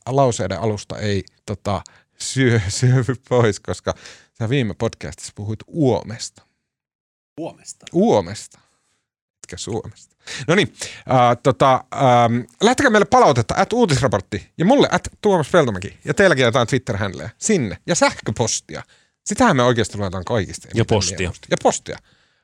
[0.06, 1.81] lauseiden alusta ei tota,
[2.18, 3.93] syö, syövy pois, koska
[4.39, 6.41] sä viime podcastissa puhuit uomesta.
[7.38, 7.85] Huomesta.
[7.93, 8.60] Uomesta,
[9.43, 10.15] etkä Suomesta.
[10.47, 15.99] No niin, äh, tota, ähm, lähettäkää meille palautetta, at uutisraportti, ja mulle at Tuomas Peltomäki,
[16.06, 18.84] ja teilläkin jotain twitter händleä sinne, ja sähköpostia.
[19.26, 20.68] Sitähän me oikeasti luetaan kaikista.
[20.68, 21.31] eniten postia.
[21.52, 21.97] Ja postia.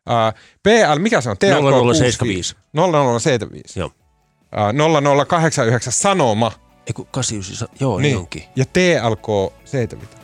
[0.10, 0.34] Äh,
[0.64, 1.38] PL, mikä se on?
[1.38, 2.56] TLK 0075.
[2.76, 3.80] 0075.
[3.80, 3.92] Joo.
[4.58, 4.74] Äh,
[5.26, 6.52] 0089 sanoma.
[6.88, 8.44] Ei kun 89, joo niin, niin onkin.
[8.56, 10.18] Ja TLK 70.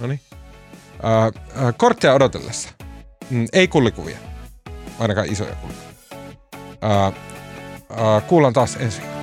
[0.00, 0.20] No niin.
[1.04, 2.68] Äh, äh, korttia odotellessa.
[3.30, 4.18] Mm, ei kullikuvia.
[4.98, 5.88] Ainakaan isoja kullikuvia.
[6.84, 9.18] Äh, äh, kuullaan taas ensi viikolla.